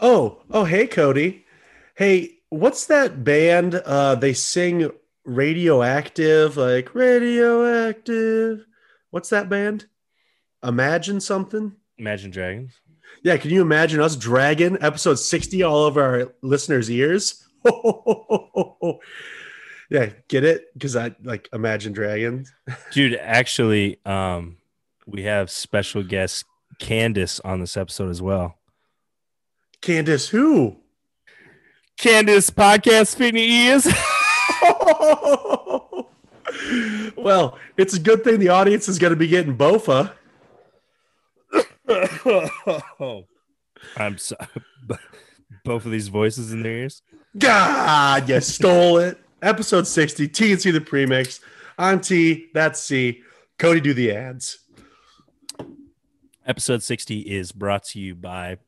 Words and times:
Oh, 0.00 0.42
oh, 0.50 0.64
hey, 0.64 0.86
Cody. 0.86 1.44
Hey, 1.94 2.38
what's 2.48 2.86
that 2.86 3.22
band? 3.22 3.74
Uh, 3.74 4.14
they 4.14 4.32
sing 4.32 4.90
radioactive, 5.24 6.56
like 6.56 6.94
radioactive. 6.94 8.64
What's 9.10 9.28
that 9.28 9.50
band? 9.50 9.86
Imagine 10.64 11.20
something. 11.20 11.76
Imagine 11.98 12.30
Dragons. 12.30 12.80
Yeah, 13.22 13.36
can 13.36 13.50
you 13.50 13.60
imagine 13.60 14.00
us 14.00 14.16
dragging 14.16 14.78
episode 14.80 15.16
60 15.16 15.62
all 15.62 15.84
over 15.84 16.02
our 16.02 16.32
listeners' 16.40 16.90
ears? 16.90 17.46
yeah, 19.90 20.10
get 20.28 20.44
it? 20.44 20.72
Because 20.72 20.96
I 20.96 21.14
like 21.22 21.46
Imagine 21.52 21.92
Dragons. 21.92 22.50
Dude, 22.92 23.16
actually, 23.16 23.98
um, 24.06 24.56
we 25.06 25.24
have 25.24 25.50
special 25.50 26.02
guest 26.02 26.46
Candace 26.78 27.38
on 27.40 27.60
this 27.60 27.76
episode 27.76 28.08
as 28.08 28.22
well. 28.22 28.56
Candace, 29.80 30.28
who? 30.28 30.76
Candace 31.96 32.50
podcast 32.50 33.16
fitting 33.16 33.42
ears. 33.42 33.86
well, 37.16 37.58
it's 37.76 37.94
a 37.94 38.00
good 38.00 38.22
thing 38.22 38.38
the 38.38 38.50
audience 38.50 38.88
is 38.88 38.98
going 38.98 39.12
to 39.12 39.16
be 39.16 39.28
getting 39.28 39.56
Bofa. 39.56 40.12
I'm 43.96 44.18
sorry. 44.18 44.46
Both 45.64 45.84
of 45.84 45.92
these 45.92 46.08
voices 46.08 46.52
in 46.52 46.62
their 46.62 46.72
ears. 46.72 47.02
God, 47.38 48.28
you 48.28 48.40
stole 48.40 48.98
it. 48.98 49.18
Episode 49.42 49.86
60, 49.86 50.28
T 50.28 50.52
and 50.52 50.60
C 50.60 50.70
the 50.70 50.80
premix. 50.80 51.40
I'm 51.78 52.00
T, 52.00 52.48
that's 52.52 52.80
C. 52.80 53.22
Cody, 53.58 53.80
do 53.80 53.94
the 53.94 54.12
ads. 54.12 54.58
Episode 56.46 56.82
60 56.82 57.20
is 57.20 57.52
brought 57.52 57.84
to 57.84 58.00
you 58.00 58.14
by 58.14 58.58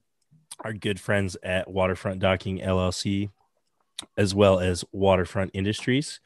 our 0.63 0.73
good 0.73 1.01
friends 1.01 1.37
at 1.43 1.71
Waterfront 1.71 2.21
Docking 2.21 2.59
LLC, 2.59 3.31
as 4.17 4.35
well 4.35 4.61
as 4.61 4.85
Waterfront 4.93 5.51
Industries. 5.55 6.21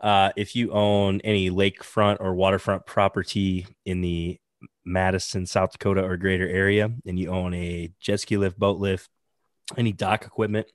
Uh, 0.00 0.30
if 0.36 0.56
you 0.56 0.72
own 0.72 1.20
any 1.22 1.50
lakefront 1.50 2.18
or 2.20 2.34
waterfront 2.34 2.86
property 2.86 3.66
in 3.84 4.00
the 4.00 4.38
Madison, 4.84 5.46
South 5.46 5.72
Dakota, 5.72 6.02
or 6.02 6.16
greater 6.16 6.48
area, 6.48 6.90
and 7.06 7.18
you 7.18 7.30
own 7.30 7.54
a 7.54 7.92
jet 8.00 8.20
ski 8.20 8.36
lift, 8.36 8.58
boat 8.58 8.78
lift, 8.78 9.08
any 9.76 9.92
dock 9.92 10.24
equipment, 10.24 10.66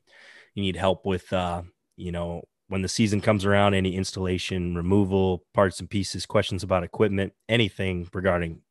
you 0.53 0.61
need 0.61 0.75
help 0.75 1.05
with, 1.05 1.31
uh, 1.33 1.63
you 1.97 2.11
know, 2.11 2.43
when 2.67 2.81
the 2.81 2.87
season 2.87 3.21
comes 3.21 3.45
around, 3.45 3.73
any 3.73 3.95
installation, 3.95 4.75
removal, 4.75 5.43
parts 5.53 5.79
and 5.79 5.89
pieces, 5.89 6.25
questions 6.25 6.63
about 6.63 6.83
equipment, 6.83 7.33
anything 7.49 8.07
regarding 8.13 8.61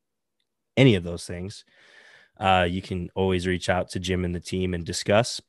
any 0.77 0.95
of 0.95 1.05
those 1.05 1.27
things, 1.27 1.65
uh, 2.39 2.67
you 2.69 2.83
can 2.83 3.11
always 3.15 3.47
reach 3.47 3.69
out 3.69 3.91
to 3.91 4.01
Jim 4.01 4.25
and 4.25 4.35
the 4.35 4.41
team 4.41 4.75
and 4.75 4.85
discuss. 4.85 5.41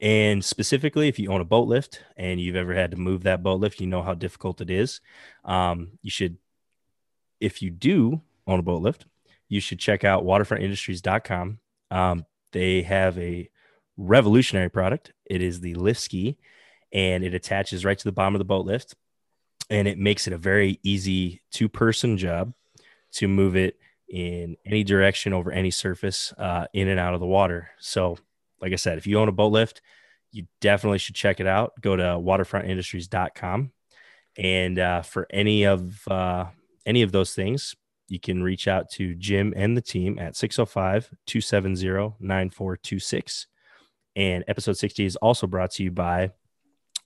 And 0.00 0.44
specifically, 0.44 1.08
if 1.08 1.18
you 1.18 1.32
own 1.32 1.40
a 1.40 1.46
boat 1.46 1.66
lift 1.66 2.02
and 2.16 2.40
you've 2.40 2.56
ever 2.56 2.74
had 2.74 2.90
to 2.90 2.96
move 2.96 3.22
that 3.22 3.42
boat 3.42 3.60
lift, 3.60 3.80
you 3.80 3.86
know 3.86 4.02
how 4.02 4.14
difficult 4.14 4.60
it 4.60 4.70
is. 4.70 5.00
Um, 5.44 5.92
you 6.02 6.10
should, 6.10 6.36
if 7.40 7.62
you 7.62 7.70
do 7.70 8.20
own 8.46 8.58
a 8.58 8.62
boat 8.62 8.82
lift, 8.82 9.06
you 9.48 9.60
should 9.60 9.78
check 9.78 10.04
out 10.04 10.24
waterfrontindustries.com. 10.24 11.58
Um, 11.90 12.26
they 12.52 12.82
have 12.82 13.18
a 13.18 13.48
revolutionary 13.96 14.68
product. 14.68 15.12
It 15.24 15.42
is 15.42 15.60
the 15.60 15.74
lift 15.74 16.00
ski 16.00 16.36
and 16.92 17.24
it 17.24 17.34
attaches 17.34 17.84
right 17.84 17.98
to 17.98 18.04
the 18.04 18.12
bottom 18.12 18.34
of 18.34 18.38
the 18.38 18.44
boat 18.44 18.66
lift 18.66 18.94
and 19.70 19.86
it 19.86 19.98
makes 19.98 20.26
it 20.26 20.32
a 20.32 20.38
very 20.38 20.78
easy 20.82 21.42
two 21.50 21.68
person 21.68 22.16
job 22.16 22.52
to 23.12 23.28
move 23.28 23.56
it 23.56 23.78
in 24.08 24.56
any 24.64 24.84
direction 24.84 25.32
over 25.32 25.52
any 25.52 25.70
surface 25.70 26.32
uh, 26.38 26.66
in 26.72 26.88
and 26.88 26.98
out 26.98 27.14
of 27.14 27.20
the 27.20 27.26
water. 27.26 27.70
So, 27.78 28.18
like 28.60 28.72
I 28.72 28.76
said, 28.76 28.98
if 28.98 29.06
you 29.06 29.18
own 29.18 29.28
a 29.28 29.32
boat 29.32 29.52
lift, 29.52 29.82
you 30.32 30.46
definitely 30.60 30.98
should 30.98 31.14
check 31.14 31.40
it 31.40 31.46
out. 31.46 31.72
Go 31.80 31.96
to 31.96 32.02
waterfrontindustries.com. 32.02 33.72
And 34.36 34.78
uh, 34.78 35.02
for 35.02 35.26
any 35.30 35.64
of 35.64 36.06
uh, 36.08 36.46
any 36.86 37.02
of 37.02 37.12
those 37.12 37.34
things, 37.34 37.74
you 38.08 38.20
can 38.20 38.42
reach 38.42 38.68
out 38.68 38.90
to 38.92 39.14
Jim 39.14 39.52
and 39.56 39.76
the 39.76 39.82
team 39.82 40.18
at 40.18 40.36
605 40.36 41.10
270 41.26 42.14
9426. 42.20 43.46
And 44.16 44.44
episode 44.48 44.76
60 44.76 45.04
is 45.04 45.16
also 45.16 45.46
brought 45.46 45.72
to 45.72 45.84
you 45.84 45.90
by 45.90 46.32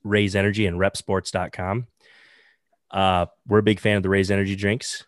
Raze 0.04 0.36
Energy 0.36 0.66
and 0.66 0.78
reppsports.com. 0.78 1.86
Uh, 2.91 3.26
we're 3.46 3.58
a 3.58 3.62
big 3.62 3.80
fan 3.80 3.96
of 3.96 4.02
the 4.02 4.08
Raze 4.08 4.30
Energy 4.30 4.56
drinks. 4.56 5.04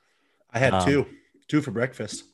I 0.50 0.58
had 0.58 0.74
um, 0.74 0.84
two, 0.84 1.06
two 1.48 1.60
for 1.62 1.70
breakfast. 1.70 2.24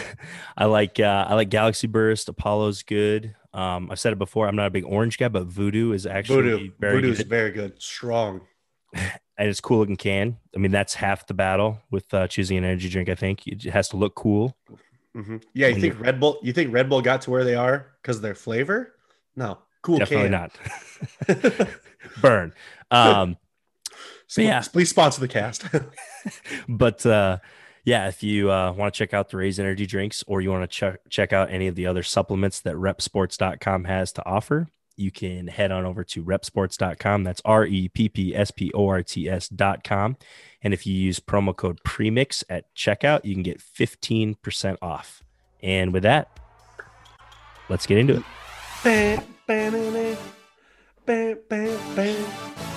I 0.56 0.66
like 0.66 1.00
uh, 1.00 1.26
I 1.28 1.34
like 1.34 1.48
Galaxy 1.48 1.86
Burst. 1.86 2.28
Apollo's 2.28 2.82
good. 2.82 3.34
Um, 3.52 3.90
I've 3.90 3.98
said 3.98 4.12
it 4.12 4.18
before. 4.18 4.46
I'm 4.46 4.56
not 4.56 4.66
a 4.66 4.70
big 4.70 4.84
orange 4.84 5.18
guy, 5.18 5.28
but 5.28 5.46
Voodoo 5.46 5.92
is 5.92 6.06
actually 6.06 6.42
Voodoo. 6.42 6.70
very 6.78 6.94
Voodoo's 6.96 7.18
good. 7.18 7.28
very 7.28 7.50
good, 7.50 7.80
strong, 7.82 8.42
and 8.94 9.10
it's 9.38 9.60
cool 9.60 9.78
looking 9.78 9.96
can. 9.96 10.36
I 10.54 10.58
mean, 10.58 10.70
that's 10.70 10.94
half 10.94 11.26
the 11.26 11.34
battle 11.34 11.80
with 11.90 12.12
uh, 12.14 12.28
choosing 12.28 12.58
an 12.58 12.64
energy 12.64 12.88
drink. 12.88 13.08
I 13.08 13.14
think 13.14 13.46
it 13.46 13.64
has 13.64 13.88
to 13.88 13.96
look 13.96 14.14
cool. 14.14 14.56
Mm-hmm. 15.16 15.38
Yeah, 15.54 15.68
you 15.68 15.80
think 15.80 15.98
Red 15.98 16.20
Bull? 16.20 16.38
You 16.42 16.52
think 16.52 16.72
Red 16.72 16.88
Bull 16.88 17.02
got 17.02 17.22
to 17.22 17.30
where 17.30 17.42
they 17.42 17.56
are 17.56 17.86
because 18.02 18.16
of 18.16 18.22
their 18.22 18.36
flavor? 18.36 18.94
No, 19.34 19.58
cool. 19.82 19.98
Definitely 19.98 20.30
can. 20.30 20.50
not. 21.26 21.68
Burn. 22.20 22.52
Um, 22.92 23.36
Sp- 24.30 24.46
yeah. 24.46 24.62
please 24.70 24.90
sponsor 24.90 25.20
the 25.20 25.26
cast. 25.28 25.64
but 26.68 27.04
uh, 27.04 27.38
yeah, 27.84 28.08
if 28.08 28.22
you 28.22 28.50
uh, 28.50 28.72
want 28.72 28.92
to 28.92 28.98
check 28.98 29.14
out 29.14 29.30
the 29.30 29.36
Raze 29.36 29.58
Energy 29.58 29.86
drinks 29.86 30.22
or 30.26 30.40
you 30.40 30.50
want 30.50 30.62
to 30.62 30.68
check 30.68 31.00
check 31.08 31.32
out 31.32 31.50
any 31.50 31.66
of 31.66 31.74
the 31.74 31.86
other 31.86 32.02
supplements 32.02 32.60
that 32.60 32.74
reppsports.com 32.74 33.84
has 33.84 34.12
to 34.12 34.26
offer, 34.26 34.68
you 34.96 35.10
can 35.10 35.46
head 35.48 35.72
on 35.72 35.86
over 35.86 36.04
to 36.04 36.22
reppsports.com. 36.22 37.24
That's 37.24 37.40
R 37.44 37.64
E 37.64 37.88
P 37.88 38.08
P 38.08 38.36
S 38.36 38.50
P 38.50 38.70
O 38.74 38.88
R 38.88 39.02
T 39.02 39.28
S.com. 39.28 40.16
And 40.62 40.74
if 40.74 40.86
you 40.86 40.94
use 40.94 41.20
promo 41.20 41.56
code 41.56 41.78
premix 41.84 42.44
at 42.48 42.72
checkout, 42.74 43.24
you 43.24 43.34
can 43.34 43.42
get 43.42 43.60
15% 43.60 44.76
off. 44.82 45.22
And 45.62 45.92
with 45.92 46.02
that, 46.02 46.38
let's 47.68 47.86
get 47.86 47.98
into 47.98 48.16
it. 48.16 48.22
Bam, 48.84 49.22
bam, 49.46 49.72
bam, 51.06 51.38
bam, 51.48 51.78
bam, 51.96 52.69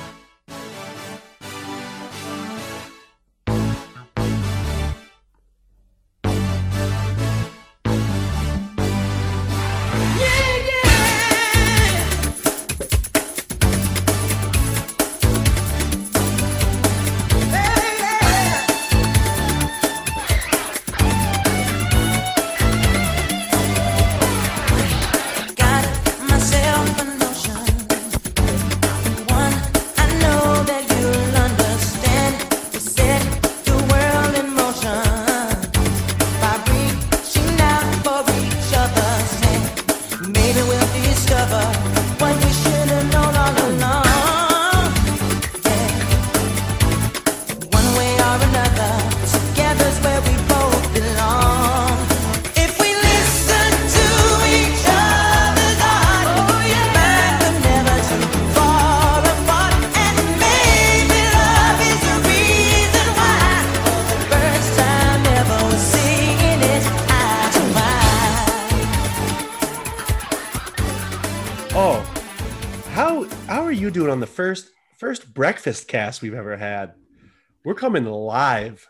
cast 75.81 76.21
we've 76.21 76.33
ever 76.33 76.57
had? 76.57 76.93
We're 77.63 77.75
coming 77.75 78.05
live 78.05 78.87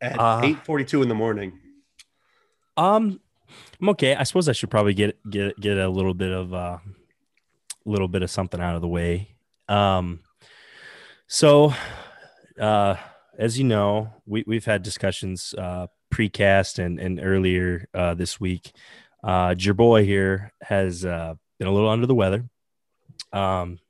at 0.00 0.18
Uh, 0.18 0.40
eight 0.44 0.64
forty 0.64 0.84
two 0.84 1.02
in 1.02 1.08
the 1.08 1.14
morning. 1.14 1.58
Um, 2.76 3.20
I'm 3.80 3.88
okay. 3.90 4.14
I 4.14 4.24
suppose 4.24 4.48
I 4.48 4.52
should 4.52 4.70
probably 4.70 4.94
get 4.94 5.18
get 5.30 5.58
get 5.60 5.78
a 5.78 5.88
little 5.88 6.14
bit 6.14 6.32
of 6.32 6.52
uh, 6.52 6.78
little 7.84 8.08
bit 8.08 8.22
of 8.22 8.30
something 8.30 8.60
out 8.60 8.76
of 8.76 8.82
the 8.82 8.88
way. 8.88 9.36
Um, 9.68 10.20
so, 11.26 11.74
uh, 12.60 12.96
as 13.38 13.58
you 13.58 13.64
know, 13.64 14.12
we 14.26 14.44
we've 14.46 14.64
had 14.64 14.82
discussions 14.82 15.54
uh, 15.58 15.86
precast 16.10 16.78
and 16.78 17.00
and 17.00 17.20
earlier 17.22 17.88
uh, 17.94 18.14
this 18.14 18.40
week 18.40 18.72
Uh, 19.26 19.54
your 19.58 19.74
boy 19.74 20.04
here 20.04 20.52
has 20.62 21.04
uh, 21.04 21.34
been 21.58 21.66
a 21.66 21.72
little 21.72 21.88
under 21.88 22.06
the 22.06 22.14
weather. 22.14 22.48
Um, 23.32 23.80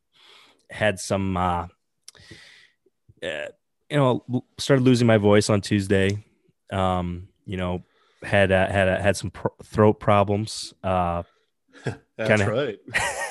had 0.70 0.98
some, 0.98 1.36
uh, 1.36 1.66
uh, 3.22 3.46
you 3.90 3.96
know, 3.96 4.24
started 4.58 4.82
losing 4.84 5.06
my 5.06 5.16
voice 5.18 5.48
on 5.50 5.60
Tuesday. 5.60 6.24
Um, 6.72 7.28
you 7.44 7.56
know, 7.56 7.82
had 8.22 8.50
uh, 8.52 8.66
had 8.68 8.88
uh, 8.88 9.00
had 9.00 9.16
some 9.16 9.30
pro- 9.30 9.54
throat 9.64 10.00
problems. 10.00 10.74
Uh, 10.82 11.22
That's 12.16 12.28
Kinda- 12.42 12.78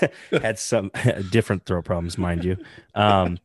right. 0.02 0.12
had 0.44 0.60
some 0.60 0.92
different 1.32 1.66
throat 1.66 1.86
problems, 1.86 2.18
mind 2.18 2.44
you. 2.46 2.58
Um, 2.94 3.40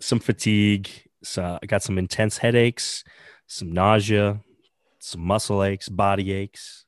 some 0.00 0.18
fatigue. 0.20 0.88
So 1.22 1.58
I 1.62 1.66
got 1.66 1.82
some 1.82 1.98
intense 1.98 2.38
headaches, 2.38 3.04
some 3.46 3.72
nausea, 3.72 4.40
some 4.98 5.20
muscle 5.22 5.62
aches, 5.62 5.88
body 5.88 6.32
aches. 6.32 6.84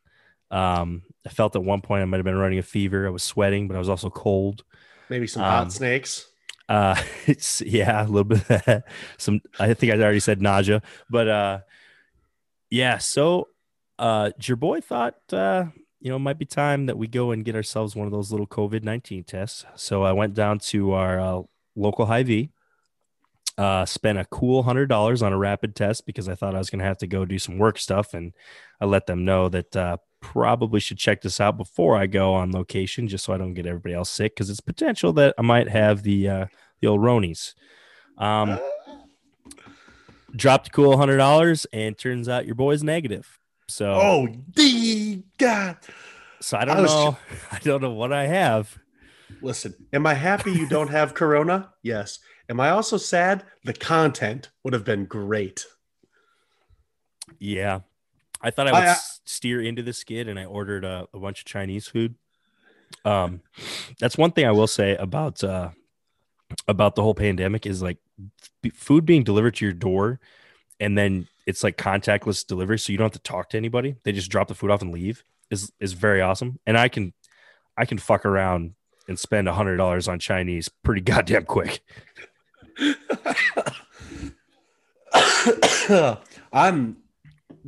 Um, 0.50 1.02
I 1.26 1.28
felt 1.30 1.54
at 1.56 1.62
one 1.64 1.80
point 1.80 2.02
I 2.02 2.04
might 2.06 2.18
have 2.18 2.24
been 2.24 2.36
running 2.36 2.58
a 2.58 2.62
fever. 2.62 3.06
I 3.06 3.10
was 3.10 3.22
sweating, 3.22 3.68
but 3.68 3.76
I 3.76 3.78
was 3.78 3.88
also 3.88 4.10
cold. 4.10 4.64
Maybe 5.08 5.26
some 5.26 5.42
Um, 5.42 5.48
hot 5.50 5.72
snakes. 5.72 6.26
Uh, 6.68 7.00
it's 7.26 7.60
yeah, 7.62 8.04
a 8.04 8.08
little 8.08 8.24
bit. 8.24 8.84
Some 9.18 9.40
I 9.58 9.74
think 9.74 9.92
I 9.92 9.96
already 9.96 10.20
said 10.20 10.40
nausea, 10.40 10.82
but 11.08 11.28
uh, 11.28 11.58
yeah. 12.70 12.98
So, 12.98 13.48
uh, 13.98 14.30
your 14.42 14.56
boy 14.56 14.80
thought 14.80 15.16
uh, 15.32 15.66
you 16.00 16.10
know, 16.10 16.16
it 16.16 16.20
might 16.20 16.38
be 16.38 16.44
time 16.44 16.86
that 16.86 16.98
we 16.98 17.08
go 17.08 17.30
and 17.32 17.44
get 17.44 17.56
ourselves 17.56 17.96
one 17.96 18.06
of 18.06 18.12
those 18.12 18.30
little 18.30 18.46
COVID 18.46 18.82
nineteen 18.82 19.24
tests. 19.24 19.64
So 19.74 20.02
I 20.02 20.12
went 20.12 20.34
down 20.34 20.58
to 20.60 20.92
our 20.92 21.18
uh, 21.18 21.42
local 21.74 22.06
Hy-Vee, 22.06 22.50
uh, 23.58 23.86
spent 23.86 24.18
a 24.18 24.24
cool 24.26 24.62
hundred 24.62 24.86
dollars 24.88 25.22
on 25.22 25.32
a 25.32 25.38
rapid 25.38 25.74
test 25.74 26.06
because 26.06 26.28
I 26.28 26.34
thought 26.34 26.54
I 26.54 26.58
was 26.58 26.70
going 26.70 26.80
to 26.80 26.84
have 26.84 26.98
to 26.98 27.06
go 27.06 27.24
do 27.24 27.38
some 27.38 27.58
work 27.58 27.78
stuff, 27.78 28.14
and 28.14 28.32
I 28.80 28.84
let 28.84 29.06
them 29.06 29.24
know 29.24 29.48
that 29.48 29.74
uh, 29.74 29.96
probably 30.32 30.80
should 30.80 30.98
check 30.98 31.22
this 31.22 31.40
out 31.40 31.56
before 31.56 31.96
I 31.96 32.06
go 32.06 32.34
on 32.34 32.50
location, 32.50 33.06
just 33.06 33.24
so 33.24 33.32
I 33.32 33.38
don't 33.38 33.54
get 33.54 33.64
everybody 33.66 33.94
else 33.94 34.10
sick 34.10 34.34
because 34.34 34.50
it's 34.50 34.60
potential 34.60 35.12
that 35.14 35.34
I 35.38 35.42
might 35.42 35.68
have 35.68 36.02
the 36.02 36.28
uh, 36.28 36.46
the 36.80 36.88
old 36.88 37.00
Ronies. 37.00 37.54
Um, 38.18 38.58
dropped 40.36 40.68
a 40.68 40.70
cool 40.70 40.96
hundred 40.96 41.18
dollars, 41.18 41.64
and 41.72 41.96
turns 41.96 42.28
out 42.28 42.44
your 42.44 42.56
boy's 42.56 42.82
negative. 42.82 43.38
So, 43.68 43.92
oh, 43.94 44.28
d 44.50 45.22
God. 45.38 45.76
so 46.40 46.58
I 46.58 46.64
don't 46.64 46.78
I 46.78 46.82
know. 46.82 47.16
I 47.52 47.58
don't 47.60 47.80
know 47.80 47.92
what 47.92 48.12
I 48.12 48.26
have. 48.26 48.76
Listen, 49.40 49.74
am 49.92 50.06
I 50.06 50.14
happy 50.14 50.52
you 50.52 50.68
don't 50.68 50.90
have 50.90 51.14
Corona? 51.14 51.72
Yes. 51.82 52.18
Am 52.48 52.60
I 52.60 52.70
also 52.70 52.96
sad? 52.96 53.44
The 53.64 53.72
content 53.72 54.50
would 54.64 54.72
have 54.72 54.84
been 54.84 55.04
great. 55.04 55.66
Yeah, 57.38 57.80
I 58.40 58.50
thought 58.50 58.66
I 58.68 58.72
would 58.72 58.82
I- 58.88 58.96
steer 59.26 59.60
into 59.60 59.82
the 59.82 59.92
skid, 59.92 60.28
and 60.28 60.38
I 60.38 60.44
ordered 60.46 60.84
a, 60.84 61.06
a 61.12 61.18
bunch 61.18 61.40
of 61.40 61.46
Chinese 61.46 61.86
food. 61.88 62.14
Um, 63.04 63.42
that's 63.98 64.16
one 64.16 64.32
thing 64.32 64.46
I 64.46 64.52
will 64.52 64.66
say 64.68 64.96
about 64.96 65.42
uh 65.42 65.70
about 66.68 66.94
the 66.94 67.02
whole 67.02 67.14
pandemic 67.14 67.66
is 67.66 67.82
like 67.82 67.98
food 68.74 69.04
being 69.04 69.24
delivered 69.24 69.56
to 69.56 69.64
your 69.64 69.74
door, 69.74 70.20
and 70.80 70.96
then 70.96 71.26
it's 71.46 71.62
like 71.62 71.76
contactless 71.76 72.46
delivery, 72.46 72.78
so 72.78 72.92
you 72.92 72.98
don't 72.98 73.06
have 73.06 73.12
to 73.12 73.18
talk 73.18 73.50
to 73.50 73.56
anybody. 73.56 73.96
They 74.04 74.12
just 74.12 74.30
drop 74.30 74.48
the 74.48 74.54
food 74.54 74.70
off 74.70 74.82
and 74.82 74.92
leave. 74.92 75.24
is 75.50 75.72
is 75.80 75.92
very 75.92 76.20
awesome, 76.20 76.58
and 76.66 76.78
I 76.78 76.88
can 76.88 77.12
I 77.76 77.84
can 77.84 77.98
fuck 77.98 78.24
around 78.24 78.74
and 79.08 79.18
spend 79.18 79.48
a 79.48 79.54
hundred 79.54 79.76
dollars 79.76 80.08
on 80.08 80.18
Chinese 80.18 80.68
pretty 80.68 81.00
goddamn 81.02 81.44
quick. 81.44 81.80
I'm 86.52 86.96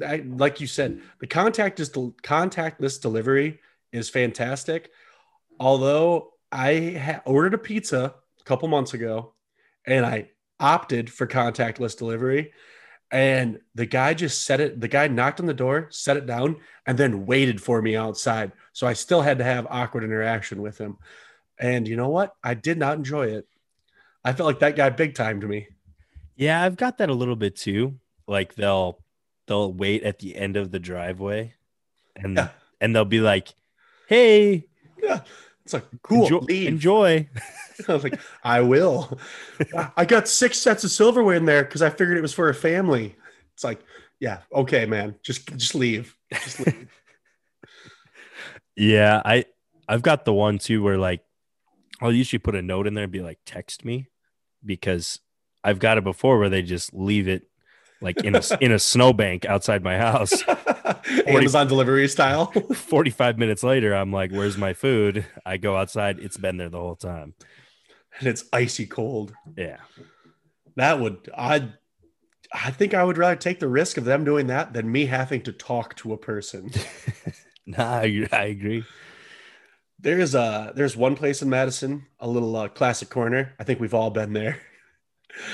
I, 0.05 0.23
like 0.27 0.61
you 0.61 0.67
said, 0.67 1.01
the 1.21 1.27
contact 1.27 1.81
is 1.81 1.91
the 1.91 2.13
contactless 2.23 3.01
delivery 3.01 3.61
is 3.93 4.09
fantastic. 4.09 4.91
Although 5.61 6.35
I 6.53 7.01
ha- 7.03 7.23
ordered 7.25 7.55
a 7.55 7.59
pizza 7.59 8.15
a 8.41 8.45
couple 8.45 8.69
months 8.69 8.95
ago 8.95 9.35
and 9.87 10.05
I 10.05 10.31
opted 10.61 11.11
for 11.11 11.27
contactless 11.27 11.97
delivery, 11.97 12.53
and 13.11 13.61
the 13.75 13.87
guy 13.87 14.13
just 14.13 14.45
set 14.45 14.61
it, 14.61 14.81
the 14.81 14.89
guy 14.89 15.09
knocked 15.09 15.41
on 15.41 15.47
the 15.47 15.55
door, 15.55 15.89
set 15.91 16.19
it 16.19 16.27
down, 16.27 16.57
and 16.87 16.99
then 16.99 17.25
waited 17.25 17.61
for 17.61 17.81
me 17.81 17.97
outside. 17.97 18.53
So 18.73 18.87
I 18.87 18.93
still 18.93 19.23
had 19.23 19.39
to 19.39 19.45
have 19.45 19.67
awkward 19.71 20.05
interaction 20.05 20.61
with 20.61 20.77
him. 20.77 20.99
And 21.59 21.89
you 21.89 21.97
know 21.97 22.11
what? 22.11 22.35
I 22.45 22.55
did 22.55 22.79
not 22.79 22.99
enjoy 22.99 23.29
it. 23.29 23.47
I 24.25 24.33
felt 24.35 24.47
like 24.47 24.59
that 24.59 24.77
guy 24.77 24.91
big 24.91 25.15
time 25.15 25.41
to 25.41 25.47
me. 25.47 25.69
Yeah, 26.37 26.63
I've 26.63 26.77
got 26.77 26.99
that 26.99 27.09
a 27.09 27.15
little 27.15 27.37
bit 27.37 27.57
too. 27.57 27.99
Like 28.27 28.55
they'll 28.55 28.99
they'll 29.49 29.73
wait 29.73 30.05
at 30.05 30.21
the 30.21 30.37
end 30.37 30.57
of 30.57 30.71
the 30.71 30.79
driveway 30.79 31.55
and 32.15 32.37
Yeah. 32.37 32.51
and 32.81 32.95
they'll 32.95 33.05
be 33.05 33.21
like, 33.21 33.49
"Hey, 34.09 34.67
Yeah. 35.03 35.23
It's 35.65 35.75
like, 35.75 35.85
cool. 36.03 36.23
enjoy, 36.23 36.39
leave. 36.39 36.69
enjoy." 36.69 37.29
I 37.89 37.93
was 37.93 38.03
like, 38.05 38.19
I 38.43 38.61
will. 38.61 39.19
I 39.97 40.05
got 40.05 40.27
six 40.29 40.59
sets 40.59 40.83
of 40.85 40.91
silverware 40.91 41.37
in 41.37 41.45
there 41.45 41.63
because 41.65 41.83
I 41.83 41.91
figured 41.91 42.17
it 42.19 42.23
was 42.23 42.33
for 42.35 42.49
a 42.49 42.55
family. 42.55 43.15
It's 43.55 43.63
like, 43.65 43.81
yeah, 44.21 44.39
okay, 44.53 44.85
man. 44.87 45.15
Just 45.23 45.47
just 45.57 45.75
leave. 45.75 46.17
Just 46.33 46.61
leave. 46.61 46.89
Yeah, 48.77 49.23
I 49.25 49.45
I've 49.89 50.03
got 50.03 50.25
the 50.25 50.33
one 50.33 50.59
too 50.59 50.83
where 50.83 50.99
like 50.99 51.23
I'll 52.01 52.13
usually 52.13 52.39
put 52.39 52.55
a 52.55 52.63
note 52.63 52.87
in 52.87 52.95
there 52.95 53.05
and 53.05 53.13
be 53.13 53.21
like, 53.23 53.39
"Text 53.45 53.85
me," 53.85 54.09
because 54.65 55.19
I've 55.65 55.81
got 55.81 55.99
it 55.99 56.05
before 56.05 56.39
where 56.39 56.49
they 56.49 56.63
just 56.63 56.95
leave 56.95 57.27
it 57.27 57.48
like 58.01 58.23
in 58.25 58.35
a 58.35 58.43
in 58.61 58.73
a 58.73 58.79
snowbank 58.79 59.45
outside 59.47 59.83
my 59.83 59.97
house. 59.97 60.43
Amazon 61.27 61.67
delivery 61.67 62.09
style. 62.09 62.47
Forty 62.75 63.11
five 63.11 63.39
minutes 63.39 63.63
later, 63.63 63.95
I'm 63.95 64.13
like, 64.13 64.31
"Where's 64.31 64.57
my 64.57 64.73
food?" 64.73 65.25
I 65.45 65.57
go 65.57 65.77
outside. 65.77 66.19
It's 66.21 66.37
been 66.37 66.57
there 66.57 66.69
the 66.69 66.79
whole 66.79 66.97
time. 66.97 67.35
and 68.19 68.29
it's 68.29 68.45
icy 68.53 68.87
cold. 68.87 69.33
Yeah. 69.57 69.79
That 70.77 71.01
would 71.01 71.29
I 71.37 71.71
I 72.53 72.71
think 72.71 72.95
I 72.95 73.05
would 73.05 73.19
rather 73.19 73.37
take 73.37 73.61
the 73.61 73.69
risk 73.69 73.97
of 73.97 74.05
them 74.05 74.25
doing 74.25 74.47
that 74.47 74.73
than 74.73 74.91
me 74.91 75.07
having 75.07 75.43
to 75.43 75.53
talk 75.53 75.95
to 75.97 76.13
a 76.13 76.19
person. 76.19 76.71
Nah, 77.71 77.99
I, 77.99 78.27
I 78.33 78.45
agree. 78.45 78.83
There's 79.99 80.35
a 80.35 80.73
there's 80.75 80.97
one 80.97 81.17
place 81.17 81.43
in 81.43 81.51
Madison, 81.51 82.07
a 82.19 82.27
little 82.27 82.57
uh, 82.57 82.69
classic 82.69 83.11
corner. 83.11 83.53
I 83.61 83.65
think 83.65 83.79
we've 83.79 83.93
all 83.93 84.09
been 84.09 84.33
there. 84.33 84.59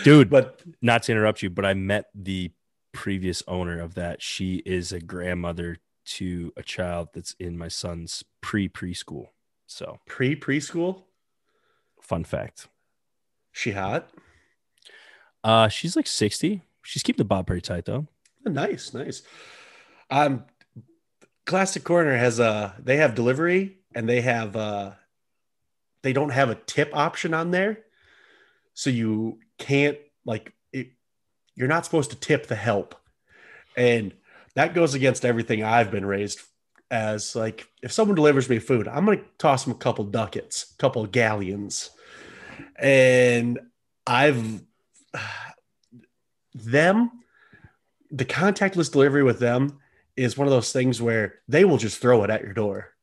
Dude, 0.02 0.31
But 0.31 0.62
not 0.82 1.02
to 1.04 1.12
interrupt 1.12 1.42
you, 1.42 1.50
but 1.50 1.64
I 1.64 1.75
met 1.75 2.06
the 2.14 2.52
previous 2.92 3.42
owner 3.46 3.81
of 3.81 3.94
that. 3.94 4.22
She 4.22 4.56
is 4.66 4.92
a 4.92 5.00
grandmother 5.00 5.78
to 6.06 6.52
a 6.56 6.62
child 6.62 7.08
that's 7.14 7.34
in 7.38 7.56
my 7.58 7.69
son's 7.69 8.25
pre 8.40 8.69
preschool. 8.69 9.28
So, 9.66 9.98
pre 10.06 10.36
preschool, 10.36 11.02
fun 12.00 12.24
fact. 12.24 12.69
she 13.53 13.72
hot. 13.72 14.10
Uh, 15.43 15.69
she's 15.69 15.96
like 15.96 16.06
60. 16.06 16.62
She's 16.82 17.03
keeping 17.03 17.19
the 17.19 17.24
bob 17.24 17.46
pretty 17.46 17.62
tight 17.62 17.84
though. 17.86 18.06
Nice, 18.44 18.93
nice. 18.94 19.22
Um, 20.10 20.44
Classic 21.46 21.82
Corner 21.84 22.17
has 22.17 22.38
a 22.38 22.74
they 22.79 22.96
have 22.98 23.14
delivery 23.14 23.79
and 23.94 24.08
they 24.08 24.20
have 24.22 24.56
uh 24.56 24.93
they 26.03 26.12
don't 26.12 26.31
have 26.31 26.50
a 26.50 26.55
tip 26.55 26.91
option 26.94 27.32
on 27.34 27.50
there, 27.50 27.81
so 28.74 28.91
you 28.91 29.38
can't 29.58 29.99
like 30.25 30.53
it. 30.73 30.89
You're 31.55 31.69
not 31.69 31.84
supposed 31.84 32.11
to 32.11 32.17
tip 32.17 32.46
the 32.46 32.55
help, 32.55 32.94
and 33.77 34.13
that 34.55 34.75
goes 34.75 34.94
against 34.94 35.25
everything 35.25 35.63
I've 35.63 35.91
been 35.91 36.06
raised 36.06 36.41
as. 36.91 37.34
Like, 37.34 37.69
if 37.82 37.93
someone 37.93 38.15
delivers 38.15 38.49
me 38.49 38.58
food, 38.58 38.89
I'm 38.89 39.05
gonna 39.05 39.23
toss 39.39 39.65
them 39.65 39.73
a 39.73 39.79
couple 39.79 40.05
ducats, 40.05 40.73
a 40.75 40.77
couple 40.79 41.06
galleons, 41.06 41.91
and 42.77 43.58
I've 44.06 44.63
them 46.55 47.11
the 48.15 48.25
contactless 48.25 48.93
delivery 48.93 49.25
with 49.25 49.41
them 49.41 49.81
is 50.17 50.39
one 50.39 50.46
of 50.46 50.53
those 50.53 50.73
things 50.73 51.03
where 51.03 51.41
they 51.49 51.65
will 51.65 51.79
just 51.79 51.99
throw 51.99 52.23
it 52.23 52.31
at 52.31 52.43
your 52.43 52.53
door. 52.53 52.94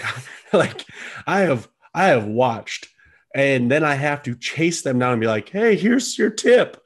like 0.52 0.84
I 1.26 1.40
have 1.40 1.68
I 1.92 2.06
have 2.06 2.26
watched 2.26 2.88
and 3.34 3.70
then 3.70 3.84
I 3.84 3.94
have 3.94 4.22
to 4.24 4.34
chase 4.34 4.82
them 4.82 4.98
down 4.98 5.12
and 5.12 5.20
be 5.20 5.26
like, 5.26 5.48
"Hey, 5.48 5.76
here's 5.76 6.18
your 6.18 6.30
tip." 6.30 6.82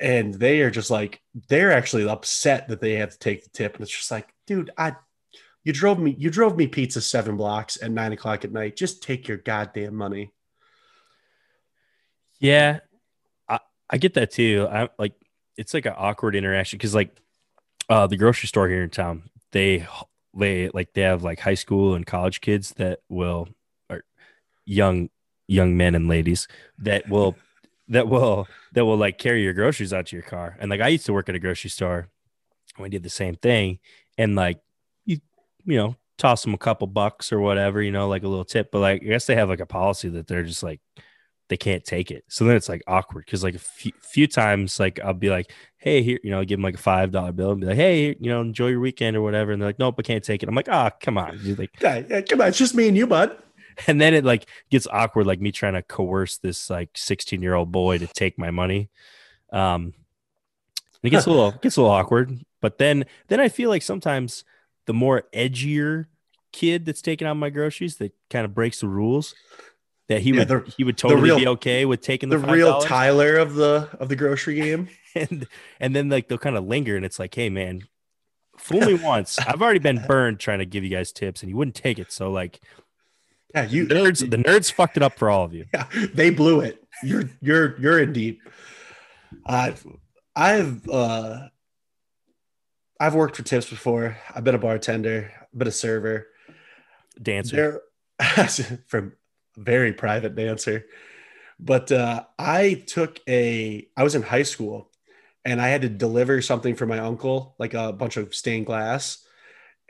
And 0.00 0.34
they 0.34 0.60
are 0.60 0.70
just 0.70 0.90
like 0.90 1.20
they're 1.48 1.72
actually 1.72 2.08
upset 2.08 2.68
that 2.68 2.80
they 2.80 2.96
have 2.96 3.10
to 3.10 3.18
take 3.18 3.44
the 3.44 3.50
tip 3.50 3.74
and 3.74 3.82
it's 3.82 3.96
just 3.96 4.10
like, 4.10 4.28
"Dude, 4.46 4.70
I 4.76 4.96
you 5.64 5.72
drove 5.72 5.98
me 5.98 6.14
you 6.18 6.30
drove 6.30 6.56
me 6.56 6.66
pizza 6.66 7.00
7 7.00 7.36
blocks 7.36 7.82
at 7.82 7.90
9 7.90 8.12
o'clock 8.12 8.44
at 8.44 8.52
night. 8.52 8.76
Just 8.76 9.02
take 9.02 9.28
your 9.28 9.38
goddamn 9.38 9.94
money." 9.94 10.32
Yeah, 12.38 12.80
I, 13.48 13.60
I 13.88 13.98
get 13.98 14.14
that 14.14 14.30
too. 14.30 14.68
I 14.70 14.88
like 14.98 15.14
it's 15.56 15.72
like 15.72 15.86
an 15.86 15.94
awkward 15.96 16.36
interaction 16.36 16.76
because 16.76 16.94
like 16.94 17.16
uh 17.88 18.06
the 18.06 18.18
grocery 18.18 18.48
store 18.48 18.68
here 18.68 18.82
in 18.82 18.90
town, 18.90 19.30
they 19.52 19.86
they 20.36 20.68
like 20.68 20.92
they 20.92 21.02
have 21.02 21.22
like 21.22 21.40
high 21.40 21.54
school 21.54 21.94
and 21.94 22.06
college 22.06 22.40
kids 22.40 22.72
that 22.74 23.00
will 23.08 23.48
or 23.88 24.04
young 24.66 25.08
young 25.46 25.76
men 25.76 25.94
and 25.94 26.08
ladies 26.08 26.48
that 26.78 27.08
will 27.08 27.36
that 27.88 28.08
will 28.08 28.48
that 28.72 28.84
will 28.84 28.96
like 28.96 29.18
carry 29.18 29.42
your 29.42 29.52
groceries 29.52 29.92
out 29.92 30.06
to 30.06 30.16
your 30.16 30.24
car. 30.24 30.56
And 30.60 30.70
like 30.70 30.80
I 30.80 30.88
used 30.88 31.06
to 31.06 31.12
work 31.12 31.28
at 31.28 31.34
a 31.34 31.38
grocery 31.38 31.70
store 31.70 32.08
and 32.76 32.82
we 32.82 32.88
did 32.88 33.02
the 33.02 33.10
same 33.10 33.36
thing. 33.36 33.78
And 34.18 34.34
like 34.34 34.60
you 35.04 35.18
you 35.64 35.76
know, 35.76 35.96
toss 36.18 36.42
them 36.42 36.54
a 36.54 36.58
couple 36.58 36.86
bucks 36.86 37.32
or 37.32 37.40
whatever, 37.40 37.82
you 37.82 37.92
know, 37.92 38.08
like 38.08 38.22
a 38.22 38.28
little 38.28 38.44
tip. 38.44 38.70
But 38.70 38.80
like, 38.80 39.02
I 39.02 39.06
guess 39.06 39.26
they 39.26 39.36
have 39.36 39.48
like 39.48 39.60
a 39.60 39.66
policy 39.66 40.08
that 40.10 40.26
they're 40.26 40.44
just 40.44 40.62
like 40.62 40.80
they 41.48 41.56
can't 41.56 41.84
take 41.84 42.10
it. 42.10 42.24
So 42.28 42.44
then 42.44 42.56
it's 42.56 42.68
like 42.68 42.82
awkward 42.86 43.24
because 43.24 43.44
like 43.44 43.54
a 43.54 43.60
few, 43.60 43.92
few 44.00 44.26
times, 44.26 44.80
like 44.80 44.98
I'll 45.00 45.14
be 45.14 45.30
like, 45.30 45.52
"Hey, 45.76 46.02
here," 46.02 46.18
you 46.24 46.30
know, 46.30 46.44
give 46.44 46.58
them 46.58 46.64
like 46.64 46.74
a 46.74 46.78
five 46.78 47.12
dollar 47.12 47.32
bill 47.32 47.52
and 47.52 47.60
be 47.60 47.68
like, 47.68 47.76
"Hey, 47.76 48.16
you 48.20 48.30
know, 48.30 48.40
enjoy 48.40 48.68
your 48.68 48.80
weekend 48.80 49.16
or 49.16 49.22
whatever," 49.22 49.52
and 49.52 49.62
they're 49.62 49.68
like, 49.68 49.78
"Nope, 49.78 49.96
I 49.98 50.02
can't 50.02 50.24
take 50.24 50.42
it." 50.42 50.48
I'm 50.48 50.54
like, 50.54 50.68
"Ah, 50.68 50.90
come 51.00 51.18
on," 51.18 51.38
You're 51.42 51.56
like, 51.56 51.70
Yeah, 51.80 52.02
yeah, 52.08 52.20
come 52.22 52.40
on, 52.40 52.48
it's 52.48 52.58
just 52.58 52.74
me 52.74 52.88
and 52.88 52.96
you, 52.96 53.06
bud. 53.06 53.36
and 53.86 54.00
then 54.00 54.14
it 54.14 54.24
like 54.24 54.46
gets 54.70 54.86
awkward, 54.86 55.26
like 55.26 55.40
me 55.40 55.52
trying 55.52 55.74
to 55.74 55.82
coerce 55.82 56.38
this 56.38 56.70
like 56.70 56.90
16 56.96 57.42
year 57.42 57.54
old 57.54 57.70
boy 57.72 57.98
to 57.98 58.06
take 58.06 58.38
my 58.38 58.50
money. 58.50 58.88
Um, 59.52 59.94
it 61.02 61.10
gets 61.10 61.26
a 61.26 61.30
little 61.30 61.52
gets 61.52 61.76
a 61.76 61.80
little 61.82 61.94
awkward, 61.94 62.44
but 62.60 62.78
then 62.78 63.04
then 63.28 63.40
I 63.40 63.48
feel 63.48 63.70
like 63.70 63.82
sometimes 63.82 64.44
the 64.86 64.94
more 64.94 65.24
edgier 65.32 66.06
kid 66.52 66.86
that's 66.86 67.02
taking 67.02 67.26
out 67.28 67.34
my 67.34 67.50
groceries 67.50 67.96
that 67.98 68.12
kind 68.30 68.44
of 68.44 68.54
breaks 68.54 68.80
the 68.80 68.88
rules 68.88 69.34
that 70.08 70.22
he 70.22 70.30
Yeah, 70.30 70.38
would 70.40 70.48
the- 70.48 70.72
he 70.76 70.84
would 70.84 70.96
totally 70.96 71.22
real- 71.22 71.38
be 71.38 71.46
okay 71.48 71.84
with 71.84 72.00
taking 72.00 72.28
the, 72.28 72.38
The 72.38 72.46
real 72.46 72.80
Tyler 72.80 73.36
of 73.36 73.54
the 73.54 73.88
of 74.00 74.08
the 74.08 74.16
grocery 74.16 74.54
game. 74.54 74.88
and 75.14 75.46
and 75.80 75.94
then 75.94 76.08
like 76.08 76.28
they'll 76.28 76.38
kind 76.38 76.56
of 76.56 76.64
linger 76.66 76.96
and 76.96 77.04
it's 77.04 77.18
like 77.18 77.34
hey 77.34 77.48
man 77.50 77.82
fool 78.58 78.80
me 78.82 78.94
once 78.94 79.38
i've 79.38 79.60
already 79.62 79.78
been 79.78 80.02
burned 80.06 80.38
trying 80.40 80.58
to 80.60 80.64
give 80.66 80.82
you 80.84 80.88
guys 80.90 81.10
tips 81.12 81.42
and 81.42 81.50
you 81.50 81.56
wouldn't 81.56 81.74
take 81.74 81.98
it 81.98 82.10
so 82.12 82.30
like 82.30 82.60
Yeah, 83.54 83.64
you 83.64 83.86
nerds 83.86 84.28
the 84.28 84.36
nerds 84.36 84.70
fucked 84.72 84.96
it 84.96 85.02
up 85.02 85.18
for 85.18 85.30
all 85.30 85.44
of 85.44 85.54
you 85.54 85.64
Yeah, 85.74 85.86
they 86.14 86.30
blew 86.30 86.60
it. 86.60 86.82
You're 87.02 87.30
you're 87.40 87.78
you're 87.80 87.98
in 88.00 88.12
deep. 88.12 88.40
I've 89.44 89.86
I've 90.34 90.88
uh 90.88 91.48
I've 92.98 93.14
worked 93.14 93.36
for 93.36 93.42
tips 93.42 93.68
before. 93.68 94.16
I've 94.34 94.44
been 94.44 94.54
a 94.54 94.58
bartender, 94.58 95.32
I've 95.40 95.58
been 95.58 95.68
a 95.68 95.72
server. 95.72 96.26
dancer 97.20 97.82
from 98.86 99.12
very 99.56 99.92
private 99.92 100.34
dancer. 100.34 100.86
But 101.58 101.90
uh 101.92 102.24
I 102.38 102.82
took 102.86 103.20
a 103.28 103.88
I 103.96 104.02
was 104.02 104.14
in 104.14 104.22
high 104.22 104.42
school 104.42 104.90
and 105.44 105.60
I 105.62 105.68
had 105.68 105.82
to 105.82 105.88
deliver 105.88 106.42
something 106.42 106.74
for 106.74 106.86
my 106.86 106.98
uncle, 106.98 107.54
like 107.58 107.74
a 107.74 107.92
bunch 107.92 108.16
of 108.16 108.34
stained 108.34 108.66
glass. 108.66 109.24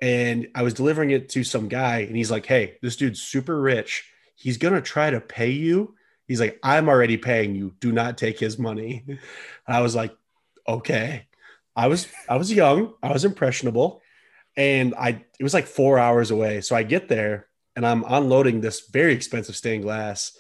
And 0.01 0.49
I 0.55 0.63
was 0.63 0.75
delivering 0.75 1.11
it 1.11 1.31
to 1.31 1.45
some 1.45 1.69
guy, 1.69 2.01
and 2.01 2.17
he's 2.17 2.31
like, 2.31 2.47
Hey, 2.47 2.79
this 2.83 2.97
dude's 2.97 3.23
super 3.23 3.61
rich. 3.61 4.11
He's 4.35 4.59
gonna 4.59 4.83
try 4.83 5.11
to 5.11 5.21
pay 5.21 5.51
you. 5.51 5.95
He's 6.27 6.41
like, 6.41 6.59
I'm 6.63 6.89
already 6.89 7.17
paying 7.17 7.55
you. 7.55 7.75
Do 7.81 7.93
not 7.93 8.19
take 8.19 8.39
his 8.39 8.59
money. 8.59 9.05
And 9.07 9.19
I 9.67 9.81
was 9.81 9.95
like, 9.95 10.17
okay. 10.69 11.27
I 11.77 11.89
was 11.89 12.09
I 12.29 12.37
was 12.37 12.51
young, 12.51 12.95
I 13.03 13.13
was 13.13 13.25
impressionable, 13.25 14.01
and 14.57 14.95
I 14.95 15.25
it 15.39 15.43
was 15.43 15.53
like 15.53 15.67
four 15.67 15.99
hours 15.99 16.31
away. 16.31 16.63
So 16.63 16.75
I 16.75 16.83
get 16.83 17.09
there 17.09 17.49
and 17.77 17.87
I'm 17.87 18.05
unloading 18.09 18.61
this 18.61 18.89
very 18.89 19.13
expensive 19.13 19.55
stained 19.55 19.85
glass. 19.85 20.37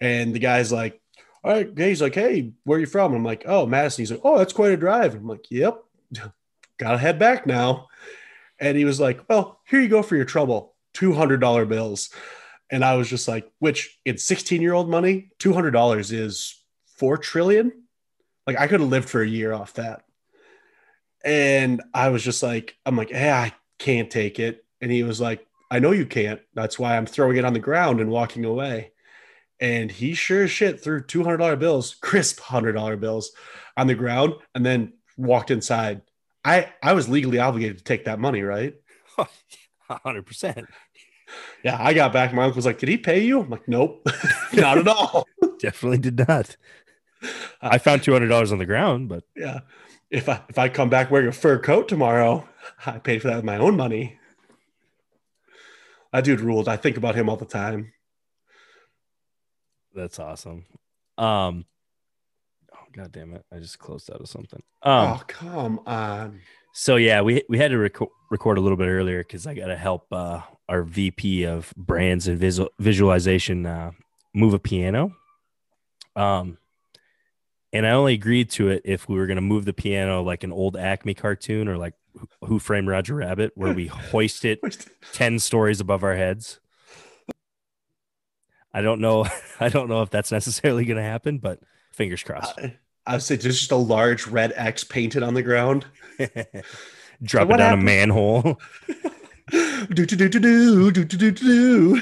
And 0.00 0.34
the 0.34 0.38
guy's 0.38 0.70
like, 0.70 1.00
all 1.42 1.52
right, 1.52 1.70
he's 1.76 2.02
like, 2.02 2.14
hey, 2.14 2.52
where 2.64 2.76
are 2.76 2.80
you 2.80 2.86
from? 2.86 3.14
I'm 3.14 3.24
like, 3.24 3.44
oh, 3.46 3.64
Madison. 3.64 4.02
He's 4.02 4.10
like, 4.10 4.20
oh, 4.22 4.38
that's 4.38 4.52
quite 4.52 4.72
a 4.72 4.76
drive. 4.76 5.14
I'm 5.14 5.26
like, 5.26 5.50
yep, 5.50 5.82
gotta 6.78 6.98
head 6.98 7.18
back 7.18 7.46
now. 7.46 7.88
And 8.64 8.78
he 8.78 8.86
was 8.86 8.98
like, 8.98 9.20
well, 9.28 9.60
here 9.66 9.78
you 9.78 9.88
go 9.88 10.02
for 10.02 10.16
your 10.16 10.24
trouble, 10.24 10.74
$200 10.94 11.68
bills. 11.68 12.08
And 12.70 12.82
I 12.82 12.96
was 12.96 13.10
just 13.10 13.28
like, 13.28 13.46
which 13.58 13.98
in 14.06 14.16
16 14.16 14.62
year 14.62 14.72
old 14.72 14.88
money, 14.88 15.30
$200 15.38 16.12
is 16.12 16.64
4 16.96 17.18
trillion. 17.18 17.72
Like 18.46 18.58
I 18.58 18.66
could 18.66 18.80
have 18.80 18.88
lived 18.88 19.10
for 19.10 19.20
a 19.20 19.28
year 19.28 19.52
off 19.52 19.74
that. 19.74 20.04
And 21.22 21.82
I 21.92 22.08
was 22.08 22.22
just 22.22 22.42
like, 22.42 22.78
I'm 22.86 22.96
like, 22.96 23.10
hey, 23.10 23.30
I 23.30 23.52
can't 23.78 24.10
take 24.10 24.40
it. 24.40 24.64
And 24.80 24.90
he 24.90 25.02
was 25.02 25.20
like, 25.20 25.46
I 25.70 25.78
know 25.78 25.92
you 25.92 26.06
can't. 26.06 26.40
That's 26.54 26.78
why 26.78 26.96
I'm 26.96 27.06
throwing 27.06 27.36
it 27.36 27.44
on 27.44 27.52
the 27.52 27.58
ground 27.58 28.00
and 28.00 28.08
walking 28.08 28.46
away. 28.46 28.92
And 29.60 29.90
he 29.92 30.14
sure 30.14 30.44
as 30.44 30.50
shit 30.50 30.82
threw 30.82 31.02
$200 31.02 31.58
bills, 31.58 31.96
crisp 32.00 32.40
$100 32.40 32.98
bills 32.98 33.32
on 33.76 33.88
the 33.88 33.94
ground 33.94 34.34
and 34.54 34.64
then 34.64 34.94
walked 35.18 35.50
inside. 35.50 36.00
I, 36.44 36.72
I 36.82 36.92
was 36.92 37.08
legally 37.08 37.38
obligated 37.38 37.78
to 37.78 37.84
take 37.84 38.04
that 38.04 38.18
money, 38.18 38.42
right? 38.42 38.74
100% 39.90 40.66
Yeah, 41.62 41.76
I 41.80 41.94
got 41.94 42.12
back. 42.12 42.32
My 42.34 42.44
uncle 42.44 42.56
was 42.56 42.66
like, 42.66 42.78
Did 42.78 42.88
he 42.88 42.98
pay 42.98 43.24
you? 43.24 43.40
I'm 43.40 43.50
like, 43.50 43.66
Nope, 43.68 44.06
not 44.52 44.78
at 44.78 44.88
all. 44.88 45.26
definitely 45.58 45.98
did 45.98 46.26
not 46.28 46.56
i 47.62 47.78
found 47.78 48.02
$200 48.02 48.52
on 48.52 48.58
the 48.58 48.66
ground 48.66 49.08
but 49.08 49.24
Yeah. 49.36 49.60
If 50.10 50.28
I 50.28 50.42
if 50.48 50.58
I 50.58 50.68
come 50.68 50.90
back 50.90 51.10
wearing 51.10 51.26
a 51.28 51.32
fur 51.32 51.58
coat 51.58 51.88
tomorrow, 51.88 52.46
I 52.86 52.98
paid 52.98 53.22
for 53.22 53.28
that 53.28 53.36
with 53.36 53.44
my 53.44 53.56
own 53.56 53.76
money. 53.76 54.18
That 56.12 56.22
dude 56.24 56.40
ruled. 56.40 56.68
I 56.68 56.76
think 56.76 56.96
about 56.96 57.14
him 57.16 57.28
all 57.28 57.36
the 57.36 57.46
time. 57.46 57.92
that's 59.94 60.18
awesome 60.18 60.66
um 61.18 61.64
god 62.96 63.12
damn 63.12 63.34
it 63.34 63.44
i 63.52 63.58
just 63.58 63.78
closed 63.78 64.10
out 64.10 64.20
of 64.20 64.28
something 64.28 64.62
um 64.82 65.14
oh, 65.14 65.22
come 65.26 65.80
on. 65.86 66.40
So 66.76 66.96
yeah, 66.96 67.20
we 67.22 67.44
we 67.48 67.56
had 67.58 67.70
to 67.70 67.76
reco- 67.76 68.08
record 68.32 68.58
a 68.58 68.60
little 68.60 68.76
bit 68.76 68.88
earlier 68.88 69.20
because 69.20 69.46
I 69.46 69.54
got 69.54 69.66
to 69.68 69.76
help 69.76 70.12
uh, 70.12 70.40
our 70.68 70.82
VP 70.82 71.44
of 71.44 71.72
brands 71.76 72.26
and 72.26 72.36
visual 72.36 72.68
visualization 72.80 73.64
uh, 73.64 73.92
move 74.34 74.54
a 74.54 74.58
piano. 74.58 75.14
Um, 76.16 76.58
and 77.72 77.86
I 77.86 77.92
only 77.92 78.14
agreed 78.14 78.50
to 78.50 78.70
it 78.70 78.82
if 78.84 79.08
we 79.08 79.14
were 79.14 79.26
going 79.28 79.36
to 79.36 79.40
move 79.40 79.66
the 79.66 79.72
piano 79.72 80.20
like 80.24 80.42
an 80.42 80.50
old 80.50 80.76
Acme 80.76 81.14
cartoon 81.14 81.68
or 81.68 81.78
like 81.78 81.94
Who- 82.18 82.28
Who 82.48 82.58
Framed 82.58 82.88
Roger 82.88 83.14
Rabbit, 83.14 83.52
where 83.54 83.72
we 83.72 83.86
hoist 84.10 84.44
it 84.44 84.58
ten 85.12 85.38
stories 85.38 85.78
above 85.80 86.02
our 86.02 86.16
heads. 86.16 86.58
I 88.72 88.82
don't 88.82 89.00
know. 89.00 89.26
I 89.60 89.68
don't 89.68 89.88
know 89.88 90.02
if 90.02 90.10
that's 90.10 90.32
necessarily 90.32 90.84
going 90.84 90.96
to 90.96 91.04
happen, 91.04 91.38
but 91.38 91.60
fingers 91.92 92.24
crossed. 92.24 92.58
I, 92.58 92.76
I 93.06 93.18
say 93.18 93.36
there's 93.36 93.58
just 93.58 93.72
a 93.72 93.76
large 93.76 94.26
red 94.26 94.52
X 94.56 94.84
painted 94.84 95.22
on 95.22 95.34
the 95.34 95.42
ground. 95.42 95.84
Drop 97.22 97.48
what 97.48 97.56
it 97.56 97.58
down 97.58 97.78
happened- 97.78 97.82
a 97.82 97.84
manhole. 97.84 98.60
do 99.50 100.06
do 100.06 100.16
do 100.16 100.28
do 100.28 100.40
do 100.40 100.90
do 100.90 101.04
do 101.04 101.18
do 101.18 101.30
do. 101.30 102.00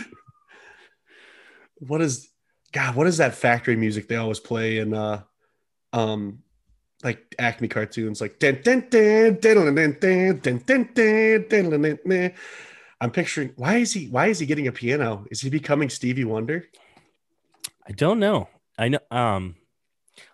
What 1.78 2.00
is 2.00 2.28
God? 2.73 2.94
What 2.94 3.06
is 3.06 3.16
that 3.18 3.35
factory 3.35 3.76
music 3.76 4.09
they 4.09 4.16
always 4.16 4.40
play 4.40 4.78
in 4.78 4.94
uh 4.94 5.23
um 5.92 6.42
like 7.02 7.35
Acme 7.38 7.66
cartoons 7.66 8.21
like 8.21 8.38
dun, 8.38 8.61
dun, 8.62 8.87
dun, 8.88 9.38
dun, 9.40 9.54
dun, 9.56 9.75
dun, 9.75 9.75
dun, 9.75 10.38
dun, 10.40 10.59
dun, 10.64 10.88
dun, 10.94 11.49
dun, 11.49 11.71
dun, 11.71 11.82
dun, 11.82 11.99
dun. 12.09 12.32
I'm 13.00 13.11
picturing 13.11 13.52
why 13.56 13.78
is 13.78 13.92
he 13.92 14.06
why 14.06 14.28
is 14.28 14.38
he 14.38 14.47
getting 14.47 14.68
a 14.68 14.73
piano? 14.73 15.26
Is 15.30 15.40
he 15.40 15.50
becoming 15.50 15.90
Stevie 15.90 16.25
Wonder? 16.25 16.68
I 17.87 17.90
don't 17.90 18.21
know. 18.21 18.49
I 18.78 18.88
know. 18.88 19.00
Um, 19.11 19.56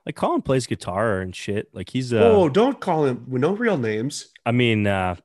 like 0.07 0.16
Colin 0.16 0.42
plays 0.42 0.66
guitar 0.66 1.21
and 1.21 1.35
shit. 1.35 1.68
Like 1.73 1.90
he's. 1.90 2.12
Uh, 2.12 2.21
oh, 2.23 2.49
don't 2.49 2.80
call 2.80 3.04
him 3.04 3.25
with 3.28 3.42
no 3.42 3.52
real 3.52 3.78
names. 3.78 4.28
I 4.47 4.52
mean, 4.52 4.87
uh, 4.87 5.16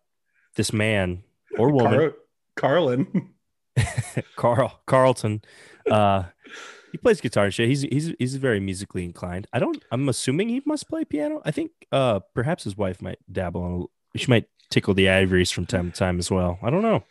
this 0.55 0.73
man 0.73 1.23
or 1.57 1.71
woman, 1.71 1.99
Car- 1.99 2.15
Carlin. 2.55 3.29
Carl 4.35 4.79
Carlton. 4.85 5.41
Uh, 5.89 6.23
he 6.91 6.97
plays 6.99 7.21
guitar 7.21 7.45
and 7.45 7.53
shit. 7.53 7.67
He's 7.67 7.81
he's 7.81 8.13
he's 8.19 8.35
very 8.35 8.59
musically 8.59 9.03
inclined. 9.03 9.47
I 9.51 9.59
don't. 9.59 9.83
I'm 9.91 10.07
assuming 10.09 10.49
he 10.49 10.61
must 10.65 10.87
play 10.87 11.03
piano. 11.03 11.41
I 11.43 11.51
think 11.51 11.71
uh 11.91 12.19
perhaps 12.35 12.63
his 12.63 12.77
wife 12.77 13.01
might 13.01 13.17
dabble 13.31 13.63
on. 13.63 13.87
She 14.15 14.27
might 14.27 14.45
tickle 14.69 14.93
the 14.93 15.09
ivories 15.09 15.49
from 15.49 15.65
time 15.65 15.91
to 15.91 15.97
time 15.97 16.19
as 16.19 16.29
well. 16.29 16.59
I 16.61 16.69
don't 16.69 16.83
know. 16.83 17.03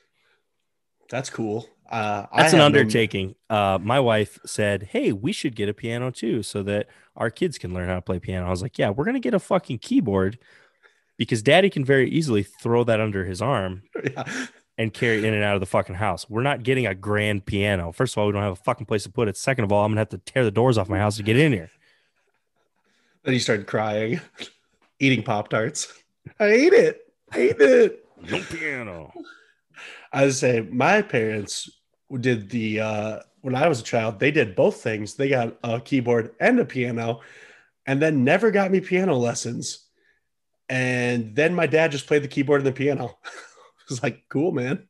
That's 1.11 1.31
cool. 1.31 1.69
Uh, 1.93 2.27
I 2.33 2.43
That's 2.43 2.55
an 2.55 2.59
have 2.61 2.73
no- 2.73 2.79
undertaking. 2.79 3.35
Uh, 3.51 3.79
my 3.81 4.01
wife 4.01 4.39
said, 4.47 4.85
"Hey, 4.85 5.13
we 5.13 5.31
should 5.33 5.55
get 5.55 5.69
a 5.69 5.75
piano 5.75 6.11
too, 6.11 6.43
so 6.43 6.63
that 6.63 6.87
our 7.17 7.29
kids 7.31 7.59
can 7.59 7.75
learn 7.75 7.89
how 7.89 7.97
to 7.97 8.03
play 8.03 8.19
piano." 8.19 8.47
I 8.47 8.51
was 8.51 8.63
like, 8.63 8.79
"Yeah, 8.79 8.91
we're 8.91 9.05
gonna 9.05 9.21
get 9.21 9.35
a 9.35 9.39
fucking 9.39 9.79
keyboard 9.79 10.39
because 11.19 11.43
Daddy 11.43 11.69
can 11.71 11.85
very 11.85 12.09
easily 12.11 12.43
throw 12.43 12.83
that 12.85 12.99
under 13.01 13.25
his 13.27 13.43
arm 13.43 13.83
Yeah. 14.05 14.25
and 14.79 14.93
carry 14.95 15.19
it 15.19 15.25
in 15.25 15.35
and 15.35 15.45
out 15.45 15.55
of 15.55 15.61
the 15.61 15.67
fucking 15.67 15.97
house. 15.97 16.29
We're 16.31 16.43
not 16.43 16.63
getting 16.63 16.87
a 16.87 16.95
grand 16.95 17.45
piano. 17.45 17.93
First 17.93 18.15
of 18.15 18.19
all, 18.19 18.27
we 18.27 18.33
don't 18.33 18.43
have 18.43 18.53
a 18.53 18.57
fucking 18.57 18.87
place 18.87 19.03
to 19.03 19.11
put 19.11 19.29
it. 19.29 19.37
Second 19.37 19.65
of 19.65 19.71
all, 19.73 19.85
I'm 19.85 19.91
gonna 19.93 20.01
have 20.01 20.09
to 20.09 20.19
tear 20.19 20.45
the 20.45 20.51
doors 20.51 20.79
off 20.79 20.89
my 20.89 20.99
house 20.99 21.19
to 21.19 21.23
get 21.23 21.37
in 21.39 21.53
here. 21.53 21.71
Then 23.25 23.35
he 23.35 23.39
started 23.39 23.67
crying, 23.67 24.21
eating 24.99 25.23
Pop 25.23 25.49
Tarts. 25.49 25.93
I 26.41 26.47
ate 26.47 26.73
it. 26.73 27.03
I 27.33 27.39
ate 27.39 27.61
it. 27.61 28.05
No 28.31 28.41
piano. 28.43 29.13
I 30.13 30.25
would 30.25 30.35
say 30.35 30.61
my 30.61 31.03
parents 31.03 31.69
did 32.19 32.51
the 32.51 32.81
uh 32.81 33.19
when 33.41 33.55
I 33.55 33.69
was 33.69 33.81
a 33.81 33.85
child, 33.85 34.19
they 34.19 34.31
did 34.31 34.55
both 34.55 34.83
things. 34.83 35.15
They 35.15 35.29
got 35.29 35.57
a 35.65 35.81
keyboard 35.81 36.35
and 36.41 36.59
a 36.61 36.65
piano, 36.65 37.21
and 37.87 38.01
then 38.01 38.25
never 38.25 38.51
got 38.51 38.71
me 38.71 38.81
piano 38.81 39.17
lessons. 39.17 39.87
And 40.69 41.35
then 41.35 41.55
my 41.55 41.67
dad 41.67 41.93
just 41.93 42.07
played 42.07 42.23
the 42.23 42.29
keyboard 42.29 42.61
and 42.61 42.67
the 42.67 42.73
piano. 42.73 43.19
it 43.25 43.91
was 43.91 44.03
like, 44.03 44.23
cool, 44.29 44.53
man. 44.53 44.89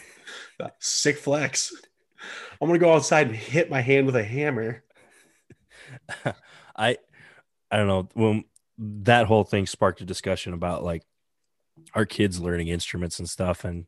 Sick 0.78 1.16
flex. 1.16 1.74
I'm 2.60 2.68
gonna 2.68 2.78
go 2.78 2.94
outside 2.94 3.28
and 3.28 3.36
hit 3.36 3.70
my 3.70 3.80
hand 3.80 4.06
with 4.06 4.16
a 4.16 4.24
hammer. 4.24 4.84
I 6.76 6.98
I 7.70 7.76
don't 7.76 7.88
know 7.88 8.08
when 8.14 8.44
that 8.78 9.26
whole 9.26 9.44
thing 9.44 9.66
sparked 9.66 10.00
a 10.00 10.04
discussion 10.04 10.52
about 10.52 10.84
like 10.84 11.02
our 11.94 12.04
kids 12.04 12.40
learning 12.40 12.68
instruments 12.68 13.18
and 13.18 13.28
stuff 13.28 13.64
and 13.64 13.86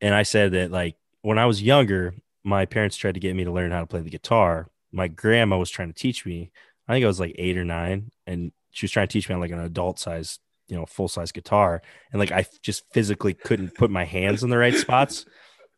and 0.00 0.14
I 0.14 0.22
said 0.22 0.52
that 0.52 0.70
like 0.70 0.96
when 1.22 1.38
I 1.38 1.46
was 1.46 1.62
younger, 1.62 2.14
my 2.44 2.64
parents 2.66 2.96
tried 2.96 3.14
to 3.14 3.20
get 3.20 3.34
me 3.36 3.44
to 3.44 3.52
learn 3.52 3.70
how 3.72 3.80
to 3.80 3.86
play 3.86 4.00
the 4.00 4.10
guitar. 4.10 4.68
My 4.92 5.08
grandma 5.08 5.58
was 5.58 5.70
trying 5.70 5.92
to 5.92 5.98
teach 5.98 6.24
me. 6.26 6.50
I 6.88 6.94
think 6.94 7.04
I 7.04 7.08
was 7.08 7.20
like 7.20 7.34
eight 7.38 7.56
or 7.58 7.64
nine, 7.64 8.10
and 8.26 8.52
she 8.70 8.84
was 8.84 8.90
trying 8.90 9.06
to 9.06 9.12
teach 9.12 9.28
me 9.28 9.34
on 9.34 9.40
like 9.40 9.50
an 9.52 9.60
adult 9.60 9.98
size, 9.98 10.38
you 10.68 10.76
know, 10.76 10.86
full 10.86 11.08
size 11.08 11.30
guitar. 11.32 11.82
And 12.12 12.18
like 12.18 12.32
I 12.32 12.46
just 12.62 12.84
physically 12.92 13.34
couldn't 13.34 13.74
put 13.74 13.90
my 13.90 14.04
hands 14.04 14.42
in 14.42 14.50
the 14.50 14.58
right 14.58 14.74
spots. 14.74 15.26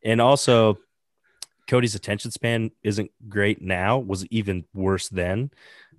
And 0.05 0.21
also, 0.21 0.79
Cody's 1.69 1.95
attention 1.95 2.31
span 2.31 2.71
isn't 2.83 3.11
great 3.29 3.61
now, 3.63 3.99
was 3.99 4.27
even 4.27 4.65
worse 4.75 5.09
then. 5.09 5.51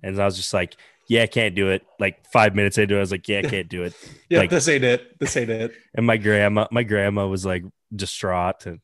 And 0.02 0.20
I 0.20 0.24
was 0.24 0.36
just 0.36 0.52
like, 0.52 0.76
yeah, 1.08 1.22
I 1.22 1.26
can't 1.26 1.54
do 1.54 1.70
it. 1.70 1.82
Like 1.98 2.26
five 2.30 2.54
minutes 2.54 2.76
into 2.78 2.94
it, 2.94 2.98
I 2.98 3.00
was 3.00 3.10
like, 3.12 3.28
yeah, 3.28 3.38
I 3.38 3.42
can't 3.48 3.68
do 3.68 3.84
it. 3.84 3.94
Yeah, 4.28 4.40
Like- 4.40 4.50
this 4.50 4.68
ain't 4.68 4.84
it. 4.84 5.18
This 5.20 5.36
ain't 5.36 5.50
it. 5.50 5.72
And 5.94 6.06
my 6.06 6.16
grandma, 6.16 6.66
my 6.70 6.82
grandma 6.82 7.26
was 7.26 7.44
like 7.46 7.64
distraught 7.94 8.66
and 8.66 8.80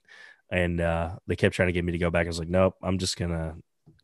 and 0.50 0.80
uh 0.80 1.16
they 1.26 1.37
kept 1.37 1.54
trying 1.54 1.69
to 1.69 1.73
get 1.73 1.85
me 1.85 1.92
to 1.92 1.99
go 1.99 2.11
back. 2.11 2.26
I 2.26 2.28
was 2.28 2.38
like, 2.38 2.49
nope, 2.49 2.75
I'm 2.83 2.99
just 2.99 3.16
gonna, 3.16 3.57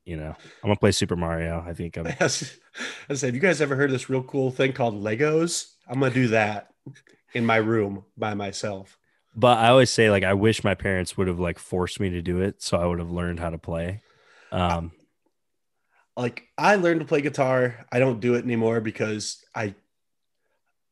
you 0.05 0.17
know, 0.17 0.29
I'm 0.37 0.63
gonna 0.69 0.77
play 0.77 0.93
Super 0.93 1.17
Mario. 1.17 1.65
I 1.67 1.75
think 1.75 1.97
I'm 1.97 2.07
I 2.21 2.29
said, 2.29 2.49
have 3.09 3.35
you 3.35 3.41
guys 3.41 3.61
ever 3.61 3.77
heard 3.77 3.91
of 3.91 3.93
this 3.93 4.09
real 4.11 4.23
cool 4.23 4.51
thing 4.51 4.73
called 4.73 4.95
Legos? 5.03 5.73
I'm 5.89 6.01
gonna 6.01 6.15
do 6.15 6.29
that 6.29 6.69
in 7.35 7.45
my 7.47 7.57
room 7.57 8.05
by 8.17 8.35
myself. 8.35 8.99
but 9.35 9.59
I 9.59 9.69
always 9.69 9.91
say 9.91 10.11
like 10.11 10.25
I 10.25 10.35
wish 10.35 10.65
my 10.65 10.75
parents 10.75 11.17
would 11.17 11.29
have 11.29 11.39
like 11.41 11.59
forced 11.59 12.01
me 12.01 12.11
to 12.11 12.23
do 12.23 12.41
it 12.41 12.63
so 12.63 12.79
I 12.79 12.87
would 12.87 12.99
have 12.99 13.11
learned 13.11 13.41
how 13.41 13.51
to 13.51 13.59
play. 13.59 14.03
Um 14.53 14.93
Like 16.17 16.45
I 16.57 16.77
learned 16.77 17.01
to 17.01 17.07
play 17.07 17.21
guitar. 17.21 17.85
I 17.93 17.99
don't 17.99 18.21
do 18.21 18.35
it 18.35 18.45
anymore 18.45 18.81
because 18.81 19.45
I 19.55 19.75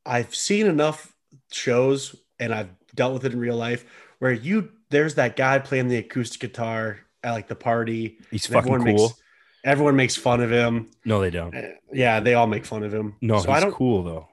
I've 0.04 0.34
seen 0.34 0.66
enough 0.66 1.14
shows 1.50 2.14
and 2.38 2.52
I've 2.54 2.68
dealt 2.94 3.14
with 3.14 3.24
it 3.24 3.32
in 3.32 3.38
real 3.38 3.56
life 3.56 3.84
where 4.18 4.32
you 4.32 4.70
there's 4.94 5.16
that 5.16 5.36
guy 5.36 5.58
playing 5.58 5.88
the 5.88 5.96
acoustic 5.96 6.40
guitar 6.40 7.00
at 7.22 7.32
like 7.32 7.48
the 7.48 7.54
party. 7.54 8.18
he's 8.30 8.46
fucking 8.46 8.72
everyone 8.72 8.96
cool. 8.96 9.08
Makes, 9.08 9.22
everyone 9.64 9.96
makes 9.96 10.16
fun 10.16 10.40
of 10.40 10.50
him. 10.50 10.90
no, 11.04 11.20
they 11.20 11.30
don't. 11.30 11.54
Uh, 11.54 11.68
Yeah, 11.92 12.20
they 12.20 12.34
all 12.34 12.46
make 12.46 12.64
fun 12.64 12.82
of 12.82 12.94
him. 12.94 13.16
No, 13.20 13.36
so 13.40 13.52
he's 13.52 13.56
I 13.56 13.60
don't. 13.60 13.72
cool 13.72 14.02
though. 14.02 14.28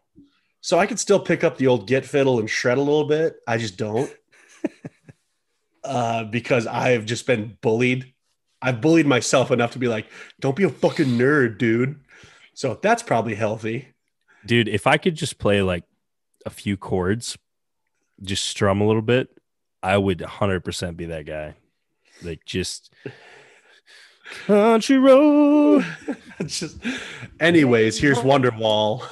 So 0.61 0.77
I 0.77 0.85
could 0.85 0.99
still 0.99 1.19
pick 1.19 1.43
up 1.43 1.57
the 1.57 1.67
old 1.67 1.87
git 1.87 2.05
fiddle 2.05 2.39
and 2.39 2.49
shred 2.49 2.77
a 2.77 2.81
little 2.81 3.05
bit. 3.05 3.37
I 3.47 3.57
just 3.57 3.77
don't. 3.77 4.13
uh, 5.83 6.25
because 6.25 6.67
I've 6.67 7.05
just 7.05 7.25
been 7.25 7.57
bullied. 7.61 8.13
I've 8.61 8.79
bullied 8.79 9.07
myself 9.07 9.49
enough 9.49 9.71
to 9.71 9.79
be 9.79 9.87
like, 9.87 10.05
don't 10.39 10.55
be 10.55 10.63
a 10.63 10.69
fucking 10.69 11.07
nerd, 11.07 11.57
dude. 11.57 11.99
So 12.53 12.79
that's 12.79 13.01
probably 13.01 13.33
healthy. 13.33 13.87
Dude, 14.45 14.67
if 14.67 14.85
I 14.85 14.97
could 14.97 15.15
just 15.15 15.39
play 15.39 15.63
like 15.63 15.83
a 16.45 16.51
few 16.51 16.77
chords, 16.77 17.39
just 18.21 18.45
strum 18.45 18.81
a 18.81 18.85
little 18.85 19.01
bit, 19.01 19.29
I 19.83 19.97
would 19.97 20.19
100% 20.19 20.97
be 20.97 21.05
that 21.05 21.25
guy. 21.25 21.55
Like 22.23 22.45
just 22.45 22.93
country 24.45 24.97
road. 24.97 25.85
Just 26.45 26.77
anyways, 27.39 27.99
here's 27.99 28.17
Wonderwall. 28.19 29.03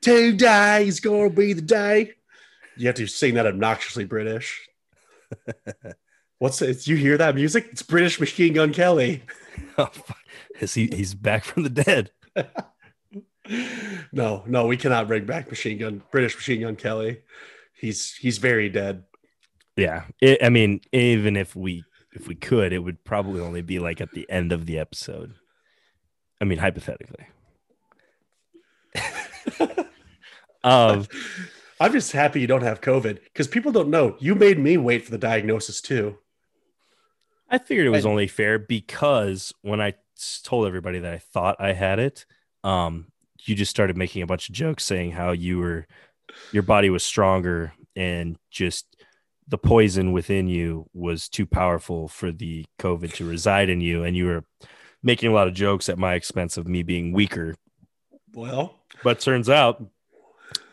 Today's 0.00 0.98
gonna 0.98 1.30
be 1.30 1.52
the 1.52 1.62
day. 1.62 2.12
You 2.76 2.88
have 2.88 2.96
to 2.96 3.06
sing 3.06 3.34
that 3.34 3.46
obnoxiously 3.46 4.04
British. 4.04 4.68
What's 6.38 6.60
it? 6.62 6.86
You 6.86 6.96
hear 6.96 7.16
that 7.18 7.36
music? 7.36 7.68
It's 7.70 7.82
British 7.82 8.18
Machine 8.18 8.54
Gun 8.54 8.72
Kelly. 8.72 9.22
Oh. 9.78 9.90
Is 10.60 10.74
he, 10.74 10.86
he's 10.88 11.14
back 11.14 11.44
from 11.44 11.62
the 11.62 11.70
dead. 11.70 12.10
No, 14.12 14.42
no, 14.46 14.66
we 14.66 14.76
cannot 14.76 15.06
bring 15.06 15.24
back 15.24 15.48
Machine 15.48 15.78
Gun 15.78 16.02
British 16.10 16.34
Machine 16.34 16.62
Gun 16.62 16.76
Kelly. 16.76 17.20
He's 17.78 18.14
he's 18.14 18.38
very 18.38 18.68
dead. 18.68 19.04
Yeah. 19.76 20.04
It, 20.20 20.42
I 20.42 20.48
mean, 20.48 20.80
even 20.92 21.36
if 21.36 21.54
we 21.54 21.84
if 22.12 22.26
we 22.26 22.34
could, 22.34 22.72
it 22.72 22.78
would 22.78 23.04
probably 23.04 23.40
only 23.40 23.62
be 23.62 23.78
like 23.78 24.00
at 24.00 24.12
the 24.12 24.28
end 24.30 24.52
of 24.52 24.66
the 24.66 24.78
episode. 24.78 25.34
I 26.40 26.44
mean, 26.44 26.58
hypothetically. 26.58 27.26
of 30.64 31.08
I'm 31.80 31.92
just 31.92 32.12
happy 32.12 32.40
you 32.40 32.46
don't 32.46 32.62
have 32.62 32.80
COVID 32.80 33.18
because 33.24 33.48
people 33.48 33.70
don't 33.72 33.90
know. 33.90 34.16
You 34.18 34.34
made 34.34 34.58
me 34.58 34.76
wait 34.78 35.04
for 35.04 35.10
the 35.10 35.18
diagnosis 35.18 35.80
too. 35.82 36.16
I 37.50 37.58
figured 37.58 37.86
it 37.86 37.90
was 37.90 38.04
And- 38.04 38.12
only 38.12 38.26
fair 38.26 38.58
because 38.58 39.52
when 39.62 39.80
I 39.80 39.94
told 40.42 40.66
everybody 40.66 40.98
that 41.00 41.12
I 41.12 41.18
thought 41.18 41.56
I 41.60 41.72
had 41.74 41.98
it, 41.98 42.24
um, 42.64 43.12
you 43.44 43.54
just 43.54 43.70
started 43.70 43.96
making 43.96 44.22
a 44.22 44.26
bunch 44.26 44.48
of 44.48 44.54
jokes 44.54 44.84
saying 44.84 45.12
how 45.12 45.32
you 45.32 45.58
were 45.58 45.86
your 46.52 46.62
body 46.62 46.90
was 46.90 47.04
stronger 47.04 47.72
and 47.94 48.36
just 48.50 48.96
the 49.48 49.58
poison 49.58 50.12
within 50.12 50.48
you 50.48 50.86
was 50.92 51.28
too 51.28 51.46
powerful 51.46 52.08
for 52.08 52.32
the 52.32 52.64
COVID 52.80 53.12
to 53.14 53.28
reside 53.28 53.68
in 53.68 53.80
you, 53.80 54.02
and 54.04 54.16
you 54.16 54.26
were 54.26 54.44
making 55.02 55.30
a 55.30 55.32
lot 55.32 55.46
of 55.46 55.54
jokes 55.54 55.88
at 55.88 55.98
my 55.98 56.14
expense 56.14 56.56
of 56.56 56.66
me 56.66 56.82
being 56.82 57.12
weaker. 57.12 57.54
Well, 58.34 58.74
But 59.04 59.20
turns 59.20 59.48
out 59.48 59.82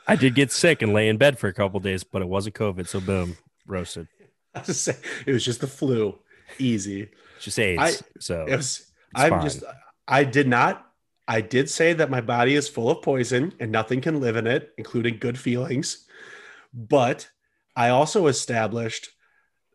I 0.08 0.16
did 0.16 0.36
get 0.36 0.52
sick 0.52 0.82
and 0.82 0.92
lay 0.92 1.08
in 1.08 1.18
bed 1.18 1.38
for 1.40 1.48
a 1.48 1.54
couple 1.54 1.80
days, 1.80 2.04
but 2.04 2.22
it 2.22 2.28
wasn't 2.28 2.56
COVID. 2.56 2.88
So 2.88 3.00
boom, 3.00 3.38
roasted. 3.68 4.08
I 4.56 4.60
was 4.60 4.68
just 4.68 4.84
saying, 4.84 4.98
it 5.26 5.32
was 5.32 5.46
just 5.46 5.62
the 5.62 5.68
flu. 5.68 6.18
Easy. 6.60 7.10
Just 7.40 7.58
AIDS. 7.60 7.82
I- 7.82 8.20
so 8.20 8.46
It 8.48 8.56
was. 8.58 8.92
I'm 9.16 9.30
fine. 9.30 9.42
just. 9.44 9.64
I 10.08 10.24
did 10.24 10.48
not. 10.48 10.86
I 11.28 11.42
did 11.42 11.70
say 11.70 11.94
that 11.94 12.10
my 12.10 12.22
body 12.22 12.56
is 12.56 12.68
full 12.68 12.90
of 12.90 13.02
poison 13.02 13.54
and 13.60 13.72
nothing 13.72 14.02
can 14.02 14.20
live 14.20 14.36
in 14.36 14.48
it, 14.48 14.74
including 14.78 15.18
good 15.20 15.38
feelings. 15.38 16.06
But 16.74 17.30
I 17.76 17.90
also 17.90 18.28
established 18.28 19.10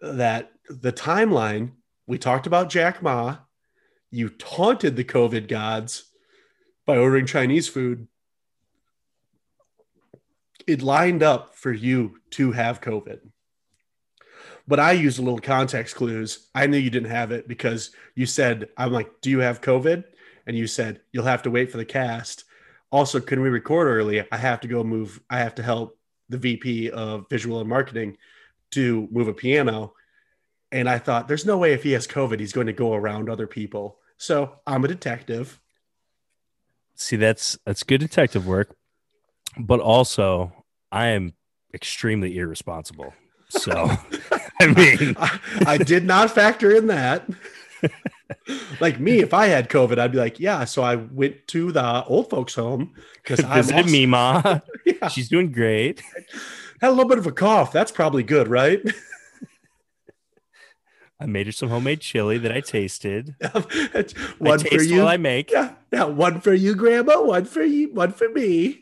that 0.00 0.52
the 0.68 0.92
timeline 0.92 1.72
we 2.08 2.18
talked 2.18 2.46
about 2.46 2.70
Jack 2.70 3.02
Ma. 3.02 3.36
You 4.10 4.30
taunted 4.30 4.96
the 4.96 5.04
COVID 5.04 5.46
gods 5.46 6.04
by 6.86 6.96
ordering 6.96 7.26
Chinese 7.26 7.68
food. 7.68 8.08
It 10.66 10.80
lined 10.80 11.22
up 11.22 11.54
for 11.54 11.70
you 11.70 12.18
to 12.30 12.52
have 12.52 12.80
COVID. 12.80 13.20
But 14.66 14.80
I 14.80 14.92
used 14.92 15.18
a 15.18 15.22
little 15.22 15.38
context 15.38 15.96
clues. 15.96 16.48
I 16.54 16.66
knew 16.66 16.78
you 16.78 16.88
didn't 16.88 17.10
have 17.10 17.30
it 17.30 17.46
because 17.46 17.90
you 18.14 18.24
said, 18.24 18.70
I'm 18.78 18.92
like, 18.92 19.20
do 19.20 19.28
you 19.28 19.40
have 19.40 19.60
COVID? 19.60 20.04
And 20.48 20.56
you 20.56 20.66
said, 20.66 21.00
you'll 21.12 21.24
have 21.24 21.42
to 21.42 21.50
wait 21.50 21.70
for 21.70 21.76
the 21.76 21.84
cast. 21.84 22.44
Also, 22.90 23.20
can 23.20 23.42
we 23.42 23.50
record 23.50 23.86
early? 23.86 24.26
I 24.32 24.36
have 24.36 24.60
to 24.62 24.68
go 24.68 24.82
move, 24.82 25.20
I 25.30 25.38
have 25.38 25.54
to 25.56 25.62
help 25.62 25.96
the 26.28 26.38
VP 26.38 26.90
of 26.90 27.26
visual 27.30 27.60
and 27.60 27.68
marketing 27.68 28.16
to 28.72 29.06
move 29.12 29.28
a 29.28 29.34
piano. 29.34 29.92
And 30.72 30.88
I 30.88 30.98
thought, 30.98 31.28
there's 31.28 31.46
no 31.46 31.56
way 31.58 31.74
if 31.74 31.82
he 31.82 31.92
has 31.92 32.06
COVID, 32.06 32.40
he's 32.40 32.52
going 32.52 32.66
to 32.66 32.72
go 32.72 32.94
around 32.94 33.30
other 33.30 33.46
people. 33.46 33.98
So 34.16 34.54
I'm 34.66 34.84
a 34.84 34.88
detective. 34.88 35.60
see 36.96 37.16
that's 37.16 37.56
that's 37.64 37.84
good 37.84 38.00
detective 38.00 38.44
work 38.44 38.74
but 39.56 39.80
also 39.80 40.52
i 40.90 41.06
am 41.06 41.32
extremely 41.72 42.36
irresponsible 42.38 43.14
so 43.48 43.70
i 44.60 44.66
mean 44.66 45.14
I, 45.20 45.38
I 45.66 45.78
did 45.78 46.04
not 46.04 46.30
factor 46.30 46.74
in 46.74 46.88
that. 46.88 47.28
like 48.80 49.00
me, 49.00 49.20
if 49.20 49.32
I 49.32 49.46
had 49.46 49.68
COVID, 49.68 49.98
I'd 49.98 50.12
be 50.12 50.18
like, 50.18 50.38
yeah. 50.38 50.64
So 50.64 50.82
I 50.82 50.96
went 50.96 51.46
to 51.48 51.72
the 51.72 52.04
old 52.04 52.30
folks' 52.30 52.54
home 52.54 52.94
because 53.22 53.44
I 53.44 53.62
visit 53.62 53.86
me 53.86 54.06
ma 54.06 54.60
Yeah, 54.84 55.08
she's 55.08 55.28
doing 55.28 55.52
great 55.52 56.02
had 56.80 56.88
a 56.88 56.92
little 56.92 57.08
bit 57.08 57.18
of 57.18 57.26
a 57.26 57.32
cough. 57.32 57.72
That's 57.72 57.92
probably 57.92 58.22
good, 58.22 58.48
right? 58.48 58.80
i 61.20 61.26
made 61.26 61.46
her 61.46 61.52
some 61.52 61.68
homemade 61.68 61.98
chili 62.00 62.38
that 62.38 62.52
i 62.52 62.60
tasted 62.60 63.34
one 64.38 64.60
I 64.60 64.68
for 64.68 64.80
you. 64.80 65.04
i 65.04 65.16
make 65.16 65.50
yeah, 65.50 65.74
yeah, 65.92 66.04
one 66.04 66.40
for 66.40 66.54
you, 66.54 66.76
Grandma. 66.76 67.20
One 67.20 67.44
for 67.44 67.64
you. 67.64 67.92
One 67.92 68.12
for 68.12 68.28
me. 68.28 68.80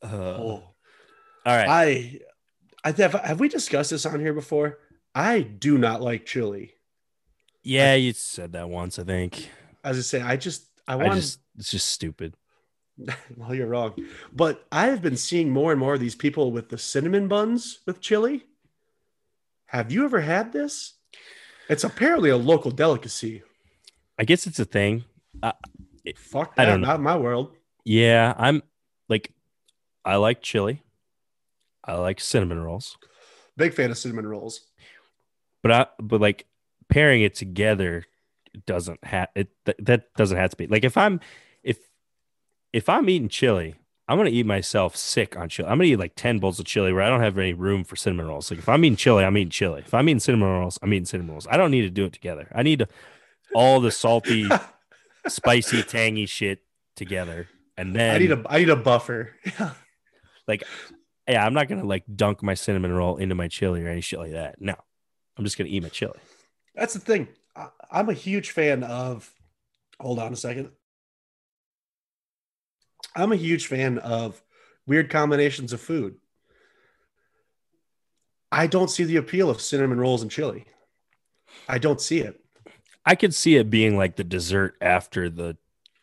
Uh, 0.00 0.06
Oh, 0.06 0.62
all 1.44 1.56
right 1.56 1.68
I, 1.68 2.20
I 2.84 2.92
have, 2.92 3.14
have 3.14 3.40
we 3.40 3.48
discussed 3.48 3.90
this 3.90 4.06
on 4.06 4.20
here 4.20 4.32
before? 4.32 4.78
I 5.16 5.40
do 5.40 5.76
not 5.76 6.00
like 6.00 6.26
chili. 6.26 6.74
Yeah 7.62 7.94
you 7.94 8.12
said 8.12 8.52
that 8.52 8.68
once 8.68 8.98
i 8.98 9.04
think 9.04 9.50
As 9.84 9.98
I 9.98 10.02
say, 10.02 10.20
I 10.22 10.36
just 10.36 10.64
I 10.86 10.92
i, 10.94 10.96
want. 10.96 11.14
just 11.14 11.40
it's 11.58 11.70
just 11.70 11.88
stupid 11.88 12.34
well, 13.36 13.54
you're 13.54 13.68
wrong. 13.68 13.94
But 14.32 14.66
I 14.72 14.86
have 14.86 15.00
been 15.00 15.16
seeing 15.16 15.50
more 15.50 15.70
and 15.70 15.78
more 15.78 15.94
of 15.94 16.00
these 16.00 16.16
people 16.16 16.50
with 16.50 16.68
the 16.68 16.76
cinnamon 16.78 17.28
buns 17.28 17.78
with 17.86 18.00
chili. 18.00 18.42
Have 19.66 19.92
you 19.92 20.04
ever 20.04 20.20
had 20.20 20.52
this? 20.52 20.94
It's 21.68 21.84
apparently 21.84 22.28
a 22.30 22.36
local 22.36 22.72
delicacy. 22.72 23.42
i 24.18 24.24
guess 24.24 24.48
it's 24.48 24.58
a 24.58 24.64
thing 24.64 25.04
Fuck 26.16 26.54
I 26.58 26.64
don't 26.64 26.80
know. 26.80 26.88
not 26.88 27.00
my 27.00 27.16
world. 27.16 27.52
yeah 27.84 28.34
i'm 28.36 28.62
like 29.08 29.30
i 30.04 30.16
like 30.16 30.42
chili 30.42 30.82
i 31.84 31.94
like 31.94 32.18
cinnamon 32.20 32.58
rolls 32.60 32.96
Big 33.56 33.74
fan 33.74 33.90
of 33.92 33.98
cinnamon 33.98 34.26
rolls. 34.26 34.62
but 35.62 35.70
I 35.70 35.86
but 36.02 36.20
like 36.20 36.46
pairing 36.88 37.22
it 37.22 37.34
together 37.34 38.04
doesn't 38.66 39.02
have 39.04 39.28
it 39.34 39.48
th- 39.66 39.76
that 39.80 40.12
doesn't 40.16 40.36
have 40.36 40.50
to 40.50 40.56
be 40.56 40.66
like 40.66 40.84
if 40.84 40.96
I'm 40.96 41.20
if 41.62 41.78
if 42.72 42.88
I'm 42.88 43.08
eating 43.08 43.28
chili 43.28 43.76
I'm 44.08 44.16
gonna 44.16 44.30
eat 44.30 44.46
myself 44.46 44.96
sick 44.96 45.36
on 45.36 45.50
chili. 45.50 45.68
I'm 45.68 45.76
gonna 45.76 45.90
eat 45.90 45.98
like 45.98 46.14
10 46.16 46.38
bowls 46.38 46.58
of 46.58 46.64
chili 46.64 46.94
where 46.94 47.02
I 47.02 47.10
don't 47.10 47.20
have 47.20 47.36
any 47.36 47.52
room 47.52 47.84
for 47.84 47.94
cinnamon 47.94 48.26
rolls. 48.26 48.50
Like 48.50 48.58
if 48.58 48.68
I'm 48.68 48.82
eating 48.82 48.96
chili, 48.96 49.22
I'm 49.22 49.36
eating 49.36 49.50
chili. 49.50 49.82
If 49.84 49.92
I'm 49.92 50.08
eating 50.08 50.18
cinnamon 50.18 50.48
rolls, 50.48 50.78
I'm 50.80 50.92
eating 50.94 51.04
cinnamon 51.04 51.32
rolls. 51.32 51.46
I 51.50 51.58
don't 51.58 51.70
need 51.70 51.82
to 51.82 51.90
do 51.90 52.06
it 52.06 52.14
together. 52.14 52.48
I 52.54 52.62
need 52.62 52.78
to 52.78 52.88
all 53.54 53.80
the 53.80 53.90
salty, 53.90 54.48
spicy, 55.28 55.82
tangy 55.82 56.24
shit 56.24 56.60
together. 56.96 57.48
And 57.76 57.94
then 57.94 58.14
I 58.14 58.18
need 58.18 58.32
a 58.32 58.42
I 58.48 58.58
need 58.58 58.70
a 58.70 58.76
buffer. 58.76 59.34
Like 60.46 60.64
yeah, 61.28 61.44
I'm 61.44 61.52
not 61.52 61.68
gonna 61.68 61.84
like 61.84 62.04
dunk 62.16 62.42
my 62.42 62.54
cinnamon 62.54 62.90
roll 62.90 63.18
into 63.18 63.34
my 63.34 63.48
chili 63.48 63.84
or 63.84 63.88
any 63.88 64.00
shit 64.00 64.18
like 64.18 64.32
that. 64.32 64.58
No, 64.62 64.74
I'm 65.36 65.44
just 65.44 65.58
gonna 65.58 65.68
eat 65.68 65.82
my 65.82 65.90
chili. 65.90 66.18
That's 66.78 66.94
the 66.94 67.00
thing. 67.00 67.28
I, 67.56 67.68
I'm 67.90 68.08
a 68.08 68.14
huge 68.14 68.52
fan 68.52 68.84
of. 68.84 69.30
Hold 70.00 70.20
on 70.20 70.32
a 70.32 70.36
second. 70.36 70.70
I'm 73.16 73.32
a 73.32 73.36
huge 73.36 73.66
fan 73.66 73.98
of 73.98 74.40
weird 74.86 75.10
combinations 75.10 75.72
of 75.72 75.80
food. 75.80 76.14
I 78.52 78.68
don't 78.68 78.88
see 78.88 79.02
the 79.02 79.16
appeal 79.16 79.50
of 79.50 79.60
cinnamon 79.60 79.98
rolls 79.98 80.22
and 80.22 80.30
chili. 80.30 80.66
I 81.68 81.78
don't 81.78 82.00
see 82.00 82.20
it. 82.20 82.40
I 83.04 83.16
could 83.16 83.34
see 83.34 83.56
it 83.56 83.70
being 83.70 83.96
like 83.96 84.16
the 84.16 84.24
dessert 84.24 84.76
after 84.80 85.28
the 85.28 85.56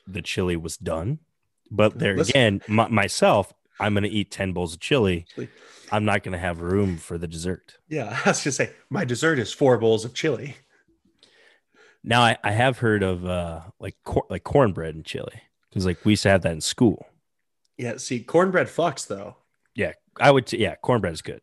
the 0.08 0.22
chili 0.22 0.56
was 0.56 0.78
done, 0.78 1.20
but 1.72 1.98
there 1.98 2.18
Listen- 2.18 2.32
again, 2.32 2.62
my, 2.68 2.88
myself, 2.90 3.54
I'm 3.80 3.94
gonna 3.94 4.08
eat 4.08 4.30
10 4.30 4.52
bowls 4.52 4.74
of 4.74 4.80
chili. 4.80 5.26
I'm 5.92 6.06
not 6.06 6.24
gonna 6.24 6.38
have 6.38 6.62
room 6.62 6.98
for 6.98 7.18
the 7.18 7.28
dessert. 7.28 7.78
Yeah, 7.88 8.20
I 8.26 8.30
was 8.30 8.44
just 8.44 8.58
say 8.58 8.72
my 8.90 9.06
dessert 9.06 9.40
is 9.40 9.54
four 9.54 9.78
bowls 9.78 10.04
of 10.04 10.14
chili. 10.14 10.58
Now 12.08 12.22
I, 12.22 12.38
I 12.44 12.52
have 12.52 12.78
heard 12.80 13.04
of 13.04 13.26
uh 13.26 13.62
like 13.80 13.96
cor- 14.04 14.26
like 14.30 14.44
cornbread 14.44 14.96
and 14.96 15.04
chili 15.06 15.42
because 15.70 15.86
like 15.86 16.04
we 16.06 16.14
used 16.14 16.24
to 16.24 16.30
have 16.30 16.42
that 16.44 16.54
in 16.54 16.62
school. 16.62 17.08
Yeah, 17.78 17.98
see, 17.98 18.22
cornbread 18.22 18.68
fucks 18.68 19.08
though. 19.08 19.38
Yeah, 19.76 19.92
I 20.20 20.32
would. 20.32 20.46
T- 20.48 20.58
yeah, 20.60 20.76
cornbread 20.76 21.14
is 21.14 21.22
good. 21.22 21.42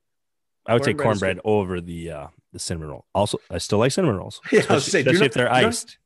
I 0.66 0.75
would 0.75 0.83
take 0.85 0.96
Cornbread 0.96 1.38
is 1.38 1.42
cornbread 1.42 1.66
over 1.66 1.81
the 1.81 2.11
uh 2.11 2.27
the 2.53 2.59
cinnamon 2.59 2.88
roll. 2.90 3.07
Also, 3.14 3.38
I 3.51 3.59
still 3.59 3.79
like 3.79 3.92
cinnamon 3.92 4.16
rolls, 4.16 4.40
Yeah, 4.53 4.61
I 4.70 4.75
was 4.75 4.87
especially, 4.87 4.90
saying, 4.90 5.07
especially 5.09 5.18
not- 5.20 5.27
if 5.27 5.35
they're 5.35 5.46
do 5.48 5.53
not- 5.53 5.64
iced. 5.64 5.98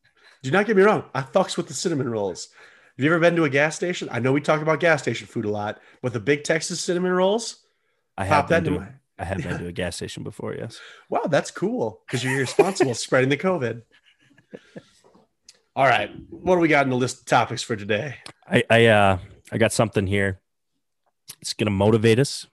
Do 0.42 0.50
not 0.52 0.66
get 0.66 0.76
me 0.76 0.82
wrong. 0.82 1.04
I 1.14 1.22
fucks 1.22 1.56
with 1.56 1.66
the 1.68 1.74
cinnamon 1.74 2.08
rolls. 2.08 2.48
Have 2.96 3.04
you 3.04 3.10
ever 3.10 3.18
been 3.20 3.34
to 3.36 3.44
a 3.44 3.50
gas 3.50 3.74
station? 3.76 4.08
I 4.12 4.20
know 4.20 4.32
we 4.32 4.40
talk 4.40 4.62
about 4.62 4.80
gas 4.80 5.02
station 5.02 5.26
food 5.26 5.44
a 5.44 5.50
lot, 5.50 5.80
but 6.02 6.12
the 6.12 6.20
big 6.20 6.44
Texas 6.44 6.80
cinnamon 6.80 7.10
rolls, 7.12 7.64
I 8.16 8.24
have 8.26 8.48
that 8.48 8.62
been 8.64 8.74
to, 8.74 8.80
my. 8.80 8.88
I 9.18 9.24
have 9.24 9.40
Yeah. 9.40 9.48
been 9.52 9.58
to 9.62 9.66
a 9.68 9.72
gas 9.72 9.96
station 9.96 10.22
before. 10.22 10.54
Yes. 10.54 10.78
Wow, 11.10 11.22
that's 11.28 11.50
cool 11.50 12.00
because 12.06 12.22
you're 12.24 12.38
responsible 12.38 12.92
for 12.94 12.98
spreading 13.00 13.28
the 13.28 13.36
COVID. 13.36 13.82
All 15.74 15.84
right, 15.86 16.10
what 16.30 16.54
do 16.54 16.60
we 16.60 16.68
got 16.68 16.84
in 16.84 16.90
the 16.90 16.96
list 16.96 17.20
of 17.20 17.24
topics 17.26 17.62
for 17.62 17.76
today? 17.76 18.16
I 18.48 18.64
I 18.70 18.86
uh 18.86 19.18
I 19.52 19.58
got 19.58 19.72
something 19.72 20.06
here. 20.06 20.40
It's 21.40 21.52
gonna 21.54 21.70
motivate 21.70 22.18
us. 22.18 22.46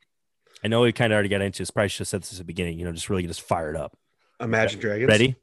I 0.64 0.68
know 0.68 0.82
we 0.82 0.92
kind 0.92 1.12
of 1.12 1.16
already 1.16 1.30
got 1.30 1.42
into 1.42 1.60
this. 1.60 1.72
Probably 1.72 1.90
should 1.90 2.00
have 2.00 2.08
said 2.08 2.22
this 2.22 2.34
at 2.34 2.38
the 2.40 2.44
beginning. 2.44 2.80
You 2.80 2.86
know, 2.86 2.92
just 2.92 3.10
really 3.10 3.22
get 3.22 3.32
us 3.32 3.40
fired 3.40 3.76
up. 3.76 3.98
Imagine 4.40 4.80
Dragons. 4.80 5.08
Ready? 5.10 5.36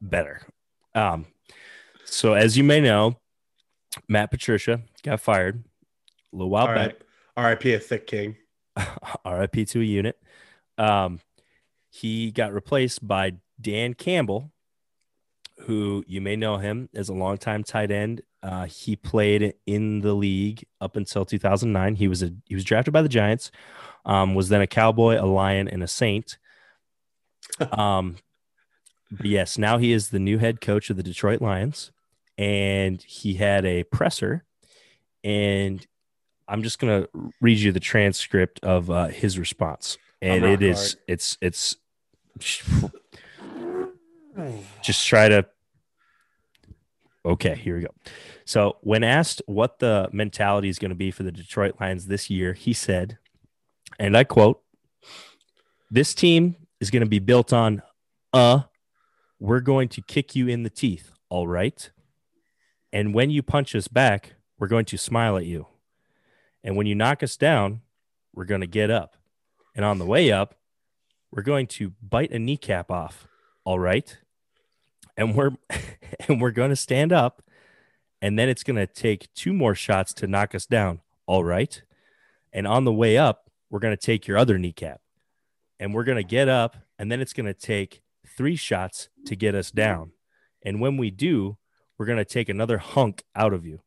Better. 0.00 0.42
Um, 0.94 1.26
so 2.04 2.34
as 2.34 2.56
you 2.56 2.64
may 2.64 2.80
know, 2.80 3.16
Matt 4.08 4.30
Patricia 4.30 4.80
got 5.02 5.20
fired 5.20 5.64
a 6.32 6.36
little 6.36 6.50
while 6.50 6.66
All 6.66 6.74
back. 6.74 6.96
right. 7.36 7.50
RIP 7.50 7.64
a 7.66 7.78
thick 7.78 8.06
king. 8.06 8.36
RIP 9.26 9.66
to 9.68 9.80
a 9.80 9.84
unit. 9.84 10.18
Um, 10.78 11.20
he 11.90 12.30
got 12.30 12.52
replaced 12.52 13.06
by 13.06 13.34
Dan 13.60 13.94
Campbell, 13.94 14.52
who 15.60 16.04
you 16.06 16.20
may 16.20 16.36
know 16.36 16.56
him 16.56 16.88
as 16.94 17.08
a 17.08 17.14
longtime 17.14 17.64
tight 17.64 17.90
end. 17.90 18.22
Uh, 18.42 18.66
he 18.66 18.96
played 18.96 19.54
in 19.66 20.00
the 20.00 20.14
league 20.14 20.64
up 20.80 20.96
until 20.96 21.24
2009. 21.24 21.94
He 21.96 22.08
was 22.08 22.22
a 22.22 22.32
he 22.46 22.54
was 22.54 22.64
drafted 22.64 22.92
by 22.92 23.02
the 23.02 23.08
Giants. 23.08 23.50
Um, 24.06 24.34
was 24.34 24.48
then 24.48 24.62
a 24.62 24.66
Cowboy, 24.66 25.20
a 25.20 25.26
Lion, 25.26 25.68
and 25.68 25.82
a 25.82 25.88
Saint. 25.88 26.38
Um, 27.72 28.16
but 29.10 29.26
yes, 29.26 29.58
now 29.58 29.78
he 29.78 29.92
is 29.92 30.10
the 30.10 30.20
new 30.20 30.38
head 30.38 30.60
coach 30.60 30.88
of 30.88 30.96
the 30.96 31.02
Detroit 31.02 31.42
Lions, 31.42 31.90
and 32.38 33.02
he 33.02 33.34
had 33.34 33.66
a 33.66 33.82
presser, 33.84 34.44
and 35.24 35.84
I'm 36.46 36.62
just 36.62 36.78
gonna 36.78 37.06
read 37.40 37.58
you 37.58 37.72
the 37.72 37.80
transcript 37.80 38.60
of 38.62 38.88
uh, 38.88 39.08
his 39.08 39.36
response, 39.36 39.98
and 40.22 40.44
it 40.44 40.48
rock 40.48 40.62
is 40.62 40.96
it's 41.08 41.36
it's 41.40 41.76
just 44.82 45.06
try 45.06 45.28
to. 45.28 45.46
Okay, 47.24 47.54
here 47.54 47.76
we 47.76 47.82
go. 47.82 47.94
So, 48.44 48.78
when 48.80 49.04
asked 49.04 49.42
what 49.46 49.78
the 49.78 50.08
mentality 50.12 50.68
is 50.68 50.78
going 50.78 50.90
to 50.90 50.96
be 50.96 51.10
for 51.10 51.22
the 51.22 51.32
Detroit 51.32 51.74
Lions 51.80 52.06
this 52.06 52.30
year, 52.30 52.54
he 52.54 52.72
said, 52.72 53.18
and 53.98 54.16
I 54.16 54.24
quote, 54.24 54.62
This 55.90 56.14
team 56.14 56.56
is 56.80 56.90
going 56.90 57.02
to 57.02 57.08
be 57.08 57.18
built 57.18 57.52
on, 57.52 57.82
uh, 58.32 58.62
we're 59.38 59.60
going 59.60 59.88
to 59.90 60.02
kick 60.02 60.34
you 60.34 60.48
in 60.48 60.62
the 60.62 60.70
teeth, 60.70 61.12
all 61.28 61.46
right? 61.46 61.90
And 62.92 63.14
when 63.14 63.30
you 63.30 63.42
punch 63.42 63.74
us 63.74 63.88
back, 63.88 64.34
we're 64.58 64.68
going 64.68 64.84
to 64.86 64.98
smile 64.98 65.36
at 65.36 65.46
you. 65.46 65.66
And 66.62 66.76
when 66.76 66.86
you 66.86 66.94
knock 66.94 67.22
us 67.22 67.36
down, 67.36 67.82
we're 68.34 68.44
going 68.44 68.60
to 68.60 68.66
get 68.66 68.90
up. 68.90 69.16
And 69.74 69.84
on 69.84 69.98
the 69.98 70.04
way 70.04 70.32
up, 70.32 70.56
we're 71.30 71.42
going 71.42 71.66
to 71.68 71.92
bite 72.02 72.32
a 72.32 72.38
kneecap 72.38 72.90
off, 72.90 73.26
all 73.70 73.78
right? 73.78 74.18
And 75.16 75.36
we're 75.36 75.52
and 76.28 76.40
we're 76.40 76.50
going 76.50 76.70
to 76.70 76.76
stand 76.76 77.12
up 77.12 77.40
and 78.20 78.36
then 78.36 78.48
it's 78.48 78.64
going 78.64 78.76
to 78.76 78.86
take 78.86 79.32
two 79.32 79.52
more 79.52 79.76
shots 79.76 80.12
to 80.14 80.26
knock 80.26 80.56
us 80.56 80.66
down, 80.66 81.02
all 81.26 81.44
right? 81.44 81.80
And 82.52 82.66
on 82.66 82.84
the 82.84 82.92
way 82.92 83.16
up, 83.16 83.48
we're 83.70 83.78
going 83.78 83.96
to 83.96 84.06
take 84.06 84.26
your 84.26 84.36
other 84.36 84.58
kneecap. 84.58 85.00
And 85.78 85.94
we're 85.94 86.02
going 86.04 86.16
to 86.16 86.24
get 86.24 86.48
up 86.48 86.78
and 86.98 87.12
then 87.12 87.20
it's 87.20 87.32
going 87.32 87.46
to 87.46 87.54
take 87.54 88.02
three 88.26 88.56
shots 88.56 89.08
to 89.26 89.36
get 89.36 89.54
us 89.54 89.70
down. 89.70 90.10
And 90.64 90.80
when 90.80 90.96
we 90.96 91.12
do, 91.12 91.56
we're 91.96 92.06
going 92.06 92.18
to 92.18 92.24
take 92.24 92.48
another 92.48 92.78
hunk 92.78 93.22
out 93.36 93.54
of 93.54 93.64
you. 93.64 93.82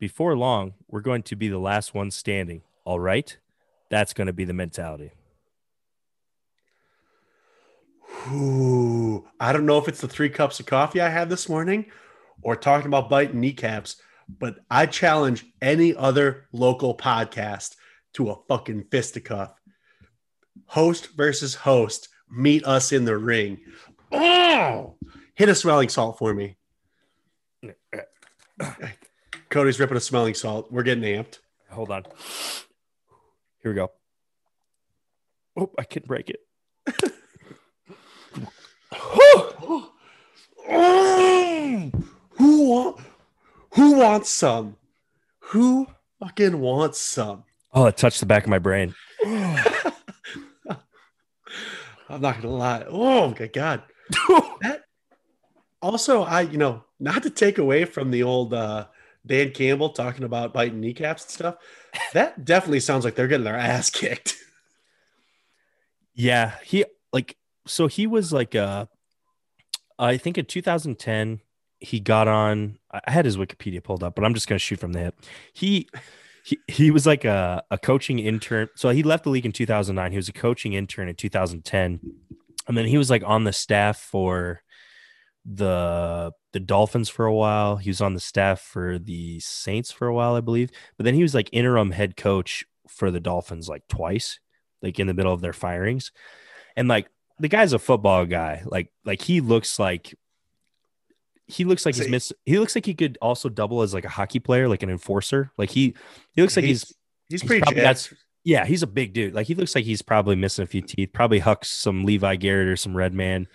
Before 0.00 0.36
long, 0.36 0.74
we're 0.88 1.00
going 1.00 1.22
to 1.22 1.36
be 1.36 1.46
the 1.46 1.58
last 1.58 1.94
one 1.94 2.10
standing. 2.10 2.62
All 2.84 2.98
right. 2.98 3.38
That's 3.90 4.12
going 4.12 4.26
to 4.26 4.32
be 4.32 4.44
the 4.44 4.52
mentality. 4.52 5.12
Ooh, 8.32 9.26
I 9.38 9.52
don't 9.52 9.66
know 9.66 9.78
if 9.78 9.88
it's 9.88 10.00
the 10.00 10.08
three 10.08 10.30
cups 10.30 10.60
of 10.60 10.66
coffee 10.66 11.00
I 11.00 11.08
had 11.08 11.28
this 11.28 11.48
morning 11.48 11.86
or 12.42 12.56
talking 12.56 12.86
about 12.86 13.10
biting 13.10 13.40
kneecaps, 13.40 13.96
but 14.38 14.56
I 14.70 14.86
challenge 14.86 15.44
any 15.60 15.94
other 15.94 16.46
local 16.52 16.96
podcast 16.96 17.76
to 18.14 18.30
a 18.30 18.36
fucking 18.48 18.84
fisticuff. 18.90 19.52
Host 20.66 21.10
versus 21.16 21.54
host, 21.54 22.08
meet 22.30 22.64
us 22.64 22.92
in 22.92 23.04
the 23.04 23.18
ring. 23.18 23.58
Oh, 24.10 24.96
hit 25.34 25.48
a 25.48 25.54
smelling 25.54 25.88
salt 25.88 26.18
for 26.18 26.32
me. 26.32 26.56
Cody's 29.50 29.78
ripping 29.78 29.96
a 29.96 30.00
smelling 30.00 30.34
salt. 30.34 30.70
We're 30.70 30.82
getting 30.82 31.04
amped. 31.04 31.38
Hold 31.70 31.90
on. 31.90 32.04
Here 33.62 33.70
we 33.70 33.74
go. 33.74 33.90
Oh, 35.56 35.70
I 35.78 35.84
can 35.84 36.02
break 36.06 36.30
it. 36.30 36.40
Oh, 40.68 41.90
who 42.38 42.68
want 42.68 43.00
who 43.74 43.96
wants 43.96 44.30
some? 44.30 44.76
Who 45.40 45.88
fucking 46.20 46.60
wants 46.60 46.98
some? 46.98 47.44
Oh, 47.72 47.86
it 47.86 47.96
touched 47.96 48.20
the 48.20 48.26
back 48.26 48.44
of 48.44 48.50
my 48.50 48.58
brain. 48.58 48.94
I'm 52.08 52.20
not 52.20 52.40
gonna 52.40 52.54
lie. 52.54 52.84
Oh 52.88 53.34
my 53.38 53.46
god. 53.46 53.82
that 54.62 54.84
also 55.82 56.22
I 56.22 56.42
you 56.42 56.58
know 56.58 56.84
not 57.00 57.22
to 57.24 57.30
take 57.30 57.58
away 57.58 57.84
from 57.84 58.10
the 58.10 58.22
old 58.22 58.54
uh 58.54 58.86
Dan 59.26 59.50
Campbell 59.52 59.90
talking 59.90 60.24
about 60.24 60.52
biting 60.52 60.80
kneecaps 60.80 61.24
and 61.24 61.30
stuff. 61.30 61.56
That 62.12 62.44
definitely 62.44 62.80
sounds 62.80 63.04
like 63.04 63.14
they're 63.14 63.28
getting 63.28 63.44
their 63.44 63.56
ass 63.56 63.90
kicked. 63.90 64.36
Yeah, 66.16 66.52
he 66.62 66.84
like 67.12 67.36
so 67.66 67.88
he 67.88 68.06
was 68.06 68.32
like 68.32 68.54
uh 68.54 68.86
I 69.98 70.16
think 70.16 70.38
in 70.38 70.46
2010 70.46 71.40
he 71.80 72.00
got 72.00 72.28
on 72.28 72.78
I 72.90 73.10
had 73.10 73.24
his 73.24 73.36
Wikipedia 73.36 73.82
pulled 73.82 74.02
up, 74.02 74.14
but 74.14 74.24
I'm 74.24 74.34
just 74.34 74.48
gonna 74.48 74.58
shoot 74.58 74.80
from 74.80 74.92
the 74.92 75.00
hip. 75.00 75.16
He 75.52 75.88
he, 76.44 76.58
he 76.68 76.90
was 76.90 77.06
like 77.06 77.24
a, 77.24 77.62
a 77.70 77.78
coaching 77.78 78.18
intern. 78.18 78.68
So 78.76 78.90
he 78.90 79.02
left 79.02 79.24
the 79.24 79.30
league 79.30 79.46
in 79.46 79.52
2009. 79.52 80.10
He 80.10 80.16
was 80.16 80.28
a 80.28 80.32
coaching 80.32 80.74
intern 80.74 81.08
in 81.08 81.14
2010. 81.14 82.00
And 82.68 82.76
then 82.76 82.84
he 82.84 82.98
was 82.98 83.08
like 83.08 83.22
on 83.24 83.44
the 83.44 83.52
staff 83.52 83.98
for 83.98 84.62
the 85.46 86.32
the 86.52 86.60
Dolphins 86.60 87.08
for 87.08 87.24
a 87.26 87.34
while. 87.34 87.76
He 87.76 87.90
was 87.90 88.00
on 88.00 88.14
the 88.14 88.20
staff 88.20 88.60
for 88.60 88.98
the 88.98 89.40
Saints 89.40 89.90
for 89.90 90.06
a 90.06 90.14
while, 90.14 90.34
I 90.34 90.40
believe. 90.40 90.70
But 90.96 91.04
then 91.04 91.14
he 91.14 91.22
was 91.22 91.34
like 91.34 91.48
interim 91.52 91.90
head 91.90 92.16
coach 92.16 92.64
for 92.88 93.10
the 93.10 93.20
Dolphins 93.20 93.68
like 93.68 93.88
twice, 93.88 94.38
like 94.82 94.98
in 94.98 95.06
the 95.06 95.14
middle 95.14 95.32
of 95.32 95.40
their 95.40 95.52
firings. 95.52 96.12
And 96.76 96.88
like 96.88 97.08
the 97.38 97.48
guy's 97.48 97.72
a 97.72 97.78
football 97.78 98.26
guy. 98.26 98.62
Like 98.64 98.92
like 99.04 99.20
he 99.22 99.40
looks 99.40 99.78
like 99.78 100.14
he 101.46 101.64
looks 101.64 101.84
like 101.84 101.94
he's 101.94 102.04
See- 102.04 102.10
miss. 102.10 102.32
He 102.46 102.58
looks 102.58 102.74
like 102.74 102.86
he 102.86 102.94
could 102.94 103.18
also 103.20 103.48
double 103.48 103.82
as 103.82 103.92
like 103.94 104.04
a 104.04 104.08
hockey 104.10 104.38
player, 104.40 104.68
like 104.68 104.82
an 104.82 104.90
enforcer. 104.90 105.50
Like 105.58 105.70
he 105.70 105.94
he 106.32 106.42
looks 106.42 106.56
like 106.56 106.64
he's 106.64 106.82
he's 107.28 107.40
he's 107.42 107.44
pretty 107.44 107.74
that's- 107.74 108.12
yeah, 108.46 108.66
he's 108.66 108.82
a 108.82 108.86
big 108.86 109.14
dude. 109.14 109.34
Like 109.34 109.46
he 109.46 109.54
looks 109.54 109.74
like 109.74 109.84
he's 109.84 110.02
probably 110.02 110.36
missing 110.36 110.62
a 110.62 110.66
few 110.66 110.82
teeth. 110.82 111.10
Probably 111.14 111.38
hucks 111.38 111.70
some 111.70 112.04
Levi 112.04 112.36
Garrett 112.36 112.68
or 112.68 112.76
some 112.76 112.94
Red 112.94 113.14
Man. 113.14 113.48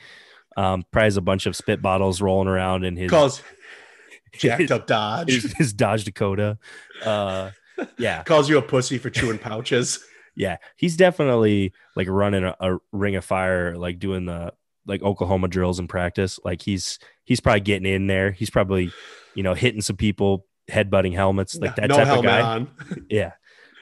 Um, 0.58 0.84
probably 0.92 1.06
has 1.06 1.18
a 1.18 1.22
bunch 1.22 1.46
of 1.46 1.56
spit 1.56 1.80
bottles 1.82 2.22
rolling 2.22 2.48
around 2.48 2.84
in 2.84 2.96
his 2.98 3.10
calls 3.12 3.42
jacked 4.34 4.72
up 4.72 4.88
Dodge. 4.88 5.30
his, 5.32 5.54
his 5.58 5.74
Dodge 5.74 6.04
Dakota. 6.06 6.58
Uh, 7.06 7.52
yeah, 8.00 8.24
calls 8.26 8.50
you 8.50 8.58
a 8.58 8.62
pussy 8.64 8.98
for 8.98 9.10
chewing 9.12 9.38
pouches. 9.38 10.04
Yeah, 10.40 10.56
he's 10.78 10.96
definitely 10.96 11.74
like 11.98 12.08
running 12.08 12.46
a, 12.46 12.56
a 12.62 12.78
ring 12.94 13.18
of 13.18 13.26
fire, 13.26 13.76
like 13.78 14.00
doing 14.00 14.26
the 14.26 14.54
like 14.88 15.04
Oklahoma 15.04 15.50
drills 15.50 15.80
in 15.80 15.88
practice. 15.90 16.40
Like 16.46 16.62
he's 16.62 16.98
he's 17.26 17.42
probably 17.42 17.60
getting 17.60 17.92
in 17.94 18.08
there. 18.08 18.32
He's 18.32 18.50
probably 18.50 18.94
you 19.36 19.44
know 19.44 19.54
hitting 19.54 19.82
some 19.82 19.98
people, 19.98 20.46
headbutting 20.72 21.14
helmets, 21.14 21.56
like 21.56 21.76
that 21.76 21.90
no 21.90 21.98
type 21.98 22.18
of 22.18 22.24
guy. 22.24 22.40
on. 22.40 22.70
Yeah, 23.10 23.34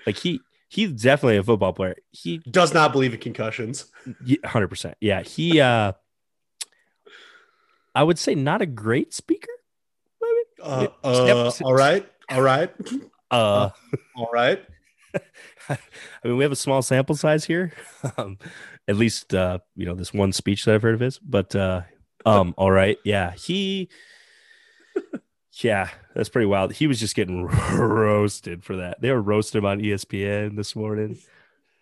like 0.08 0.17
he 0.17 0.41
he's 0.67 0.93
definitely 0.93 1.38
a 1.38 1.43
football 1.43 1.74
player. 1.74 1.96
He 2.10 2.39
Does 2.39 2.74
not 2.74 2.91
believe 2.91 3.13
in 3.13 3.20
concussions. 3.20 3.86
hundred 4.43 4.70
percent. 4.70 4.98
Yeah, 5.00 5.22
he. 5.22 5.62
uh 5.62 5.93
I 7.93 8.02
would 8.02 8.17
say 8.17 8.34
not 8.34 8.63
a 8.63 8.67
great 8.67 9.13
speaker. 9.13 9.52
Uh, 10.62 10.88
uh, 11.04 11.52
all 11.63 11.76
right, 11.76 12.04
all 12.32 12.41
right, 12.41 12.74
Uh, 13.32 13.70
all 14.15 14.30
right. 14.34 14.63
I 15.69 16.27
mean, 16.27 16.38
we 16.38 16.43
have 16.43 16.51
a 16.51 16.58
small 16.58 16.82
sample 16.82 17.15
size 17.15 17.45
here. 17.45 17.73
Um, 18.17 18.38
at 18.88 18.95
least, 18.95 19.34
uh, 19.34 19.60
you 19.75 19.86
know, 19.86 19.93
this 19.93 20.13
one 20.13 20.32
speech 20.32 20.63
that 20.63 20.73
I've 20.73 20.82
heard 20.82 20.93
of 20.93 21.01
his. 21.01 21.19
But, 21.19 21.53
uh, 21.56 21.82
um, 22.25 22.53
all 22.58 22.71
right, 22.71 22.97
yeah, 23.03 23.32
he, 23.32 23.89
yeah, 25.62 25.89
that's 26.15 26.30
pretty 26.30 26.45
wild. 26.45 26.73
He 26.73 26.88
was 26.88 26.99
just 26.99 27.15
getting 27.15 27.45
roasted 27.45 28.63
for 28.63 28.77
that. 28.77 29.01
They 29.01 29.12
were 29.12 29.21
roasting 29.21 29.60
him 29.60 29.65
on 29.65 29.80
ESPN 29.80 30.56
this 30.56 30.75
morning. 30.75 31.17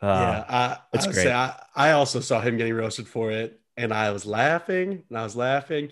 Uh, 0.02 0.06
yeah, 0.06 0.46
I, 0.50 0.78
it's 0.94 1.08
I 1.08 1.12
great. 1.12 1.24
Say 1.24 1.34
I, 1.34 1.64
I 1.76 1.92
also 1.92 2.20
saw 2.20 2.42
him 2.42 2.58
getting 2.58 2.74
roasted 2.74 3.08
for 3.08 3.32
it, 3.32 3.60
and 3.78 3.94
I 3.94 4.12
was 4.12 4.26
laughing, 4.26 5.04
and 5.10 5.18
I 5.18 5.24
was 5.24 5.36
laughing. 5.36 5.92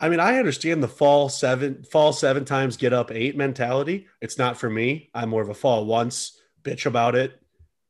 I 0.00 0.08
mean, 0.08 0.20
I 0.20 0.38
understand 0.38 0.82
the 0.82 0.88
fall 0.88 1.28
seven, 1.28 1.82
fall 1.82 2.12
seven 2.12 2.44
times, 2.44 2.76
get 2.76 2.92
up 2.92 3.10
eight 3.10 3.36
mentality. 3.36 4.06
It's 4.20 4.38
not 4.38 4.56
for 4.56 4.70
me. 4.70 5.10
I'm 5.14 5.30
more 5.30 5.42
of 5.42 5.48
a 5.48 5.54
fall 5.54 5.86
once, 5.86 6.37
bitch 6.62 6.86
about 6.86 7.14
it. 7.14 7.40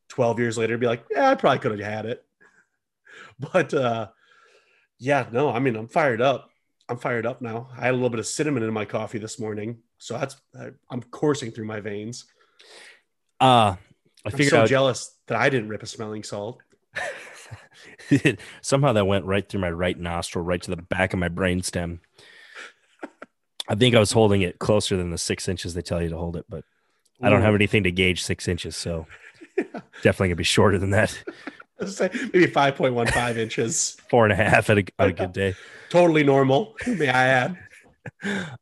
Twelve 0.09 0.39
years 0.39 0.57
later, 0.57 0.79
be 0.79 0.87
like, 0.87 1.05
yeah, 1.11 1.31
I 1.31 1.35
probably 1.35 1.59
could 1.59 1.79
have 1.79 1.93
had 1.93 2.07
it. 2.07 2.25
But 3.53 3.73
uh, 3.75 4.09
yeah, 4.99 5.27
no, 5.31 5.51
I 5.51 5.59
mean, 5.59 5.77
I'm 5.77 5.89
fired 5.89 6.21
up. 6.21 6.51
I'm 6.89 6.99
fired 6.99 7.27
up 7.27 7.41
now. 7.41 7.69
I 7.77 7.87
had 7.87 7.91
a 7.91 7.95
little 7.95 8.11
bit 8.11 8.21
of 8.21 8.27
cinnamon 8.27 8.63
in 8.63 8.73
my 8.73 8.85
coffee 8.85 9.19
this 9.19 9.39
morning, 9.39 9.79
so 9.99 10.19
that's 10.19 10.37
I, 10.59 10.71
I'm 10.91 11.03
coursing 11.03 11.51
through 11.51 11.67
my 11.67 11.81
veins. 11.81 12.27
uh, 13.41 13.77
I 14.25 14.31
figured 14.31 14.55
I'm 14.55 14.59
so 14.59 14.63
out 14.63 14.69
jealous 14.69 15.17
that 15.27 15.39
I 15.39 15.51
didn't 15.51 15.69
rip 15.69 15.83
a 15.83 15.87
smelling 15.87 16.23
salt. 16.23 16.63
somehow 18.63 18.93
that 18.93 19.07
went 19.07 19.25
right 19.25 19.49
through 19.49 19.61
my 19.61 19.71
right 19.71 19.99
nostril, 19.99 20.45
right 20.45 20.63
to 20.63 20.71
the 20.71 20.83
back 20.83 21.13
of 21.13 21.19
my 21.19 21.29
brainstem. 21.29 22.01
I 23.69 23.75
think 23.75 23.95
I 23.95 24.01
was 24.01 24.13
holding 24.13 24.43
it 24.43 24.59
closer 24.59 24.97
than 24.97 25.11
the 25.11 25.19
six 25.19 25.49
inches 25.49 25.75
they 25.75 25.83
tell 25.83 26.03
you 26.03 26.09
to 26.11 26.17
hold 26.17 26.37
it, 26.37 26.47
but 26.49 26.65
I 27.21 27.31
don't 27.31 27.43
have 27.43 27.55
anything 27.55 27.83
to 27.85 27.91
gauge 27.91 28.23
six 28.23 28.47
inches, 28.47 28.77
so 28.77 29.07
definitely 30.03 30.29
gonna 30.29 30.37
be 30.37 30.45
shorter 30.45 30.79
than 30.79 30.91
that. 30.91 31.17
Let's 31.81 31.97
say 31.97 32.11
maybe 32.13 32.47
5.15 32.47 33.37
inches. 33.37 33.97
Four 34.11 34.25
and 34.25 34.33
a 34.33 34.37
half 34.37 34.69
at 34.69 34.79
a, 34.79 34.85
on 34.99 35.09
a 35.11 35.13
good 35.13 35.33
day. 35.33 35.55
Totally 35.91 36.25
normal, 36.25 36.75
may 36.87 37.09
I 37.09 37.29
add. 37.29 37.59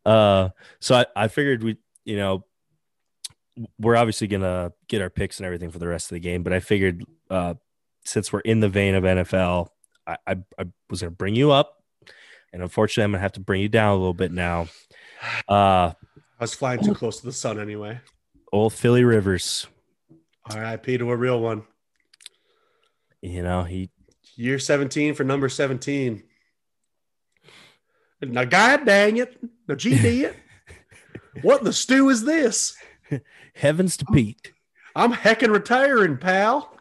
Uh, 0.05 0.51
so 0.81 0.97
I, 0.97 1.07
I 1.17 1.29
figured 1.29 1.63
we, 1.63 1.79
you 2.05 2.17
know, 2.17 2.45
we're 3.79 3.97
obviously 3.97 4.27
gonna 4.27 4.73
get 4.89 5.01
our 5.01 5.11
picks 5.11 5.39
and 5.39 5.47
everything 5.47 5.71
for 5.71 5.79
the 5.79 5.89
rest 5.89 6.11
of 6.11 6.17
the 6.17 6.21
game, 6.21 6.43
but 6.43 6.53
I 6.53 6.61
figured 6.61 7.05
uh, 7.31 7.55
since 8.05 8.33
we're 8.33 8.41
in 8.41 8.61
the 8.61 8.69
vein 8.69 8.95
of 8.95 9.05
NFL, 9.05 9.69
I, 10.07 10.17
I, 10.27 10.37
I 10.59 10.65
was 10.91 11.01
gonna 11.01 11.11
bring 11.11 11.35
you 11.35 11.53
up, 11.53 11.83
and 12.53 12.63
unfortunately, 12.63 13.05
I'm 13.05 13.13
gonna 13.13 13.23
have 13.23 13.33
to 13.33 13.41
bring 13.41 13.63
you 13.63 13.69
down 13.69 13.93
a 13.93 13.97
little 13.97 14.15
bit 14.15 14.31
now. 14.31 14.69
Uh, 15.49 15.93
I 16.39 16.45
was 16.45 16.55
flying 16.55 16.83
too 16.83 16.95
close 16.95 17.19
to 17.21 17.27
the 17.27 17.33
sun 17.33 17.59
anyway. 17.59 17.99
Old 18.53 18.73
Philly 18.73 19.05
Rivers, 19.05 19.67
RIP 20.55 20.85
to 20.85 21.11
a 21.11 21.17
real 21.17 21.41
one. 21.41 21.65
you 23.23 23.43
know, 23.43 23.65
he 23.65 23.91
Year 24.37 24.59
17 24.59 25.15
for 25.15 25.25
number 25.25 25.49
17. 25.49 26.23
Now, 28.21 28.45
God 28.45 28.85
dang 28.85 29.17
it. 29.17 29.39
Now, 29.67 29.75
GD 29.75 30.25
it. 30.25 30.37
What 31.43 31.59
in 31.59 31.65
the 31.67 31.73
stew 31.73 32.09
is 32.09 32.25
this? 32.25 32.75
heavens 33.55 33.99
to 33.99 34.07
Pete. 34.07 34.53
I'm 34.95 35.13
heckin' 35.13 35.53
retiring, 35.53 36.17
pal. 36.17 36.75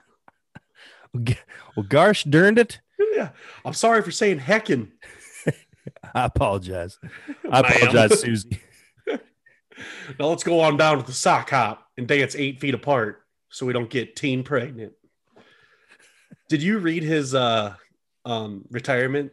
Well, 1.13 1.86
gosh 1.89 2.23
darned 2.23 2.58
it. 2.58 2.80
Yeah. 3.13 3.30
I'm 3.65 3.73
sorry 3.73 4.01
for 4.01 4.12
saying 4.12 4.39
heckin'. 4.39 4.91
I 6.15 6.25
apologize. 6.25 6.97
I 7.51 7.60
apologize, 7.60 8.21
Susie. 8.21 8.62
Now 10.19 10.27
let's 10.27 10.43
go 10.43 10.59
on 10.61 10.77
down 10.77 10.97
to 10.97 11.03
the 11.03 11.13
sock 11.13 11.49
hop 11.49 11.88
and 11.97 12.07
dance 12.07 12.35
eight 12.35 12.59
feet 12.59 12.73
apart 12.73 13.23
so 13.49 13.65
we 13.65 13.73
don't 13.73 13.89
get 13.89 14.15
teen 14.15 14.43
pregnant. 14.43 14.93
Did 16.49 16.61
you 16.61 16.79
read 16.79 17.03
his 17.03 17.33
uh 17.33 17.75
um 18.23 18.65
retirement 18.71 19.31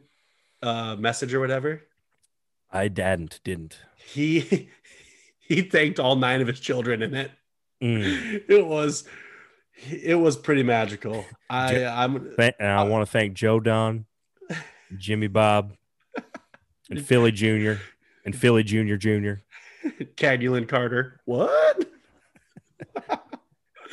uh 0.62 0.96
message 0.96 1.35
or 1.35 1.40
whatever? 1.40 1.83
I 2.70 2.88
didn't, 2.88 3.40
didn't. 3.44 3.78
He 3.96 4.70
he 5.40 5.62
thanked 5.62 6.00
all 6.00 6.16
nine 6.16 6.40
of 6.40 6.46
his 6.46 6.61
children 6.61 7.02
in 7.02 7.14
it. 7.14 7.31
Mm. 7.83 8.42
It 8.48 8.66
was 8.66 9.05
it 9.90 10.14
was 10.14 10.37
pretty 10.37 10.62
magical. 10.62 11.24
I'm 11.50 12.35
and 12.38 12.55
I 12.61 12.85
want 12.85 13.05
to 13.07 13.11
thank 13.11 13.35
Joe 13.35 13.59
Don, 13.59 14.07
Jimmy 14.96 15.26
Bob, 15.26 15.72
and 16.88 17.05
Philly 17.05 17.33
Jr. 17.33 17.74
and 18.24 18.37
Philly 18.37 18.62
Jr. 18.62 18.94
Jr. 18.96 19.33
Cagulin 20.16 20.68
Carter. 20.68 21.21
What? 21.25 21.88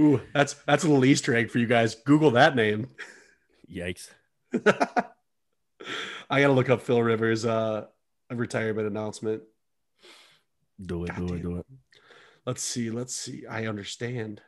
Ooh, 0.00 0.20
that's 0.34 0.54
that's 0.66 0.84
a 0.84 0.88
little 0.88 1.04
Easter 1.04 1.34
egg 1.34 1.50
for 1.50 1.58
you 1.58 1.66
guys. 1.66 1.94
Google 1.94 2.32
that 2.32 2.56
name. 2.56 2.88
Yikes. 3.72 4.08
I 6.30 6.40
gotta 6.40 6.52
look 6.52 6.70
up 6.70 6.82
Phil 6.82 7.02
Rivers' 7.02 7.44
uh 7.44 7.86
retirement 8.30 8.86
announcement. 8.86 9.42
Do 10.80 11.04
it, 11.04 11.08
God 11.08 11.28
do 11.28 11.34
it, 11.34 11.42
do 11.42 11.56
it. 11.56 11.66
Let's 12.46 12.62
see. 12.62 12.90
Let's 12.90 13.14
see. 13.14 13.46
I 13.46 13.66
understand. 13.66 14.40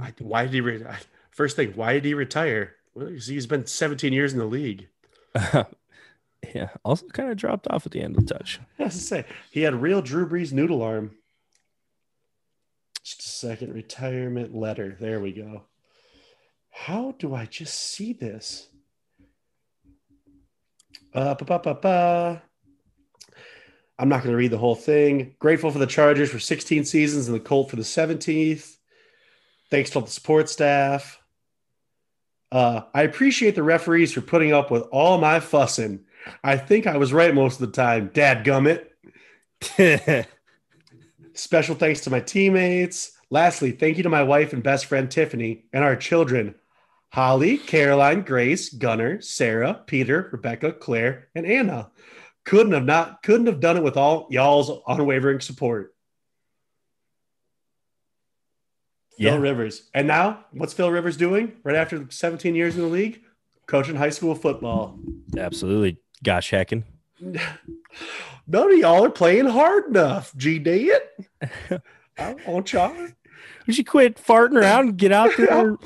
I, 0.00 0.12
why 0.18 0.44
did 0.44 0.54
he? 0.54 0.60
Re- 0.60 0.84
first 1.30 1.56
thing, 1.56 1.72
why 1.74 1.94
did 1.94 2.04
he 2.04 2.14
retire? 2.14 2.74
Well, 2.94 3.08
he's 3.08 3.46
been 3.46 3.66
17 3.66 4.12
years 4.12 4.32
in 4.32 4.38
the 4.38 4.44
league. 4.44 4.88
Yeah. 6.54 6.68
Also, 6.84 7.06
kind 7.08 7.30
of 7.30 7.36
dropped 7.36 7.66
off 7.68 7.86
at 7.86 7.92
the 7.92 8.00
end 8.00 8.16
of 8.16 8.26
the 8.26 8.34
touch. 8.34 8.60
I 8.78 8.84
was 8.84 8.94
to 8.94 9.00
say 9.00 9.24
he 9.50 9.62
had 9.62 9.74
real 9.74 10.02
Drew 10.02 10.28
Brees 10.28 10.52
noodle 10.52 10.82
arm. 10.82 11.12
Just 13.02 13.20
a 13.20 13.28
second. 13.28 13.74
Retirement 13.74 14.54
letter. 14.54 14.96
There 15.00 15.20
we 15.20 15.32
go. 15.32 15.62
How 16.70 17.14
do 17.18 17.34
I 17.34 17.46
just 17.46 17.74
see 17.74 18.12
this? 18.12 18.68
Uh, 21.14 21.34
ba, 21.34 21.44
ba, 21.44 21.58
ba, 21.58 21.74
ba. 21.74 22.42
I'm 23.98 24.08
not 24.08 24.22
going 24.22 24.32
to 24.32 24.36
read 24.36 24.52
the 24.52 24.58
whole 24.58 24.76
thing. 24.76 25.34
Grateful 25.40 25.72
for 25.72 25.78
the 25.78 25.86
Chargers 25.86 26.30
for 26.30 26.38
16 26.38 26.84
seasons 26.84 27.26
and 27.26 27.34
the 27.34 27.40
Colt 27.40 27.70
for 27.70 27.76
the 27.76 27.82
17th. 27.82 28.76
Thanks 29.70 29.90
to 29.90 29.98
all 29.98 30.04
the 30.04 30.10
support 30.10 30.48
staff. 30.48 31.20
Uh, 32.52 32.82
I 32.94 33.02
appreciate 33.02 33.54
the 33.54 33.62
referees 33.62 34.12
for 34.12 34.20
putting 34.20 34.52
up 34.52 34.70
with 34.70 34.84
all 34.92 35.18
my 35.18 35.40
fussing. 35.40 36.04
I 36.42 36.56
think 36.56 36.86
I 36.86 36.96
was 36.96 37.12
right 37.12 37.34
most 37.34 37.60
of 37.60 37.66
the 37.66 37.72
time. 37.72 38.10
Dad 38.12 38.44
gummit. 38.44 38.86
Special 41.34 41.74
thanks 41.74 42.00
to 42.02 42.10
my 42.10 42.20
teammates. 42.20 43.12
Lastly, 43.30 43.72
thank 43.72 43.96
you 43.96 44.02
to 44.02 44.08
my 44.08 44.22
wife 44.22 44.52
and 44.52 44.62
best 44.62 44.86
friend 44.86 45.10
Tiffany 45.10 45.66
and 45.72 45.84
our 45.84 45.96
children 45.96 46.54
Holly, 47.10 47.56
Caroline, 47.56 48.22
Grace, 48.22 48.68
Gunnar, 48.68 49.20
Sarah, 49.22 49.82
Peter, 49.86 50.28
Rebecca, 50.30 50.72
Claire, 50.72 51.28
and 51.34 51.46
Anna. 51.46 51.90
Couldn't 52.44 52.72
have 52.72 52.84
not 52.84 53.22
couldn't 53.22 53.46
have 53.46 53.60
done 53.60 53.76
it 53.76 53.82
with 53.82 53.96
all 53.96 54.26
y'all's 54.30 54.70
unwavering 54.86 55.40
support. 55.40 55.94
Yeah. 59.18 59.32
Phil 59.32 59.40
Rivers. 59.40 59.88
And 59.94 60.06
now, 60.06 60.44
what's 60.52 60.72
Phil 60.72 60.90
Rivers 60.90 61.16
doing 61.16 61.52
right 61.64 61.76
after 61.76 62.06
17 62.08 62.54
years 62.54 62.76
in 62.76 62.82
the 62.82 62.88
league? 62.88 63.22
Coaching 63.66 63.96
high 63.96 64.10
school 64.10 64.34
football. 64.34 64.98
Absolutely. 65.36 65.98
Gosh 66.22 66.50
hecking. 66.50 66.84
None 67.20 68.72
of 68.72 68.78
y'all 68.78 69.04
are 69.04 69.10
playing 69.10 69.46
hard 69.46 69.86
enough. 69.86 70.34
G 70.36 70.58
D 70.58 70.90
it. 70.90 71.82
I 72.18 72.34
want 72.46 72.72
y'all. 72.72 72.94
You 73.66 73.74
should 73.74 73.86
quit 73.86 74.16
farting 74.16 74.56
around 74.56 74.88
and 74.88 74.96
get 74.96 75.12
out 75.12 75.30
there 75.36 75.50
and 75.68 75.78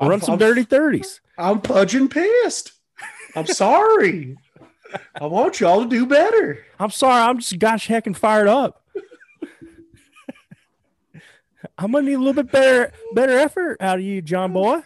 run 0.00 0.10
I'm- 0.12 0.20
some 0.20 0.32
I'm- 0.34 0.38
dirty 0.38 0.64
30s. 0.64 1.18
I'm 1.36 1.60
pudging 1.60 2.08
pissed. 2.08 2.72
I'm 3.34 3.46
sorry. 3.46 4.36
I 5.20 5.26
want 5.26 5.58
y'all 5.58 5.82
to 5.82 5.88
do 5.88 6.06
better. 6.06 6.64
I'm 6.78 6.90
sorry, 6.90 7.20
I'm 7.22 7.40
just 7.40 7.58
gosh 7.58 7.88
heckin' 7.88 8.16
fired 8.16 8.46
up. 8.46 8.84
I'm 11.76 11.90
gonna 11.92 12.06
need 12.06 12.14
a 12.14 12.18
little 12.18 12.34
bit 12.40 12.52
better 12.52 12.92
better 13.14 13.36
effort 13.36 13.78
out 13.80 13.98
of 13.98 14.04
you, 14.04 14.22
John 14.22 14.52
boy. 14.52 14.82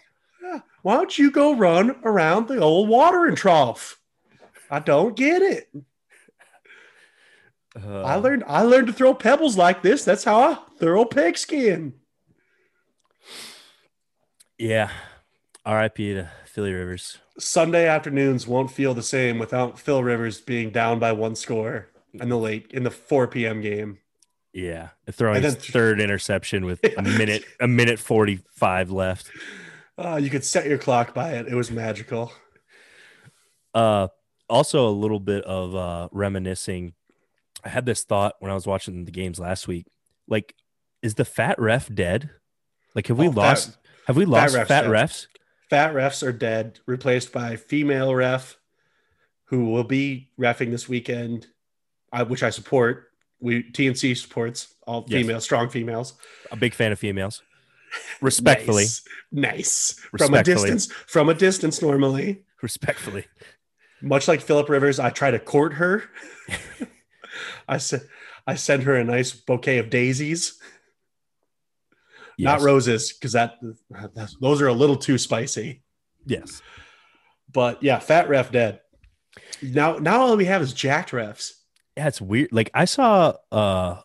Why 0.82 0.94
don't 0.96 1.16
you 1.18 1.30
go 1.30 1.54
run 1.54 1.96
around 2.02 2.48
the 2.48 2.58
old 2.58 2.88
watering 2.88 3.36
trough? 3.36 3.98
I 4.72 4.78
don't 4.78 5.14
get 5.14 5.42
it. 5.42 5.70
I 7.76 8.16
learned 8.16 8.44
I 8.46 8.62
learned 8.62 8.86
to 8.86 8.92
throw 8.92 9.12
pebbles 9.12 9.56
like 9.56 9.82
this. 9.82 10.02
That's 10.04 10.24
how 10.24 10.40
I 10.40 10.58
throw 10.78 11.04
pigskin. 11.04 11.92
yeah. 14.58 14.90
R.I.P. 15.64 16.14
to 16.14 16.28
Philly 16.46 16.72
Rivers. 16.72 17.18
Sunday 17.38 17.86
afternoons 17.86 18.48
won't 18.48 18.70
feel 18.70 18.94
the 18.94 19.02
same 19.02 19.38
without 19.38 19.78
Phil 19.78 20.02
Rivers 20.02 20.40
being 20.40 20.70
down 20.70 20.98
by 20.98 21.12
one 21.12 21.36
score 21.36 21.88
in 22.14 22.28
the 22.30 22.36
late 22.36 22.72
in 22.72 22.82
the 22.82 22.90
4 22.90 23.28
p.m. 23.28 23.60
game. 23.60 23.98
Yeah, 24.52 24.88
throwing 25.10 25.36
And 25.36 25.44
his 25.44 25.54
third 25.54 26.00
interception 26.00 26.64
with 26.64 26.82
a 26.84 27.02
minute 27.18 27.44
a 27.60 27.68
minute 27.68 27.98
forty 27.98 28.40
five 28.56 28.90
left. 28.90 29.30
Uh, 29.96 30.16
you 30.16 30.30
could 30.30 30.44
set 30.44 30.66
your 30.66 30.78
clock 30.78 31.14
by 31.14 31.34
it. 31.34 31.46
It 31.46 31.54
was 31.54 31.70
magical. 31.70 32.32
Uh, 33.72 34.08
also 34.52 34.88
a 34.88 34.90
little 34.92 35.20
bit 35.20 35.42
of 35.44 35.74
uh 35.74 36.08
reminiscing. 36.12 36.92
I 37.64 37.68
had 37.68 37.86
this 37.86 38.04
thought 38.04 38.34
when 38.40 38.50
I 38.50 38.54
was 38.54 38.66
watching 38.66 39.04
the 39.04 39.10
games 39.12 39.38
last 39.40 39.66
week. 39.68 39.86
Like, 40.28 40.54
is 41.02 41.14
the 41.14 41.24
fat 41.24 41.58
ref 41.58 41.92
dead? 41.92 42.30
Like, 42.94 43.06
have 43.08 43.18
we 43.18 43.28
Oh, 43.28 43.32
fat- 43.32 43.36
lost? 43.36 43.78
have 44.06 44.16
we 44.16 44.24
lost 44.24 44.54
ref's 44.54 44.68
fat 44.68 44.84
refs? 44.86 45.26
Fat 45.70 45.94
refs 45.94 46.22
are 46.26 46.32
dead, 46.32 46.80
replaced 46.86 47.32
by 47.32 47.56
female 47.56 48.14
ref, 48.14 48.58
who 49.44 49.66
will 49.66 49.84
be 49.84 50.30
refing 50.38 50.70
this 50.70 50.88
weekend, 50.88 51.46
uh, 52.12 52.24
which 52.24 52.42
I 52.42 52.50
support. 52.50 53.08
We 53.40 53.62
TNC 53.62 54.14
supports 54.16 54.74
all 54.86 55.04
Yes. 55.08 55.22
female, 55.22 55.40
strong 55.40 55.68
females. 55.70 56.14
A 56.50 56.56
big 56.56 56.74
fan 56.74 56.92
of 56.92 56.98
females. 56.98 57.42
Respectfully, 58.20 58.84
nice, 58.84 59.02
nice. 59.32 60.00
from 60.16 60.34
a 60.34 60.42
distance. 60.42 60.86
From 61.06 61.28
a 61.28 61.34
distance, 61.34 61.82
normally, 61.82 62.44
respectfully. 62.62 63.26
Much 64.02 64.28
like 64.28 64.40
Philip 64.40 64.68
Rivers, 64.68 64.98
I 64.98 65.10
try 65.10 65.30
to 65.30 65.38
court 65.38 65.74
her. 65.74 66.04
I 67.68 67.78
said, 67.78 68.02
I 68.46 68.56
send 68.56 68.82
her 68.84 68.96
a 68.96 69.04
nice 69.04 69.32
bouquet 69.32 69.78
of 69.78 69.90
daisies, 69.90 70.60
not 72.38 72.60
roses, 72.60 73.12
because 73.12 73.32
that 73.32 73.54
those 74.40 74.60
are 74.60 74.68
a 74.68 74.72
little 74.72 74.96
too 74.96 75.18
spicy. 75.18 75.82
Yes. 76.26 76.62
But 77.52 77.82
yeah, 77.82 77.98
fat 77.98 78.28
ref 78.28 78.50
dead. 78.50 78.80
Now, 79.62 79.98
now 79.98 80.22
all 80.22 80.36
we 80.36 80.46
have 80.46 80.62
is 80.62 80.72
jacked 80.72 81.10
refs. 81.10 81.52
Yeah, 81.96 82.08
it's 82.08 82.20
weird. 82.20 82.52
Like 82.52 82.70
I 82.74 82.84
saw 82.84 83.34
uh 83.50 84.00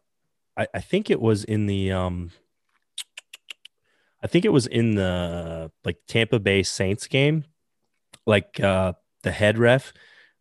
I, 0.57 0.67
I 0.73 0.81
think 0.81 1.09
it 1.09 1.21
was 1.21 1.43
in 1.43 1.65
the 1.65 1.91
um 1.91 2.31
I 4.21 4.27
think 4.27 4.45
it 4.45 4.49
was 4.49 4.67
in 4.67 4.95
the 4.95 5.71
like 5.85 5.97
Tampa 6.07 6.39
Bay 6.39 6.63
Saints 6.63 7.07
game. 7.07 7.45
Like 8.25 8.59
uh 8.59 8.93
the 9.27 9.31
head 9.33 9.57
ref 9.57 9.91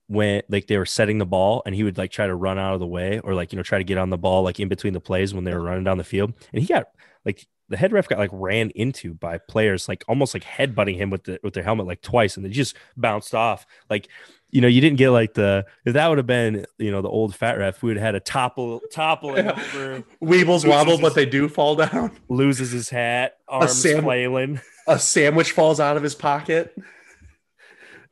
when 0.08 0.42
like 0.48 0.68
they 0.68 0.78
were 0.78 0.86
setting 0.86 1.18
the 1.18 1.26
ball 1.26 1.62
and 1.66 1.74
he 1.74 1.82
would 1.82 1.98
like 1.98 2.12
try 2.12 2.26
to 2.26 2.34
run 2.34 2.58
out 2.58 2.74
of 2.74 2.80
the 2.80 2.86
way 2.86 3.18
or 3.24 3.34
like 3.34 3.52
you 3.52 3.56
know 3.56 3.62
try 3.64 3.78
to 3.78 3.84
get 3.84 3.98
on 3.98 4.08
the 4.10 4.16
ball 4.16 4.42
like 4.44 4.60
in 4.60 4.68
between 4.68 4.92
the 4.92 5.00
plays 5.00 5.34
when 5.34 5.42
they 5.44 5.52
were 5.52 5.60
running 5.62 5.82
down 5.82 5.98
the 5.98 6.04
field 6.04 6.32
and 6.52 6.62
he 6.62 6.68
got 6.72 6.84
like 7.24 7.44
the 7.68 7.76
head 7.76 7.92
ref 7.92 8.06
got 8.08 8.18
like 8.20 8.30
ran 8.32 8.70
into 8.70 9.12
by 9.14 9.36
players 9.38 9.88
like 9.88 10.04
almost 10.06 10.32
like 10.32 10.44
headbutting 10.44 10.94
him 10.96 11.10
with 11.10 11.24
the 11.24 11.40
with 11.42 11.54
their 11.54 11.64
helmet 11.64 11.86
like 11.88 12.00
twice 12.02 12.36
and 12.36 12.46
they 12.46 12.50
just 12.50 12.76
bounced 12.96 13.34
off 13.34 13.66
like 13.90 14.06
you 14.52 14.60
know 14.60 14.68
you 14.68 14.80
didn't 14.80 14.96
get 14.98 15.10
like 15.10 15.34
the 15.34 15.66
if 15.84 15.94
that 15.94 16.06
would 16.06 16.18
have 16.18 16.26
been 16.28 16.64
you 16.78 16.92
know 16.92 17.02
the 17.02 17.08
old 17.08 17.34
fat 17.34 17.58
ref 17.58 17.82
we 17.82 17.88
would 17.90 17.96
have 17.96 18.06
had 18.06 18.14
a 18.14 18.20
topple 18.20 18.80
toppling 18.92 19.44
Yeah. 19.46 19.50
over 19.74 20.04
Weebles 20.22 20.64
wobble, 20.68 20.98
but 21.00 21.16
they 21.16 21.26
do 21.26 21.48
fall 21.48 21.74
down. 21.74 22.12
loses 22.28 22.70
his 22.70 22.88
hat 22.90 23.38
arms 23.48 23.72
Sam- 23.82 24.04
flailing 24.04 24.60
A 24.86 25.00
sandwich 25.00 25.50
falls 25.50 25.80
out 25.80 25.96
of 25.96 26.04
his 26.04 26.14
pocket. 26.14 26.72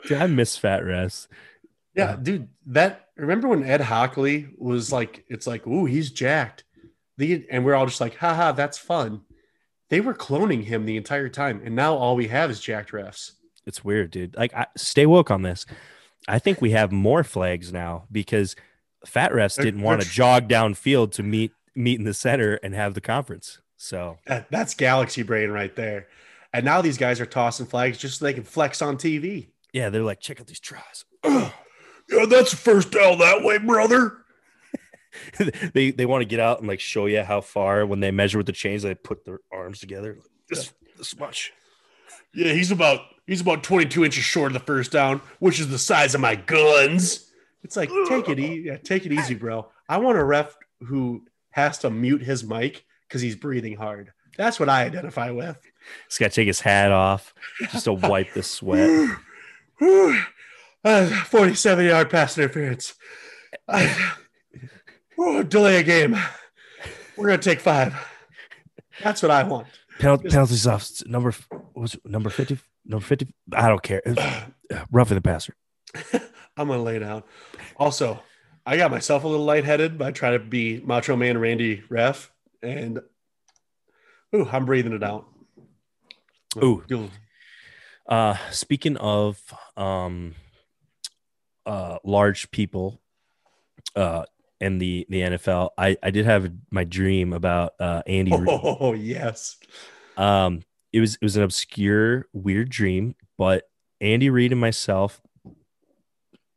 Dude, 0.07 0.19
I 0.19 0.27
miss 0.27 0.57
fat 0.57 0.83
refs 0.83 1.27
Yeah, 1.95 2.11
Yeah. 2.11 2.17
dude. 2.23 2.49
That 2.67 3.09
remember 3.17 3.49
when 3.49 3.65
Ed 3.65 3.81
Hochuli 3.81 4.51
was 4.59 4.91
like, 4.93 5.25
it's 5.29 5.47
like, 5.47 5.67
ooh, 5.67 5.85
he's 5.87 6.11
jacked. 6.11 6.65
The 7.17 7.47
and 7.51 7.65
we're 7.65 7.75
all 7.75 7.87
just 7.87 8.01
like, 8.01 8.17
haha, 8.17 8.53
that's 8.53 8.79
fun. 8.79 9.23
They 9.91 10.01
were 10.01 10.15
cloning 10.15 10.65
him 10.65 10.87
the 10.87 10.97
entire 10.97 11.29
time, 11.29 11.61
and 11.65 11.77
now 11.77 11.95
all 11.95 12.17
we 12.17 12.27
have 12.29 12.51
is 12.51 12.59
jacked 12.61 12.91
refs. 12.93 13.33
it's 13.67 13.85
weird, 13.85 14.11
dude. 14.11 14.35
Like, 14.37 14.53
I, 14.55 14.67
stay 14.77 15.07
woke 15.07 15.31
on 15.31 15.43
this. 15.43 15.65
I 16.27 16.39
think 16.39 16.61
we 16.61 16.73
have 16.73 16.91
more 16.91 17.23
flags 17.23 17.73
now 17.73 18.05
because 18.11 18.57
fat 19.07 19.31
refs 19.33 19.61
didn't 19.63 19.83
want 19.83 20.03
to 20.03 20.09
jog 20.09 20.49
downfield 20.49 21.13
to 21.13 21.23
meet 21.23 21.53
meet 21.77 21.99
in 21.99 22.05
the 22.05 22.15
center 22.15 22.55
and 22.63 22.75
have 22.75 22.95
the 22.95 23.01
conference. 23.01 23.61
So 23.77 24.19
That- 24.27 24.51
that's 24.51 24.75
galaxy 24.75 25.23
brain 25.23 25.51
right 25.51 25.75
there. 25.77 26.07
And 26.53 26.65
now 26.65 26.81
these 26.81 26.99
guys 26.99 27.21
are 27.21 27.27
tossing 27.27 27.67
flags 27.67 27.99
just 27.99 28.19
so 28.19 28.25
they 28.25 28.33
can 28.33 28.45
flex 28.45 28.81
on 28.81 28.97
TV. 28.97 29.49
Yeah, 29.75 29.91
they're 29.91 30.05
like, 30.05 30.21
check 30.21 30.41
out 30.41 30.47
these 30.47 30.61
tries. 30.61 31.05
Yeah, 32.11 32.27
that's 32.27 32.53
first 32.53 32.91
down 32.91 33.19
that 33.21 33.43
way, 33.43 33.57
brother. 33.57 34.19
they 35.73 35.91
they 35.91 36.05
want 36.05 36.21
to 36.21 36.27
get 36.27 36.39
out 36.39 36.59
and 36.59 36.69
like 36.69 36.79
show 36.79 37.07
you 37.07 37.23
how 37.23 37.41
far 37.41 37.87
when 37.87 38.01
they 38.01 38.11
measure 38.11 38.37
with 38.37 38.47
the 38.47 38.53
chains. 38.53 38.83
They 38.83 38.95
put 38.95 39.25
their 39.25 39.39
arms 39.51 39.81
together. 39.81 40.19
This 40.51 40.71
this 40.99 41.19
much. 41.19 41.55
Yeah, 42.35 42.53
he's 42.53 42.71
about 42.71 43.01
he's 43.27 43.41
about 43.41 43.63
22 43.63 44.05
inches 44.05 44.23
short 44.23 44.49
of 44.49 44.53
the 44.53 44.67
first 44.67 44.93
down, 44.93 45.23
which 45.39 45.59
is 45.59 45.71
the 45.71 45.79
size 45.79 46.15
of 46.15 46.21
my 46.21 46.35
guns. 46.35 47.31
It's 47.63 47.75
like 47.75 47.89
take 48.07 48.29
it 48.29 48.39
easy, 48.39 48.65
yeah, 48.67 48.77
take 48.77 49.07
it 49.07 49.13
easy, 49.13 49.35
bro. 49.35 49.71
I 49.89 49.97
want 49.97 50.19
a 50.19 50.25
ref 50.25 50.55
who 50.81 51.25
has 51.53 51.79
to 51.79 51.91
mute 51.91 52.23
his 52.23 52.45
mic 52.45 52.85
because 53.09 53.23
he's 53.23 53.35
breathing 53.35 53.77
hard. 53.77 54.13
That's 54.37 54.61
what 54.61 54.69
I 54.69 54.85
identify 54.85 55.31
with. 55.31 55.59
He's 56.07 56.19
got 56.19 56.33
to 56.33 56.35
take 56.35 56.49
his 56.49 56.61
hat 56.61 56.93
off 56.93 57.33
just 57.73 57.85
to 57.85 57.95
wipe 57.95 58.35
the 58.35 58.43
sweat. 58.43 59.09
Uh, 59.81 61.07
47 61.25 61.87
yard 61.87 62.11
pass 62.11 62.37
interference. 62.39 62.95
I- 63.69 64.13
oh, 65.19 65.43
delay 65.43 65.77
a 65.81 65.83
game. 65.83 66.17
We're 67.17 67.27
gonna 67.29 67.39
take 67.39 67.61
five. 67.61 67.95
That's 69.03 69.23
what 69.23 69.31
I 69.31 69.45
want. 69.45 69.67
Penalty, 69.99 70.29
penalties 70.29 70.67
off. 70.67 70.91
Number 71.07 71.33
was 71.75 71.97
number 72.05 72.29
fifty. 72.31 72.59
Number 72.85 73.05
fifty. 73.05 73.33
I 73.53 73.69
don't 73.69 73.83
care. 73.83 74.03
Uh, 74.05 74.47
roughing 74.91 75.15
the 75.15 75.21
passer. 75.21 75.55
I'm 76.57 76.69
gonna 76.69 76.83
lay 76.83 76.99
down. 76.99 77.23
Also, 77.77 78.21
I 78.67 78.77
got 78.77 78.91
myself 78.91 79.23
a 79.25 79.29
little 79.29 79.45
lightheaded 79.47 79.97
by 79.97 80.11
trying 80.11 80.33
to 80.39 80.45
be 80.45 80.81
Macho 80.85 81.15
Man 81.17 81.39
Randy 81.39 81.83
Ref, 81.89 82.33
and 82.63 82.99
ooh, 84.35 84.49
I'm 84.51 84.65
breathing 84.67 84.93
it 84.93 85.05
out. 85.05 85.27
Ooh. 86.63 86.83
Uh, 88.09 88.37
speaking 88.51 88.97
of 88.99 89.41
um, 89.77 90.35
uh, 91.67 91.99
large 92.05 92.51
people, 92.51 93.01
uh, 93.97 94.25
and 94.61 94.81
the 94.81 95.07
the 95.09 95.21
NFL, 95.21 95.71
I 95.79 95.97
I 96.03 96.11
did 96.11 96.27
have 96.27 96.51
my 96.71 96.85
dream 96.85 97.33
about 97.33 97.75
uh 97.81 98.03
Andy. 98.07 98.33
Oh 98.35 98.93
yes, 98.95 99.57
Um, 100.17 100.63
it 100.93 101.01
was 101.01 101.15
it 101.17 101.23
was 101.23 101.37
an 101.37 101.43
obscure, 101.43 102.27
weird 102.33 102.69
dream, 102.71 103.15
but 103.39 103.65
Andy 104.01 104.31
Reid 104.31 104.53
and 104.53 104.61
myself. 104.61 105.21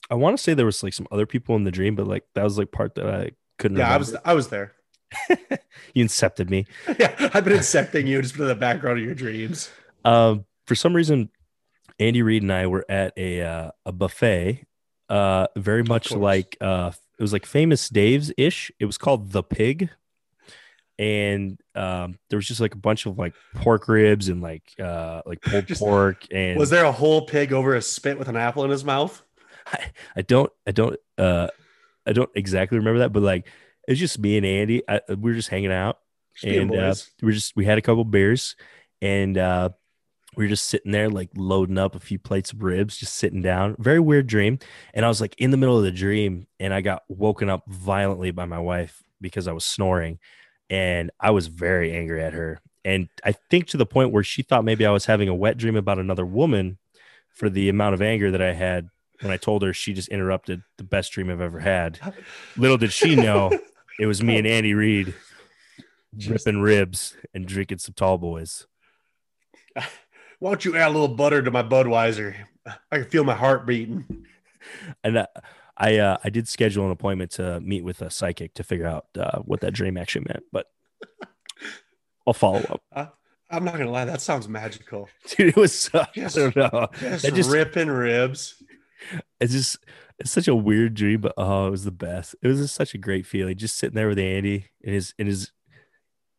I 0.10 0.16
want 0.16 0.38
to 0.38 0.42
say 0.44 0.54
there 0.54 0.66
was 0.66 0.84
like 0.84 0.94
some 0.94 1.08
other 1.12 1.26
people 1.26 1.56
in 1.56 1.64
the 1.66 1.72
dream, 1.72 1.96
but 1.96 2.08
like 2.08 2.24
that 2.36 2.44
was 2.44 2.58
like 2.58 2.72
part 2.72 2.96
that 2.96 3.08
I 3.08 3.32
couldn't. 3.60 3.78
yeah, 3.78 3.94
I 3.94 3.98
was 3.98 4.16
I 4.24 4.34
was 4.34 4.50
there. 4.50 4.74
you 5.94 6.04
incepted 6.06 6.50
me. 6.50 6.66
Yeah, 7.00 7.30
I've 7.34 7.44
been 7.46 7.54
insecting 7.54 8.08
you 8.08 8.22
just 8.22 8.38
in 8.38 8.46
the 8.48 8.56
background 8.56 9.00
of 9.00 9.06
your 9.06 9.16
dreams. 9.16 9.70
Um, 10.06 10.46
for 10.66 10.76
some 10.76 10.94
reason, 10.96 11.30
Andy 12.00 12.22
Reid 12.22 12.44
and 12.44 12.52
I 12.54 12.68
were 12.68 12.86
at 12.90 13.14
a 13.18 13.42
uh, 13.42 13.72
a 13.86 13.92
buffet, 13.92 14.66
uh, 15.10 15.48
very 15.56 15.84
much 15.84 16.12
like 16.12 16.58
uh, 16.62 16.92
it 17.18 17.22
was 17.22 17.34
like 17.34 17.46
Famous 17.46 17.90
Dave's 17.90 18.32
ish. 18.38 18.72
It 18.80 18.86
was 18.86 18.98
called 18.98 19.32
the 19.32 19.44
Pig, 19.44 19.90
and 21.00 21.60
um, 21.76 22.18
there 22.30 22.38
was 22.38 22.48
just 22.48 22.60
like 22.62 22.74
a 22.74 22.78
bunch 22.80 23.06
of 23.06 23.18
like 23.18 23.34
pork 23.56 23.88
ribs 23.88 24.30
and 24.30 24.42
like 24.42 24.64
uh, 24.80 25.22
like 25.26 25.42
pulled 25.42 25.66
Just- 25.68 25.82
pork. 25.82 26.26
And 26.32 26.58
Was 26.58 26.70
there 26.70 26.86
a 26.86 26.92
whole 26.92 27.26
pig 27.26 27.54
over 27.54 27.76
a 27.76 27.82
spit 27.82 28.18
with 28.18 28.28
an 28.28 28.36
apple 28.36 28.64
in 28.64 28.70
his 28.72 28.84
mouth? 28.84 29.22
I, 29.66 29.92
I 30.16 30.22
don't 30.22 30.52
I 30.66 30.72
don't 30.72 30.98
uh 31.18 31.48
I 32.06 32.14
don't 32.14 32.30
exactly 32.36 32.78
remember 32.78 33.00
that, 33.00 33.12
but 33.12 33.22
like 33.22 33.48
it's 33.88 34.00
just 34.00 34.20
me 34.20 34.38
and 34.38 34.46
Andy. 34.46 34.82
I, 34.88 35.02
we 35.10 35.32
were 35.32 35.34
just 35.36 35.50
hanging 35.50 35.72
out. 35.72 36.00
Just 36.36 36.46
and 36.46 36.76
uh, 36.76 36.94
we 37.22 37.26
were 37.28 37.32
just 37.34 37.56
we 37.56 37.66
had 37.66 37.78
a 37.78 37.82
couple 37.82 38.06
beers 38.06 38.56
and 39.02 39.38
uh 39.38 39.70
we 40.38 40.46
were 40.46 40.50
just 40.50 40.66
sitting 40.66 40.92
there 40.92 41.10
like 41.10 41.30
loading 41.36 41.78
up 41.78 41.96
a 41.96 42.00
few 42.00 42.20
plates 42.20 42.54
of 42.54 42.64
ribs 42.64 42.98
just 42.98 43.16
sitting 43.16 43.42
down 43.42 43.76
very 43.80 44.00
weird 44.00 44.28
dream 44.28 44.60
and 44.94 45.04
i 45.04 45.08
was 45.08 45.20
like 45.20 45.36
in 45.38 45.52
the 45.52 45.58
middle 45.58 45.78
of 45.78 45.84
the 45.84 45.92
dream 45.92 46.48
and 46.60 46.74
i 46.74 46.80
got 46.80 47.04
woken 47.10 47.50
up 47.50 47.64
violently 47.68 48.32
by 48.32 48.46
my 48.46 48.60
wife 48.60 49.04
because 49.20 49.48
i 49.48 49.52
was 49.52 49.66
snoring 49.66 50.20
and 50.70 51.12
i 51.20 51.32
was 51.32 51.48
very 51.48 51.92
angry 51.92 52.24
at 52.24 52.34
her 52.34 52.62
and 52.86 53.10
i 53.26 53.32
think 53.32 53.68
to 53.68 53.78
the 53.78 53.86
point 53.86 54.14
where 54.14 54.24
she 54.24 54.42
thought 54.42 54.64
maybe 54.64 54.86
i 54.86 54.92
was 54.92 55.06
having 55.06 55.28
a 55.28 55.36
wet 55.36 55.58
dream 55.58 55.76
about 55.76 56.00
another 56.00 56.26
woman 56.26 56.78
for 57.34 57.50
the 57.50 57.68
amount 57.68 57.94
of 57.94 58.02
anger 58.02 58.32
that 58.32 58.42
i 58.42 58.54
had 58.54 58.90
when 59.22 59.32
I 59.34 59.38
told 59.38 59.64
her 59.64 59.74
she 59.74 59.94
just 59.94 60.10
interrupted 60.10 60.62
the 60.78 60.84
best 60.84 61.12
dream 61.12 61.32
I've 61.32 61.42
ever 61.42 61.60
had. 61.60 62.00
Little 62.56 62.78
did 62.78 62.92
she 62.92 63.16
know 63.16 63.52
it 64.00 64.06
was 64.06 64.22
me 64.22 64.38
and 64.38 64.46
Andy 64.46 64.74
Reid 64.74 65.14
ripping 66.28 66.62
ribs 66.62 67.16
and 67.34 67.48
drinking 67.48 67.80
some 67.80 67.96
tall 67.96 68.18
boys. 68.18 68.68
Why 70.40 70.52
don't 70.52 70.66
you 70.66 70.76
add 70.76 70.90
a 70.90 70.92
little 70.92 71.08
butter 71.08 71.42
to 71.42 71.52
my 71.52 71.64
Budweiser? 71.64 72.36
I 72.92 72.98
can 72.98 73.06
feel 73.06 73.24
my 73.24 73.36
heart 73.36 73.66
beating. 73.66 74.26
And 75.04 75.18
uh, 75.18 75.28
I 75.78 75.98
uh, 75.98 76.18
I 76.24 76.30
did 76.30 76.48
schedule 76.48 76.86
an 76.86 76.92
appointment 76.92 77.32
to 77.32 77.60
meet 77.62 77.84
with 77.84 78.02
a 78.02 78.10
psychic 78.10 78.54
to 78.56 78.64
figure 78.64 78.88
out 78.88 79.06
uh, 79.18 79.40
what 79.40 79.62
that 79.62 79.74
dream 79.74 79.98
actually 79.98 80.26
meant, 80.28 80.44
but 80.52 80.68
I'll 82.28 82.34
follow 82.34 82.80
up. 82.92 83.18
I'm 83.50 83.64
not 83.64 83.78
gonna 83.78 83.92
lie, 83.92 84.06
that 84.06 84.22
sounds 84.22 84.50
magical. 84.50 85.08
Dude, 85.28 85.50
it 85.50 85.56
was 85.56 85.78
so, 85.78 86.00
I 86.00 86.28
don't 86.28 86.56
know. 86.56 86.88
Just, 87.00 87.34
just 87.34 87.50
ripping 87.50 87.90
ribs. 87.90 88.62
it's 89.40 89.54
just 89.54 89.78
it's 90.20 90.32
such 90.32 90.48
a 90.48 90.56
weird 90.56 90.96
dream, 90.96 91.22
but 91.22 91.34
oh, 91.38 91.68
it 91.68 91.72
was 91.72 91.84
the 91.84 91.92
best. 91.92 92.36
It 92.42 92.48
was 92.48 92.60
just 92.60 92.76
such 92.76 92.94
a 92.94 92.98
great 92.98 93.26
feeling, 93.26 93.56
just 93.56 93.78
sitting 93.78 93.96
there 93.96 94.10
with 94.10 94.20
Andy 94.20 94.66
in 94.82 94.94
his 94.94 95.14
in 95.18 95.28
his 95.28 95.52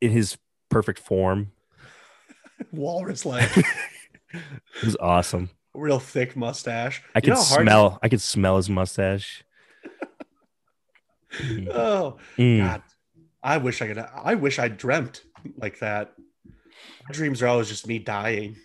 in 0.00 0.10
his 0.10 0.36
perfect 0.68 0.98
form. 0.98 1.52
Walrus 2.72 3.24
like 3.26 3.50
It 4.32 4.84
was 4.84 4.96
awesome. 5.00 5.50
real 5.74 5.98
thick 5.98 6.36
mustache. 6.36 7.02
I 7.14 7.18
You 7.18 7.22
could 7.22 7.30
know 7.34 7.42
hard- 7.42 7.62
smell. 7.62 7.98
I 8.02 8.08
could 8.08 8.20
smell 8.20 8.56
his 8.56 8.68
mustache. 8.70 9.44
Mm. 11.32 11.68
Oh 11.72 12.16
Mm. 12.38 12.58
God. 12.64 12.82
I 13.42 13.58
wish 13.58 13.82
I 13.82 13.86
could 13.86 13.98
I 13.98 14.34
wish 14.34 14.58
I 14.58 14.68
dreamt 14.68 15.22
like 15.58 15.78
that. 15.80 16.14
My 17.06 17.12
dreams 17.12 17.42
are 17.42 17.46
always 17.48 17.68
just 17.68 17.86
me 17.86 17.98
dying. 17.98 18.56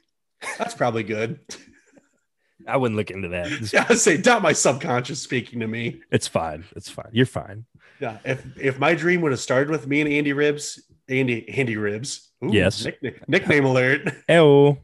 That's 0.57 0.73
probably 0.73 1.03
good. 1.03 1.39
I 2.67 2.77
wouldn't 2.77 2.95
look 2.97 3.11
into 3.11 3.27
that. 3.29 3.73
Yeah, 3.73 3.85
I 3.89 3.95
say 3.95 4.15
doubt 4.15 4.41
my 4.41 4.53
subconscious 4.53 5.21
speaking 5.21 5.59
to 5.59 5.67
me. 5.67 6.01
it's 6.09 6.27
fine. 6.27 6.63
It's 6.75 6.89
fine. 6.89 7.09
You're 7.11 7.25
fine. 7.25 7.65
Yeah, 7.99 8.19
if 8.23 8.45
if 8.57 8.79
my 8.79 8.95
dream 8.95 9.19
would 9.21 9.33
have 9.33 9.41
started 9.41 9.69
with 9.69 9.85
me 9.85 9.99
and 10.01 10.09
Andy 10.09 10.31
Ribs, 10.31 10.81
Andy 11.09 11.47
Andy 11.49 11.75
Ribs. 11.75 12.29
Ooh, 12.43 12.49
Yes. 12.51 12.83
nickname, 12.83 13.15
nickname 13.27 13.65
alert. 13.65 14.09
Oh, 14.29 14.77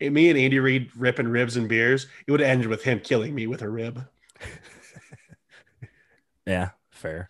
me 0.00 0.30
and 0.30 0.38
Andy 0.38 0.58
Reid 0.58 0.90
ripping 0.96 1.28
ribs 1.28 1.56
and 1.56 1.68
beers. 1.68 2.06
It 2.26 2.32
would 2.32 2.40
have 2.40 2.48
ended 2.48 2.68
with 2.68 2.82
him 2.82 3.00
killing 3.00 3.34
me 3.34 3.46
with 3.46 3.62
a 3.62 3.68
rib. 3.68 4.06
yeah, 6.46 6.70
fair. 6.90 7.28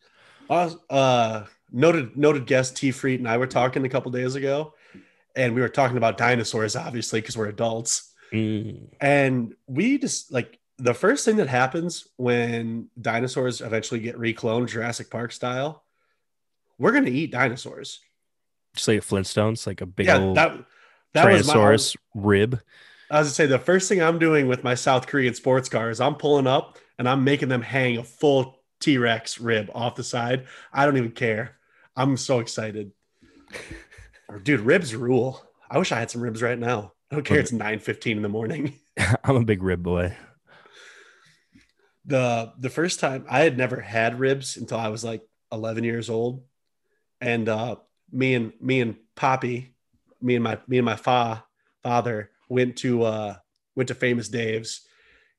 Uh, 0.49 0.71
uh, 0.89 1.45
noted 1.73 2.17
noted 2.17 2.47
guest 2.47 2.77
T 2.77 2.93
Freet 2.93 3.21
and 3.21 3.29
I 3.29 3.37
were 3.37 3.47
talking 3.47 3.85
a 3.85 3.89
couple 3.89 4.11
days 4.11 4.37
ago, 4.37 4.75
and 5.35 5.55
we 5.55 5.61
were 5.61 5.69
talking 5.69 5.97
about 5.97 6.17
dinosaurs, 6.17 6.77
obviously, 6.77 7.21
because 7.21 7.37
we're 7.37 7.49
adults. 7.49 8.13
Mm. 8.33 8.89
And 9.01 9.55
we 9.67 9.99
just 9.99 10.33
like 10.33 10.59
the 10.79 10.95
first 10.95 11.25
thing 11.25 11.37
that 11.37 11.49
happens 11.49 12.07
when 12.17 12.89
dinosaurs 13.01 13.61
eventually 13.61 14.01
get 14.01 14.19
recloned 14.19 14.69
Jurassic 14.69 15.11
Park 15.11 15.33
style, 15.33 15.85
we're 16.79 16.93
gonna 16.93 17.11
eat 17.11 17.33
dinosaurs. 17.33 18.01
Just 18.75 18.89
like 18.89 19.01
Flintstones, 19.01 19.67
like 19.67 19.81
a 19.81 19.87
big 19.87 20.07
yeah, 20.07 20.19
old 20.19 20.37
that 20.37 20.65
that 21.13 21.33
was 21.33 21.47
my 21.47 21.79
rib. 22.15 22.61
I 23.11 23.21
was 23.21 23.29
to 23.29 23.35
say 23.35 23.47
the 23.47 23.59
first 23.59 23.89
thing 23.89 24.03
I'm 24.03 24.19
doing 24.19 24.49
with 24.49 24.65
my 24.65 24.75
South 24.75 25.07
Korean 25.07 25.35
sports 25.35 25.69
car 25.69 25.91
is 25.91 26.01
I'm 26.01 26.17
pulling 26.17 26.47
up 26.47 26.79
and 26.99 27.09
I'm 27.09 27.23
making 27.25 27.49
them 27.49 27.63
hang 27.63 27.99
a 27.99 28.03
full 28.05 28.59
T 28.81 28.99
Rex 28.99 29.41
rib 29.41 29.71
off 29.75 29.95
the 29.95 30.05
side. 30.05 30.47
I 30.73 30.85
don't 30.85 30.97
even 30.97 31.13
care. 31.13 31.57
I'm 31.97 32.17
so 32.17 32.41
excited. 32.41 32.91
Dude, 34.43 34.61
ribs 34.61 34.95
rule. 34.95 35.41
I 35.71 35.79
wish 35.79 35.93
I 35.93 35.99
had 35.99 36.11
some 36.11 36.21
ribs 36.21 36.43
right 36.43 36.59
now. 36.59 36.93
I 37.11 37.15
don't 37.15 37.25
care. 37.25 37.39
It's 37.39 37.53
9 37.53 37.79
15 37.79 38.17
in 38.17 38.23
the 38.23 38.29
morning. 38.29 38.75
I'm 39.25 39.37
a 39.37 39.45
big 39.45 39.63
rib 39.63 39.83
boy. 39.83 40.17
The 42.07 42.53
the 42.59 42.71
first 42.71 43.01
time 43.01 43.25
I 43.29 43.41
had 43.41 43.57
never 43.57 43.81
had 43.81 44.19
ribs 44.19 44.57
until 44.57 44.79
I 44.79 44.89
was 44.89 45.05
like 45.05 45.23
11 45.53 45.85
years 45.85 46.11
old. 46.11 46.43
And 47.21 47.49
uh 47.49 47.77
me 48.15 48.35
and 48.35 48.53
me 48.61 48.81
and 48.81 48.97
Poppy, 49.17 49.75
me 50.23 50.35
and 50.37 50.45
my 50.45 50.59
me 50.67 50.79
and 50.79 50.85
my 50.85 50.97
fa 50.97 51.45
father 51.83 52.31
went 52.49 52.77
to 52.79 53.03
uh 53.03 53.37
went 53.75 53.89
to 53.89 53.95
Famous 53.95 54.29
Dave's, 54.29 54.87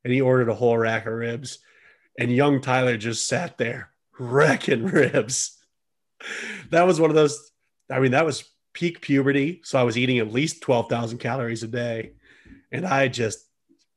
and 0.04 0.14
he 0.14 0.22
ordered 0.22 0.50
a 0.50 0.56
whole 0.56 0.78
rack 0.78 1.06
of 1.06 1.14
ribs, 1.14 1.60
and 2.20 2.32
young 2.32 2.62
Tyler 2.62 2.98
just 2.98 3.28
sat 3.28 3.58
there 3.58 3.92
wrecking 4.20 4.86
ribs. 4.92 5.58
that 6.70 6.86
was 6.86 7.00
one 7.00 7.10
of 7.10 7.16
those. 7.16 7.52
I 7.90 8.00
mean, 8.00 8.12
that 8.12 8.26
was 8.26 8.44
peak 8.74 9.02
puberty, 9.02 9.62
so 9.64 9.80
I 9.80 9.84
was 9.84 9.98
eating 9.98 10.20
at 10.20 10.32
least 10.32 10.62
twelve 10.62 10.90
thousand 10.90 11.20
calories 11.20 11.64
a 11.64 11.68
day, 11.68 12.14
and 12.72 12.86
I 12.86 13.08
just 13.08 13.46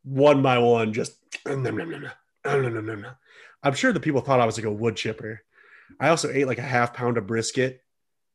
one 0.04 0.42
by 0.42 0.58
one 0.58 0.92
just. 0.92 1.12
I'm 3.62 3.74
sure 3.74 3.92
the 3.92 4.00
people 4.00 4.20
thought 4.20 4.40
I 4.40 4.46
was 4.46 4.56
like 4.56 4.66
a 4.66 4.72
wood 4.72 4.96
chipper. 4.96 5.42
I 6.00 6.08
also 6.08 6.30
ate 6.30 6.46
like 6.46 6.58
a 6.58 6.62
half 6.62 6.94
pound 6.94 7.16
of 7.16 7.26
brisket 7.26 7.82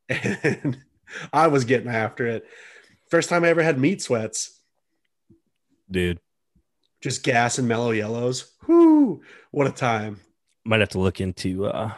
and 0.10 0.78
I 1.34 1.48
was 1.48 1.66
getting 1.66 1.90
after 1.90 2.28
it. 2.28 2.46
First 3.10 3.30
time 3.30 3.44
I 3.44 3.50
ever 3.50 3.64
had 3.64 3.80
meat 3.80 4.02
sweats 4.02 4.60
Dude, 5.92 6.20
just 7.02 7.24
gas 7.24 7.60
and 7.60 7.68
mellow 7.68 7.92
yellows. 7.92 8.52
Whoo, 8.68 9.22
what 9.52 9.68
a 9.68 9.72
time. 9.72 10.20
might 10.66 10.80
have 10.80 10.90
to 10.90 11.00
look 11.00 11.22
into 11.22 11.68
uh 11.68 11.92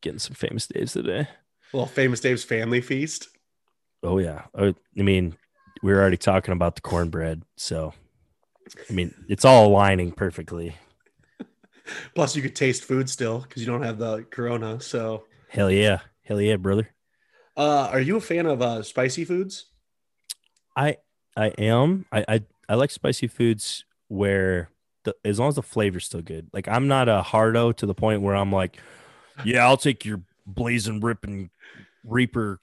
getting 0.00 0.18
some 0.18 0.34
famous 0.34 0.66
Dave's 0.66 0.94
today. 0.94 1.28
Little 1.72 1.86
famous 1.86 2.20
Dave's 2.20 2.42
family 2.44 2.80
feast. 2.80 3.28
Oh 4.02 4.18
yeah. 4.18 4.42
I, 4.56 4.74
I 4.98 5.02
mean, 5.02 5.36
we 5.82 5.92
were 5.92 6.00
already 6.00 6.16
talking 6.16 6.52
about 6.52 6.74
the 6.74 6.80
cornbread, 6.80 7.44
so 7.56 7.94
I 8.88 8.92
mean, 8.92 9.14
it's 9.28 9.44
all 9.44 9.68
aligning 9.68 10.12
perfectly. 10.12 10.74
Plus, 12.14 12.34
you 12.34 12.42
could 12.42 12.56
taste 12.56 12.84
food 12.84 13.08
still 13.08 13.40
because 13.40 13.62
you 13.62 13.66
don't 13.70 13.82
have 13.82 13.98
the 13.98 14.22
corona. 14.30 14.80
So, 14.80 15.24
Hell 15.48 15.70
yeah. 15.70 16.00
Hell 16.24 16.40
yeah, 16.40 16.56
brother. 16.56 16.88
Uh, 17.56 17.88
are 17.92 18.00
you 18.00 18.16
a 18.16 18.20
fan 18.20 18.46
of 18.46 18.62
uh, 18.62 18.82
spicy 18.82 19.24
foods? 19.24 19.66
I 20.76 20.96
I 21.36 21.48
am. 21.58 22.06
I 22.12 22.24
I, 22.28 22.40
I 22.68 22.74
like 22.74 22.90
spicy 22.90 23.26
foods 23.26 23.84
where 24.08 24.70
the, 25.04 25.14
as 25.24 25.38
long 25.38 25.48
as 25.48 25.56
the 25.56 25.62
flavor's 25.62 26.04
still 26.06 26.22
good. 26.22 26.48
Like 26.52 26.68
I'm 26.68 26.88
not 26.88 27.08
a 27.08 27.22
hardo 27.22 27.72
to 27.72 27.86
the 27.86 27.94
point 27.94 28.22
where 28.22 28.34
I'm 28.34 28.52
like, 28.52 28.78
yeah, 29.44 29.66
I'll 29.66 29.76
take 29.76 30.04
your 30.04 30.22
blazing 30.46 31.00
ripping 31.00 31.50
reaper. 32.04 32.60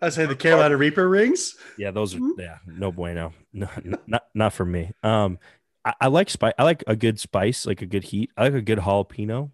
I 0.00 0.08
say 0.08 0.26
the 0.26 0.34
Carolina 0.36 0.76
Reaper 0.76 1.08
rings. 1.08 1.56
Yeah, 1.78 1.90
those 1.90 2.14
are 2.14 2.20
yeah, 2.38 2.58
no 2.66 2.92
bueno. 2.92 3.32
No, 3.52 3.68
not 4.06 4.24
not 4.34 4.52
for 4.52 4.64
me. 4.64 4.92
Um, 5.02 5.38
I, 5.84 5.94
I 6.02 6.06
like 6.08 6.30
spice. 6.30 6.54
I 6.58 6.64
like 6.64 6.84
a 6.86 6.96
good 6.96 7.18
spice, 7.20 7.66
like 7.66 7.82
a 7.82 7.86
good 7.86 8.04
heat. 8.04 8.30
I 8.36 8.44
like 8.44 8.54
a 8.54 8.62
good 8.62 8.78
jalapeno. 8.78 9.50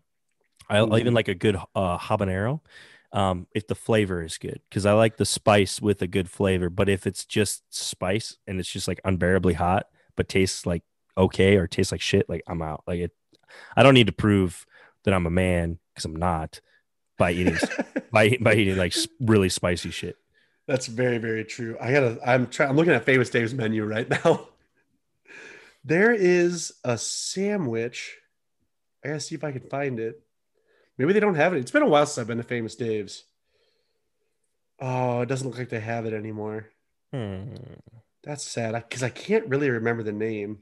I 0.68 0.78
I 0.78 0.98
even 0.98 1.12
Mhm. 1.12 1.16
like 1.16 1.28
a 1.28 1.34
good 1.34 1.56
uh, 1.74 1.98
habanero. 1.98 2.60
Um, 3.12 3.46
if 3.54 3.66
the 3.66 3.74
flavor 3.74 4.22
is 4.22 4.36
good, 4.36 4.60
because 4.68 4.84
I 4.84 4.92
like 4.92 5.16
the 5.16 5.24
spice 5.24 5.80
with 5.80 6.02
a 6.02 6.06
good 6.06 6.30
flavor. 6.30 6.68
But 6.68 6.88
if 6.88 7.06
it's 7.06 7.24
just 7.24 7.62
spice 7.70 8.36
and 8.46 8.60
it's 8.60 8.70
just 8.70 8.86
like 8.86 9.00
unbearably 9.04 9.54
hot, 9.54 9.86
but 10.16 10.28
tastes 10.28 10.66
like 10.66 10.82
okay 11.16 11.56
or 11.56 11.66
tastes 11.66 11.92
like 11.92 12.02
shit, 12.02 12.28
like 12.28 12.42
I'm 12.46 12.60
out. 12.60 12.84
Like 12.86 13.00
it, 13.00 13.12
I 13.76 13.82
don't 13.82 13.94
need 13.94 14.08
to 14.08 14.12
prove 14.12 14.66
that 15.04 15.14
I'm 15.14 15.26
a 15.26 15.30
man 15.30 15.78
because 15.94 16.04
I'm 16.04 16.16
not 16.16 16.60
by 17.16 17.32
eating 17.32 17.56
by 18.12 18.36
by 18.40 18.54
eating 18.54 18.76
like 18.76 18.94
really 19.20 19.48
spicy 19.48 19.90
shit. 19.90 20.16
That's 20.68 20.86
very, 20.86 21.16
very 21.16 21.44
true. 21.44 21.78
I 21.80 21.92
gotta. 21.92 22.18
I'm 22.24 22.46
trying. 22.46 22.68
I'm 22.68 22.76
looking 22.76 22.92
at 22.92 23.04
Famous 23.04 23.30
Dave's 23.30 23.54
menu 23.54 23.84
right 23.84 24.08
now. 24.24 24.48
There 25.82 26.12
is 26.12 26.74
a 26.84 26.98
sandwich. 26.98 28.18
I 29.02 29.08
gotta 29.08 29.20
see 29.20 29.34
if 29.34 29.44
I 29.44 29.52
can 29.52 29.62
find 29.62 29.98
it. 29.98 30.22
Maybe 30.98 31.12
they 31.12 31.20
don't 31.20 31.36
have 31.36 31.54
it. 31.54 31.60
It's 31.60 31.70
been 31.70 31.82
a 31.82 31.88
while 31.88 32.04
since 32.04 32.18
I've 32.18 32.26
been 32.26 32.38
to 32.38 32.42
Famous 32.42 32.74
Dave's. 32.74 33.24
Oh, 34.80 35.20
it 35.20 35.26
doesn't 35.26 35.48
look 35.48 35.58
like 35.58 35.68
they 35.70 35.80
have 35.80 36.06
it 36.06 36.12
anymore. 36.12 36.68
Hmm. 37.12 37.54
That's 38.24 38.44
sad 38.44 38.74
because 38.74 39.02
I 39.02 39.08
can't 39.08 39.46
really 39.46 39.70
remember 39.70 40.02
the 40.02 40.12
name. 40.12 40.58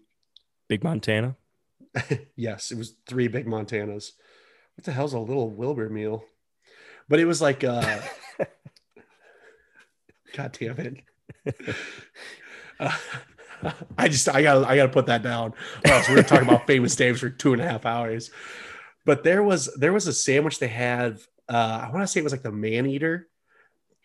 Big 0.69 0.85
Montana. 0.85 1.37
yes, 2.37 2.71
it 2.71 2.79
was 2.79 2.95
three 3.07 3.29
big 3.29 3.47
Montanas. 3.47 4.13
What 4.77 4.85
the 4.85 4.93
hell's 4.93 5.15
a 5.15 5.19
little 5.19 5.51
Wilbur 5.51 5.89
meal? 5.89 6.25
But 7.09 7.21
it 7.21 7.25
was 7.25 7.41
like, 7.41 7.65
uh, 7.65 8.01
God 10.35 10.57
damn 10.59 10.79
it. 10.79 11.05
Uh, 12.79 12.93
I 13.97 14.09
just, 14.09 14.29
I 14.29 14.43
gotta, 14.43 14.69
I 14.69 14.77
gotta 14.77 14.91
put 14.91 15.07
that 15.07 15.23
down. 15.23 15.55
Or 15.87 15.93
else 15.93 16.11
we're 16.11 16.17
gonna 16.17 16.29
talk 16.29 16.43
about 16.43 16.67
famous 16.67 16.95
Dave's 16.95 17.21
for 17.21 17.31
two 17.31 17.55
and 17.55 17.63
a 17.63 17.67
half 17.67 17.87
hours. 17.87 18.31
But 19.07 19.25
there 19.25 19.43
was, 19.43 19.73
there 19.77 19.95
was 19.95 20.07
a 20.07 20.13
sandwich 20.13 20.59
they 20.59 20.69
had. 20.69 21.19
Uh, 21.49 21.87
I 21.87 21.91
want 21.91 22.03
to 22.03 22.07
say 22.07 22.21
it 22.21 22.25
was 22.25 22.33
like 22.33 22.43
the 22.43 22.53
man 22.53 22.87
eater 22.87 23.29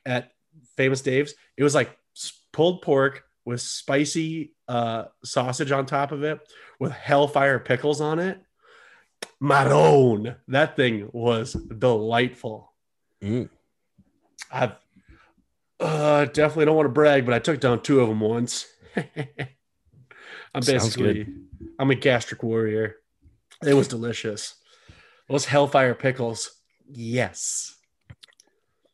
at 0.06 0.32
famous 0.78 1.02
Dave's. 1.02 1.34
It 1.58 1.64
was 1.64 1.76
like 1.76 1.97
pulled 2.54 2.82
pork 2.82 3.24
with 3.43 3.62
spicy 3.62 4.54
uh, 4.68 5.06
sausage 5.26 5.72
on 5.72 5.86
top 5.86 6.12
of 6.12 6.24
it 6.24 6.39
with 6.80 6.91
hellfire 6.91 7.60
pickles 7.60 7.99
on 7.99 8.20
it. 8.20 8.39
Maroon. 9.39 10.36
That 10.47 10.76
thing 10.76 11.10
was 11.12 11.54
delightful. 11.54 12.72
Mm. 13.22 13.49
I've 14.52 14.74
uh, 15.80 16.26
definitely 16.26 16.66
don't 16.66 16.76
want 16.76 16.86
to 16.86 16.93
brag, 16.93 17.26
but 17.26 17.34
I 17.34 17.39
took 17.39 17.60
down 17.60 17.82
two 17.82 18.02
of 18.02 18.08
them 18.08 18.20
once. 18.20 18.68
I'm 18.95 20.62
Sounds 20.62 20.68
basically 20.68 21.28
I'm 21.80 21.91
a 21.91 21.95
gastric 21.95 22.43
warrior. 22.43 22.97
It 23.66 23.74
was 23.74 23.88
delicious. 23.88 24.56
Those 25.32 25.46
hellfire 25.46 25.96
pickles. 25.96 26.52
Yes. 26.92 27.74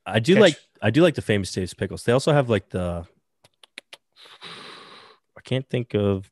I 0.06 0.20
do 0.20 0.36
Catch- 0.36 0.42
like 0.42 0.56
I 0.82 0.92
do 0.92 1.02
like 1.02 1.16
the 1.16 1.22
famous 1.24 1.52
Dave's 1.52 1.74
pickles. 1.74 2.04
They 2.04 2.12
also 2.14 2.32
have 2.32 2.50
like 2.50 2.70
the 2.70 3.06
I 5.36 5.42
can't 5.44 5.68
think 5.68 5.96
of 5.96 6.30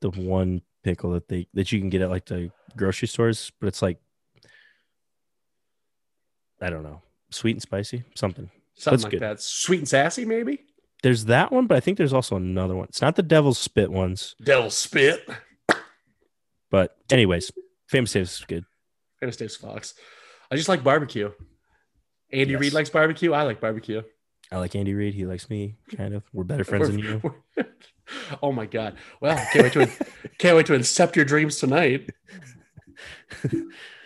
the 0.00 0.08
one 0.10 0.62
pickle 0.82 1.12
that 1.12 1.28
they 1.28 1.46
that 1.54 1.70
you 1.70 1.78
can 1.80 1.90
get 1.90 2.00
at 2.00 2.08
like 2.10 2.24
the 2.26 2.50
grocery 2.76 3.08
stores, 3.08 3.52
but 3.60 3.66
it's 3.66 3.82
like 3.82 3.98
I 6.60 6.70
don't 6.70 6.82
know, 6.82 7.02
sweet 7.30 7.52
and 7.52 7.62
spicy, 7.62 8.04
something. 8.14 8.50
Something 8.74 8.92
That's 8.96 9.04
like 9.04 9.10
good. 9.10 9.20
that. 9.20 9.40
Sweet 9.42 9.80
and 9.80 9.88
sassy, 9.88 10.24
maybe? 10.24 10.60
There's 11.02 11.26
that 11.26 11.52
one, 11.52 11.66
but 11.66 11.76
I 11.76 11.80
think 11.80 11.98
there's 11.98 12.12
also 12.14 12.36
another 12.36 12.74
one. 12.74 12.86
It's 12.88 13.02
not 13.02 13.16
the 13.16 13.22
devil's 13.22 13.58
spit 13.58 13.90
ones, 13.92 14.34
Devil's 14.42 14.76
spit. 14.78 15.28
but 16.70 16.96
anyways, 17.10 17.50
famous 17.88 18.12
Dave's 18.12 18.38
is 18.38 18.44
good. 18.46 18.64
Famous 19.22 19.36
Dave's 19.36 19.54
Fox. 19.54 19.94
I 20.50 20.56
just 20.56 20.68
like 20.68 20.82
barbecue. 20.82 21.30
Andy 22.32 22.54
Yes. 22.54 22.60
Reid 22.60 22.72
likes 22.72 22.90
barbecue. 22.90 23.32
I 23.32 23.44
like 23.44 23.60
barbecue. 23.60 24.02
I 24.50 24.56
like 24.58 24.74
Andy 24.74 24.94
Reid. 24.94 25.14
He 25.14 25.24
likes 25.26 25.48
me, 25.48 25.76
kind 25.96 26.12
of. 26.12 26.24
We're 26.32 26.42
better 26.42 26.64
friends 26.70 26.88
than 26.88 26.98
you. 26.98 27.22
Oh 28.42 28.50
my 28.50 28.66
god! 28.66 28.96
Well, 29.20 29.36
can't 29.52 29.62
wait 29.62 29.72
to 29.74 29.86
can't 30.38 30.56
wait 30.56 30.66
to 30.66 30.72
incept 30.72 31.14
your 31.14 31.24
dreams 31.24 31.58
tonight. 31.60 32.10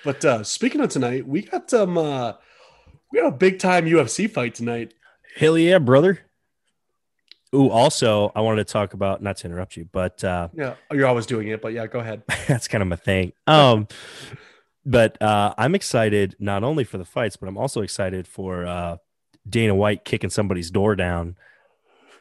but 0.05 0.23
uh 0.25 0.45
speaking 0.45 0.83
of 0.83 0.91
tonight, 0.91 1.27
we 1.27 1.43
got 1.43 1.71
some. 1.71 1.97
uh 1.97 2.35
We 3.11 3.21
got 3.21 3.29
a 3.29 3.37
big 3.37 3.59
time 3.59 3.87
UFC 3.87 4.31
fight 4.31 4.55
tonight. 4.55 4.93
Hell 5.37 5.57
yeah, 5.57 5.79
brother. 5.79 6.21
Ooh, 7.55 7.71
also, 7.71 8.33
I 8.37 8.43
wanted 8.43 8.67
to 8.67 8.73
talk 8.73 8.93
about 8.93 9.23
not 9.23 9.39
to 9.39 9.47
interrupt 9.47 9.77
you, 9.79 9.89
but 9.91 10.23
uh 10.23 10.49
Yeah, 10.55 10.75
you're 10.93 11.07
always 11.07 11.27
doing 11.27 11.49
it, 11.49 11.63
but 11.63 11.73
yeah, 11.73 11.87
go 11.87 11.99
ahead. 12.01 12.23
that's 12.47 12.69
kind 12.69 12.83
of 12.83 12.89
my 12.89 12.97
thing. 12.97 13.33
Um, 13.47 13.89
but 14.87 15.21
uh, 15.21 15.53
I'm 15.59 15.75
excited 15.75 16.37
not 16.39 16.63
only 16.65 16.85
for 16.85 16.97
the 16.97 17.05
fights, 17.05 17.37
but 17.37 17.49
I'm 17.49 17.59
also 17.59 17.83
excited 17.83 18.27
for 18.29 18.65
uh, 18.65 18.97
Dana 19.49 19.75
White 19.75 20.05
kicking 20.05 20.31
somebody's 20.31 20.71
door 20.71 20.95
down 20.97 21.37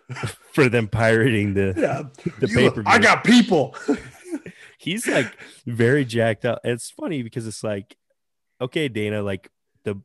for 0.53 0.67
them 0.67 0.87
pirating 0.87 1.53
the 1.53 1.73
Yeah, 1.77 2.03
the 2.39 2.47
You- 2.47 2.55
pay 2.55 2.69
per 2.71 2.83
I 2.85 2.99
got 2.99 3.23
people. 3.23 3.75
He's 4.77 5.07
like 5.07 5.31
very 5.65 6.05
jacked 6.05 6.43
up. 6.45 6.59
It's 6.63 6.91
funny 6.91 7.23
because 7.23 7.47
it's 7.47 7.63
like, 7.63 7.95
okay, 8.59 8.87
Dana, 8.87 9.21
like 9.21 9.49
the 9.83 10.01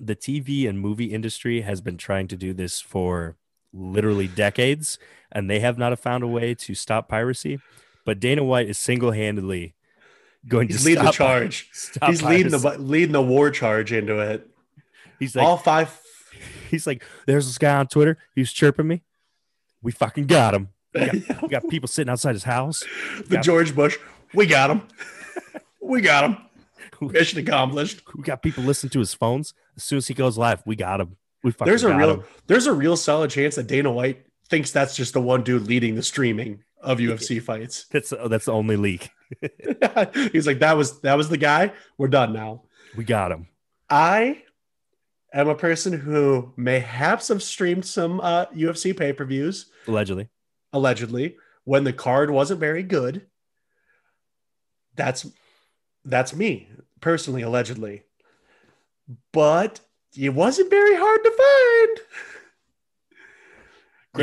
the 0.00 0.14
TV 0.16 0.68
and 0.68 0.78
movie 0.80 1.06
industry 1.12 1.62
has 1.62 1.80
been 1.80 1.96
trying 1.96 2.28
to 2.28 2.36
do 2.36 2.54
this 2.54 2.80
for 2.80 3.36
literally 3.72 4.28
decades, 4.28 4.98
and 5.32 5.50
they 5.50 5.60
have 5.60 5.76
not 5.76 5.98
found 5.98 6.22
a 6.24 6.28
way 6.28 6.54
to 6.54 6.74
stop 6.74 7.08
piracy. 7.08 7.60
But 8.06 8.20
Dana 8.20 8.44
White 8.44 8.68
is 8.70 8.78
single 8.78 9.10
handedly 9.10 9.74
going 10.46 10.68
He's 10.68 10.82
to 10.82 10.86
leading 10.86 11.04
the 11.04 11.10
charge. 11.10 11.68
He's 12.06 12.22
leading 12.22 12.52
the 12.52 12.76
leading 12.78 13.12
the 13.12 13.22
war 13.22 13.50
charge 13.50 13.92
into 13.92 14.18
it. 14.18 14.48
He's 15.18 15.34
like, 15.34 15.46
All 15.46 15.56
five. 15.56 15.98
he's 16.70 16.86
like, 16.86 17.04
there's 17.26 17.46
this 17.46 17.58
guy 17.58 17.76
on 17.76 17.86
Twitter. 17.88 18.18
He's 18.34 18.52
chirping 18.52 18.86
me. 18.86 19.02
We 19.82 19.92
fucking 19.92 20.26
got 20.26 20.54
him. 20.54 20.68
We 20.94 21.06
got, 21.20 21.42
we 21.42 21.48
got 21.48 21.68
people 21.68 21.88
sitting 21.88 22.10
outside 22.10 22.34
his 22.34 22.44
house. 22.44 22.84
the 23.26 23.36
Yeah. 23.36 23.40
George 23.40 23.74
Bush. 23.74 23.96
We 24.34 24.46
got 24.46 24.70
him. 24.70 24.82
we 25.80 26.00
got 26.00 26.24
him. 26.24 26.36
Mission 27.00 27.38
accomplished. 27.38 28.02
We 28.16 28.24
got 28.24 28.42
people 28.42 28.64
listening 28.64 28.90
to 28.90 28.98
his 28.98 29.14
phones. 29.14 29.54
As 29.76 29.84
soon 29.84 29.98
as 29.98 30.08
he 30.08 30.14
goes 30.14 30.36
live, 30.36 30.62
we 30.66 30.74
got 30.76 31.00
him. 31.00 31.16
We 31.44 31.52
fucking 31.52 31.70
There's 31.70 31.84
a 31.84 31.94
real 31.94 32.14
him. 32.14 32.24
there's 32.48 32.66
a 32.66 32.72
real 32.72 32.96
solid 32.96 33.30
chance 33.30 33.54
that 33.54 33.68
Dana 33.68 33.92
White 33.92 34.26
thinks 34.48 34.72
that's 34.72 34.96
just 34.96 35.12
the 35.12 35.20
one 35.20 35.44
dude 35.44 35.62
leading 35.62 35.94
the 35.94 36.02
streaming 36.02 36.64
of 36.80 36.98
UFC 36.98 37.42
fights. 37.42 37.86
That's 37.90 38.12
that's 38.28 38.46
the 38.46 38.52
only 38.52 38.76
leak. 38.76 39.10
He's 40.32 40.46
like 40.46 40.60
that 40.60 40.76
was 40.76 41.00
that 41.00 41.16
was 41.16 41.28
the 41.28 41.36
guy. 41.36 41.72
We're 41.96 42.08
done 42.08 42.32
now. 42.32 42.62
We 42.96 43.04
got 43.04 43.32
him. 43.32 43.48
I 43.90 44.42
am 45.32 45.48
a 45.48 45.54
person 45.54 45.92
who 45.92 46.52
may 46.56 46.78
have 46.78 47.22
some 47.22 47.40
streamed 47.40 47.84
some 47.84 48.20
uh, 48.20 48.46
UFC 48.46 48.96
pay-per-views 48.96 49.66
Allegedly. 49.86 50.28
allegedly 50.72 51.36
when 51.64 51.84
the 51.84 51.92
card 51.92 52.30
wasn't 52.30 52.60
very 52.60 52.82
good. 52.82 53.26
That's 54.96 55.26
that's 56.04 56.34
me 56.34 56.68
personally, 57.00 57.42
allegedly. 57.42 58.04
But 59.32 59.80
it 60.16 60.30
wasn't 60.30 60.70
very 60.70 60.96
hard 60.96 61.22
to 61.24 61.30
find. 61.30 62.00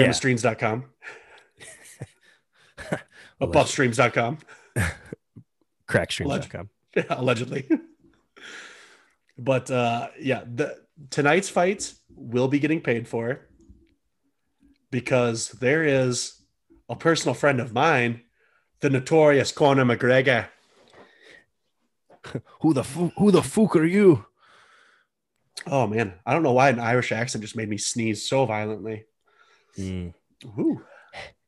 Yeah. 0.01 0.11
Buffstreams.com. 3.41 4.38
Crackstream.com. 5.89 6.69
Yeah, 6.95 7.03
allegedly. 7.09 7.69
but 9.38 9.69
uh 9.69 10.07
yeah, 10.19 10.43
the 10.45 10.77
tonight's 11.09 11.49
fights 11.49 11.99
will 12.09 12.47
be 12.47 12.59
getting 12.59 12.81
paid 12.81 13.07
for 13.07 13.41
because 14.91 15.49
there 15.49 15.83
is 15.83 16.41
a 16.88 16.95
personal 16.95 17.33
friend 17.33 17.59
of 17.59 17.73
mine, 17.73 18.21
the 18.79 18.89
notorious 18.89 19.51
Conor 19.51 19.83
McGregor. 19.86 20.47
Who 22.61 22.73
the 22.73 22.83
who 22.83 23.29
the 23.29 23.43
fuck 23.43 23.75
are 23.75 23.86
you? 23.86 24.25
Oh 25.67 25.86
man, 25.86 26.13
I 26.25 26.33
don't 26.33 26.43
know 26.43 26.53
why 26.53 26.69
an 26.69 26.79
Irish 26.79 27.11
accent 27.11 27.43
just 27.43 27.55
made 27.55 27.69
me 27.69 27.77
sneeze 27.77 28.27
so 28.27 28.45
violently. 28.45 29.05
Mm, 29.77 30.13
Ooh, 30.57 30.81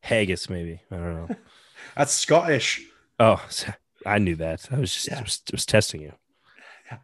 haggis, 0.02 0.50
maybe. 0.50 0.82
I 0.92 0.96
don't 0.96 1.30
know. 1.30 1.36
that's 1.96 2.14
Scottish. 2.14 2.82
Oh, 3.20 3.44
I 4.06 4.20
knew 4.20 4.36
that. 4.36 4.68
I 4.72 4.80
was 4.80 4.94
just 4.94 5.08
Yeah. 5.08 5.22
was, 5.22 5.42
was 5.52 5.66
testing 5.66 6.02
you. 6.02 6.14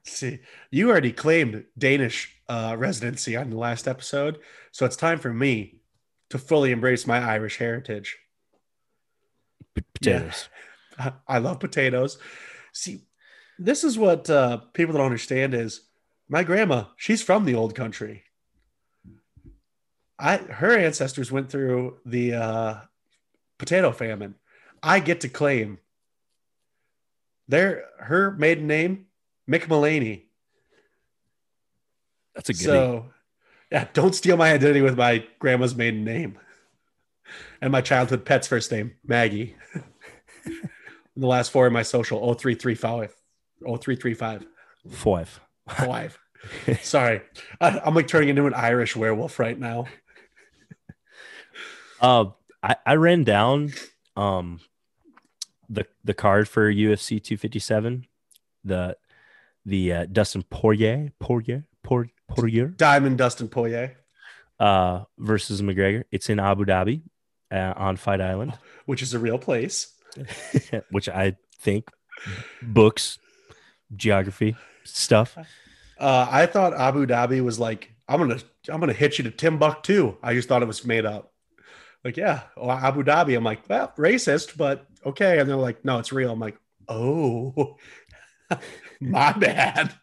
See, 0.03 0.39
you 0.71 0.89
already 0.89 1.11
claimed 1.11 1.65
Danish 1.77 2.33
uh, 2.47 2.75
residency 2.77 3.35
on 3.35 3.49
the 3.49 3.57
last 3.57 3.85
episode, 3.87 4.39
so 4.71 4.85
it's 4.85 4.95
time 4.95 5.19
for 5.19 5.33
me 5.33 5.81
to 6.29 6.37
fully 6.37 6.71
embrace 6.71 7.05
my 7.05 7.19
Irish 7.19 7.57
heritage. 7.57 8.17
P- 9.75 9.83
potatoes. 9.93 10.47
I- 10.97 11.13
I 11.27 11.37
love 11.39 11.59
potatoes. 11.59 12.17
See, 12.71 13.01
this 13.59 13.83
is 13.83 13.97
what 13.97 14.29
uh, 14.29 14.57
people 14.73 14.93
don't 14.93 15.05
understand 15.05 15.53
is 15.53 15.81
my 16.29 16.43
grandma. 16.43 16.85
She's 16.95 17.21
from 17.21 17.43
the 17.45 17.55
old 17.55 17.75
country. 17.75 18.23
I 20.19 20.37
her 20.37 20.77
ancestors 20.77 21.31
went 21.31 21.49
through 21.49 21.97
the 22.05 22.33
uh, 22.35 22.75
potato 23.57 23.91
famine. 23.91 24.35
I 24.83 24.99
get 24.99 25.21
to 25.21 25.29
claim 25.29 25.79
their 27.47 27.85
her 27.99 28.31
maiden 28.31 28.67
name 28.67 29.07
Mick 29.49 29.67
Mullaney. 29.67 30.25
That's 32.35 32.49
a 32.49 32.53
good. 32.53 32.61
So, 32.61 33.05
yeah, 33.71 33.87
don't 33.93 34.13
steal 34.13 34.37
my 34.37 34.51
identity 34.51 34.81
with 34.81 34.97
my 34.97 35.25
grandma's 35.39 35.75
maiden 35.75 36.03
name 36.03 36.37
and 37.61 37.71
my 37.71 37.81
childhood 37.81 38.25
pet's 38.25 38.47
first 38.47 38.71
name, 38.71 38.93
Maggie. 39.05 39.55
the 41.15 41.27
last 41.27 41.51
four 41.51 41.67
of 41.67 41.73
my 41.73 41.83
social 41.83 42.19
0335. 42.19 43.15
0335. 43.61 44.45
five. 44.89 45.39
Five. 45.69 46.19
Sorry. 46.81 47.21
I, 47.61 47.79
I'm 47.79 47.95
like 47.95 48.07
turning 48.07 48.29
into 48.29 48.45
an 48.47 48.53
Irish 48.53 48.95
werewolf 48.95 49.39
right 49.39 49.57
now. 49.57 49.85
Uh, 52.01 52.31
I, 52.61 52.75
I 52.85 52.95
ran 52.95 53.23
down 53.23 53.71
um 54.17 54.59
the 55.69 55.85
the 56.03 56.13
card 56.13 56.47
for 56.47 56.71
UFC 56.71 57.21
257, 57.21 58.05
the 58.63 58.97
the 59.65 59.93
uh, 59.93 60.05
Dustin 60.11 60.43
Poirier 60.43 61.11
Poirier 61.19 61.65
Poirier, 61.83 62.11
Poirier 62.27 62.67
Diamond 62.67 63.17
Dustin 63.17 63.47
Poirier, 63.47 63.97
uh 64.59 65.03
versus 65.17 65.61
McGregor. 65.61 66.03
It's 66.11 66.29
in 66.29 66.39
Abu 66.39 66.65
Dhabi 66.65 67.01
uh, 67.51 67.73
on 67.75 67.95
Fight 67.97 68.21
Island, 68.21 68.53
which 68.85 69.01
is 69.01 69.13
a 69.13 69.19
real 69.19 69.37
place. 69.37 69.93
which 70.91 71.09
I 71.09 71.37
think 71.57 71.89
books, 72.61 73.17
geography 73.95 74.55
stuff. 74.83 75.37
Uh, 75.97 76.27
I 76.29 76.45
thought 76.45 76.73
Abu 76.73 77.05
Dhabi 77.05 77.43
was 77.43 77.59
like, 77.59 77.93
I'm 78.07 78.19
gonna 78.19 78.39
I'm 78.69 78.79
gonna 78.79 78.93
hit 78.93 79.17
you 79.17 79.23
to 79.25 79.31
Timbuktu. 79.31 80.17
I 80.21 80.33
just 80.33 80.47
thought 80.47 80.61
it 80.61 80.67
was 80.67 80.85
made 80.85 81.05
up. 81.05 81.31
Like, 82.03 82.17
yeah, 82.17 82.41
Abu 82.57 83.03
Dhabi. 83.03 83.35
I'm 83.37 83.43
like, 83.43 83.67
well, 83.69 83.93
racist, 83.97 84.57
but 84.57 84.85
okay. 85.05 85.39
And 85.39 85.49
they're 85.49 85.55
like, 85.55 85.83
no, 85.85 85.99
it's 85.99 86.11
real. 86.11 86.31
I'm 86.31 86.39
like, 86.39 86.57
oh, 86.87 87.77
my 88.99 89.31
bad. 89.33 89.93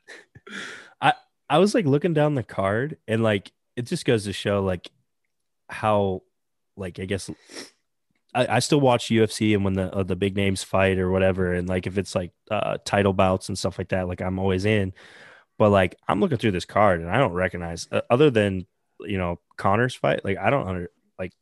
I 1.00 1.14
I 1.48 1.58
was 1.58 1.74
like 1.74 1.86
looking 1.86 2.14
down 2.14 2.34
the 2.34 2.42
card 2.42 2.98
and 3.08 3.22
like 3.22 3.52
it 3.76 3.82
just 3.82 4.04
goes 4.04 4.24
to 4.24 4.32
show 4.32 4.62
like 4.62 4.90
how 5.68 6.22
like 6.76 6.98
I 6.98 7.04
guess 7.04 7.30
I, 8.34 8.56
I 8.56 8.58
still 8.58 8.80
watch 8.80 9.08
UFC 9.08 9.54
and 9.54 9.64
when 9.64 9.74
the 9.74 9.94
uh, 9.94 10.02
the 10.02 10.16
big 10.16 10.36
names 10.36 10.62
fight 10.62 10.98
or 10.98 11.10
whatever 11.10 11.52
and 11.54 11.68
like 11.68 11.86
if 11.86 11.98
it's 11.98 12.14
like 12.14 12.32
uh 12.50 12.78
title 12.84 13.12
bouts 13.12 13.48
and 13.48 13.58
stuff 13.58 13.78
like 13.78 13.88
that 13.88 14.08
like 14.08 14.20
I'm 14.20 14.38
always 14.38 14.64
in 14.64 14.92
but 15.58 15.70
like 15.70 15.96
I'm 16.08 16.20
looking 16.20 16.38
through 16.38 16.52
this 16.52 16.64
card 16.64 17.00
and 17.00 17.10
I 17.10 17.18
don't 17.18 17.32
recognize 17.32 17.88
uh, 17.92 18.02
other 18.10 18.30
than 18.30 18.66
you 19.00 19.18
know 19.18 19.40
Conor's 19.56 19.94
fight 19.94 20.24
like 20.24 20.38
I 20.38 20.50
don't 20.50 20.66
under 20.66 20.90
like 21.18 21.32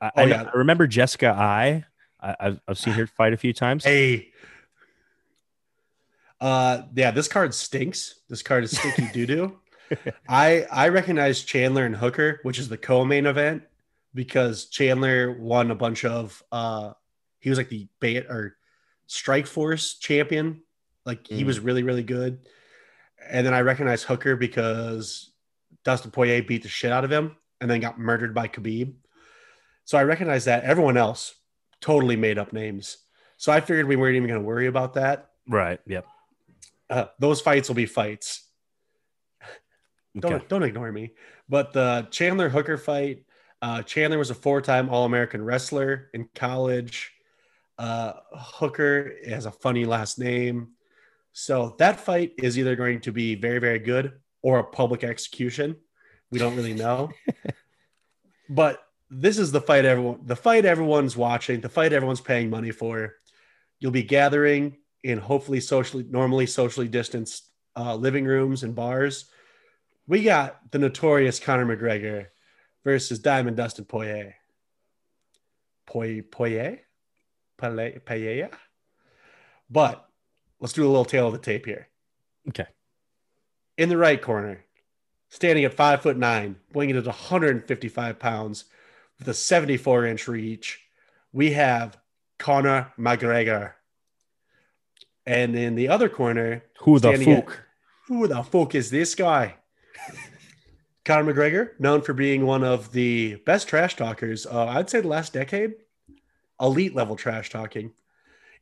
I, 0.00 0.10
Oh, 0.16 0.22
I. 0.22 0.32
I 0.44 0.50
remember 0.54 0.86
Jessica 0.86 1.28
I, 1.28 1.84
I 2.20 2.36
I've, 2.40 2.60
I've 2.68 2.78
seen 2.78 2.94
her 2.94 3.06
fight 3.06 3.32
a 3.32 3.36
few 3.36 3.52
times 3.52 3.84
Hey, 3.84 4.28
Uh, 6.40 6.82
yeah, 6.94 7.10
this 7.10 7.28
card 7.28 7.52
stinks. 7.54 8.20
This 8.28 8.42
card 8.42 8.64
is 8.64 8.76
stinky 8.76 9.06
doo 9.12 9.26
doo. 9.26 9.58
I 10.28 10.66
I 10.70 10.88
recognize 10.88 11.42
Chandler 11.42 11.84
and 11.84 11.96
Hooker, 11.96 12.40
which 12.42 12.58
is 12.58 12.68
the 12.68 12.76
co-main 12.76 13.26
event, 13.26 13.62
because 14.14 14.66
Chandler 14.66 15.32
won 15.32 15.70
a 15.70 15.74
bunch 15.74 16.04
of. 16.04 16.42
uh 16.52 16.92
He 17.40 17.48
was 17.50 17.58
like 17.58 17.68
the 17.70 17.88
Bellator 18.00 18.52
Strike 19.06 19.46
Force 19.46 19.94
champion. 19.98 20.62
Like 21.04 21.26
he 21.26 21.42
Mm. 21.42 21.46
was 21.46 21.60
really 21.60 21.82
really 21.82 22.02
good. 22.04 22.46
And 23.28 23.44
then 23.44 23.54
I 23.54 23.62
recognize 23.62 24.04
Hooker 24.04 24.36
because 24.36 25.32
Dustin 25.84 26.10
Poirier 26.12 26.42
beat 26.42 26.62
the 26.62 26.68
shit 26.68 26.92
out 26.92 27.04
of 27.04 27.10
him 27.10 27.36
and 27.60 27.68
then 27.70 27.80
got 27.80 27.98
murdered 27.98 28.32
by 28.34 28.46
Khabib. 28.46 28.94
So 29.84 29.98
I 29.98 30.04
recognize 30.04 30.44
that. 30.44 30.62
Everyone 30.64 30.96
else 30.96 31.34
totally 31.80 32.16
made 32.16 32.38
up 32.38 32.52
names. 32.52 32.98
So 33.36 33.52
I 33.52 33.60
figured 33.60 33.86
we 33.86 33.96
weren't 33.96 34.16
even 34.16 34.28
going 34.28 34.40
to 34.40 34.46
worry 34.46 34.66
about 34.66 34.94
that. 34.94 35.30
Right. 35.48 35.80
Yep. 35.86 36.06
Uh, 36.90 37.04
those 37.18 37.40
fights 37.40 37.68
will 37.68 37.76
be 37.76 37.86
fights. 37.86 38.44
Don't 40.18 40.32
Okay. 40.34 40.44
don't 40.48 40.62
ignore 40.62 40.90
me. 40.90 41.12
But 41.48 41.72
the 41.72 42.08
Chandler 42.10 42.48
Hooker 42.48 42.76
fight, 42.76 43.24
uh, 43.62 43.82
Chandler 43.82 44.18
was 44.18 44.30
a 44.30 44.34
four-time 44.34 44.88
All-American 44.88 45.44
wrestler 45.44 46.10
in 46.14 46.28
college. 46.34 47.12
Uh, 47.78 48.14
Hooker 48.32 49.14
has 49.26 49.46
a 49.46 49.52
funny 49.52 49.84
last 49.84 50.18
name, 50.18 50.70
so 51.32 51.76
that 51.78 52.00
fight 52.00 52.32
is 52.38 52.58
either 52.58 52.74
going 52.74 53.00
to 53.02 53.12
be 53.12 53.34
very 53.36 53.60
very 53.60 53.78
good 53.78 54.18
or 54.42 54.58
a 54.58 54.64
public 54.64 55.04
execution. 55.04 55.76
We 56.30 56.38
don't 56.38 56.56
really 56.56 56.74
know. 56.74 57.10
but 58.48 58.82
this 59.10 59.38
is 59.38 59.52
the 59.52 59.60
fight 59.60 59.84
everyone 59.84 60.20
the 60.24 60.36
fight 60.36 60.64
everyone's 60.64 61.16
watching, 61.16 61.60
the 61.60 61.68
fight 61.68 61.92
everyone's 61.92 62.20
paying 62.20 62.50
money 62.50 62.70
for. 62.70 63.14
You'll 63.80 63.92
be 63.92 64.02
gathering 64.02 64.76
in 65.02 65.18
hopefully 65.18 65.60
socially 65.60 66.04
normally 66.08 66.46
socially 66.46 66.88
distanced 66.88 67.50
uh, 67.76 67.94
living 67.94 68.24
rooms 68.24 68.62
and 68.62 68.74
bars. 68.74 69.26
We 70.06 70.22
got 70.22 70.70
the 70.70 70.78
notorious 70.78 71.38
Conor 71.38 71.76
McGregor 71.76 72.26
versus 72.84 73.18
Diamond 73.18 73.56
Dustin 73.56 73.84
Poirier. 73.84 74.34
Poy 75.86 76.22
Poirier, 76.22 76.80
Poirier. 77.56 78.50
But 79.70 80.06
let's 80.60 80.72
do 80.72 80.84
a 80.84 80.88
little 80.88 81.04
tale 81.04 81.26
of 81.26 81.32
the 81.32 81.38
tape 81.38 81.66
here. 81.66 81.88
Okay. 82.48 82.66
In 83.76 83.88
the 83.88 83.96
right 83.96 84.20
corner, 84.20 84.64
standing 85.28 85.64
at 85.64 85.74
five 85.74 86.02
foot 86.02 86.16
nine, 86.16 86.56
weighing 86.72 86.90
in 86.90 86.96
at 86.96 87.06
155 87.06 88.18
pounds, 88.18 88.64
with 89.18 89.28
a 89.28 89.34
74 89.34 90.06
inch 90.06 90.28
reach, 90.28 90.80
we 91.32 91.52
have 91.52 91.98
Conor 92.38 92.92
McGregor. 92.98 93.72
And 95.26 95.56
in 95.56 95.74
the 95.74 95.88
other 95.88 96.08
corner, 96.08 96.64
Who 96.80 96.98
the 96.98 97.10
at- 97.10 97.22
fuck? 97.22 97.60
who 98.06 98.26
the 98.28 98.42
fuck 98.42 98.74
is 98.74 98.90
this 98.90 99.14
guy? 99.14 99.56
Conor 101.04 101.32
McGregor, 101.32 101.70
known 101.78 102.02
for 102.02 102.12
being 102.14 102.44
one 102.46 102.62
of 102.64 102.92
the 102.92 103.36
best 103.46 103.68
trash 103.68 103.96
talkers, 103.96 104.46
uh, 104.46 104.66
I'd 104.66 104.90
say 104.90 105.00
the 105.00 105.08
last 105.08 105.32
decade, 105.32 105.74
elite 106.60 106.94
level 106.94 107.16
trash 107.16 107.50
talking. 107.50 107.92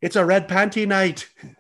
It's 0.01 0.17
a 0.17 0.25
red 0.25 0.49
panty 0.49 0.87
night. 0.87 1.29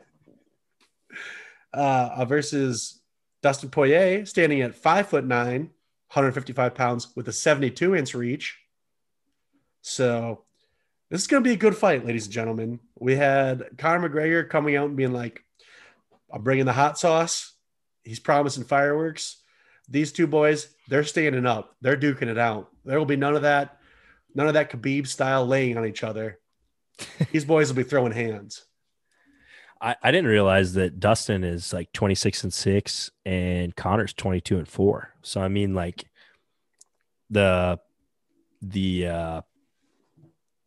Uh, 1.74 2.24
versus 2.24 3.02
Dustin 3.42 3.68
Poirier, 3.68 4.24
standing 4.24 4.62
at 4.62 4.74
five 4.74 5.08
foot 5.08 5.26
nine, 5.26 5.64
155 6.08 6.74
pounds, 6.74 7.08
with 7.14 7.28
a 7.28 7.32
72 7.32 7.94
inch 7.94 8.14
reach. 8.14 8.58
So 9.86 10.42
this 11.10 11.20
is 11.20 11.26
going 11.28 11.44
to 11.44 11.48
be 11.48 11.54
a 11.54 11.58
good 11.58 11.76
fight, 11.76 12.04
ladies 12.04 12.24
and 12.24 12.32
gentlemen. 12.32 12.80
We 12.98 13.14
had 13.14 13.78
Conor 13.78 14.08
McGregor 14.08 14.48
coming 14.48 14.74
out 14.74 14.88
and 14.88 14.96
being 14.96 15.12
like, 15.12 15.44
I'm 16.32 16.42
bringing 16.42 16.66
the 16.66 16.72
hot 16.72 16.98
sauce. 16.98 17.54
He's 18.02 18.18
promising 18.18 18.64
fireworks. 18.64 19.36
These 19.88 20.10
two 20.10 20.26
boys, 20.26 20.74
they're 20.88 21.04
standing 21.04 21.46
up. 21.46 21.76
They're 21.82 21.96
duking 21.96 22.26
it 22.26 22.36
out. 22.36 22.68
There 22.84 22.98
will 22.98 23.06
be 23.06 23.14
none 23.14 23.36
of 23.36 23.42
that, 23.42 23.78
none 24.34 24.48
of 24.48 24.54
that 24.54 24.72
Khabib 24.72 25.06
style 25.06 25.46
laying 25.46 25.78
on 25.78 25.86
each 25.86 26.02
other. 26.02 26.40
These 27.30 27.44
boys 27.44 27.68
will 27.68 27.76
be 27.76 27.88
throwing 27.88 28.12
hands. 28.12 28.64
I, 29.80 29.94
I 30.02 30.10
didn't 30.10 30.30
realize 30.30 30.74
that 30.74 30.98
Dustin 30.98 31.44
is 31.44 31.72
like 31.72 31.92
26 31.92 32.42
and 32.42 32.52
6 32.52 33.10
and 33.24 33.76
Conor's 33.76 34.14
22 34.14 34.58
and 34.58 34.66
4. 34.66 35.14
So 35.22 35.40
I 35.40 35.46
mean 35.46 35.74
like 35.74 36.06
the 37.30 37.78
the 38.60 39.06
uh 39.06 39.40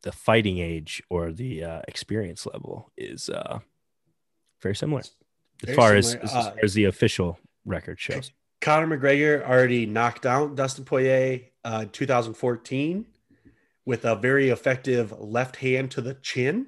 the 0.04 0.12
fighting 0.12 0.60
age 0.60 1.02
or 1.10 1.32
the 1.32 1.64
uh 1.64 1.82
experience 1.88 2.46
level 2.46 2.92
is 2.98 3.30
uh 3.30 3.60
very 4.62 4.76
similar 4.76 5.02
as 5.68 5.76
far 5.76 5.96
as, 5.96 6.12
similar. 6.12 6.26
as 6.26 6.34
Uh, 6.34 6.44
far 6.52 6.60
as 6.64 6.74
the 6.74 6.86
official 6.86 7.40
record 7.66 8.00
shows. 8.00 8.32
Conor 8.62 8.98
McGregor 8.98 9.48
already 9.48 9.86
knocked 9.86 10.26
out 10.26 10.56
Dustin 10.56 10.84
Poirier 10.86 11.42
uh, 11.64 11.80
in 11.84 11.90
2014 11.90 13.06
with 13.86 14.06
a 14.06 14.16
very 14.16 14.50
effective 14.50 15.14
left 15.20 15.58
hand 15.58 15.92
to 15.92 16.02
the 16.02 16.14
chin, 16.16 16.68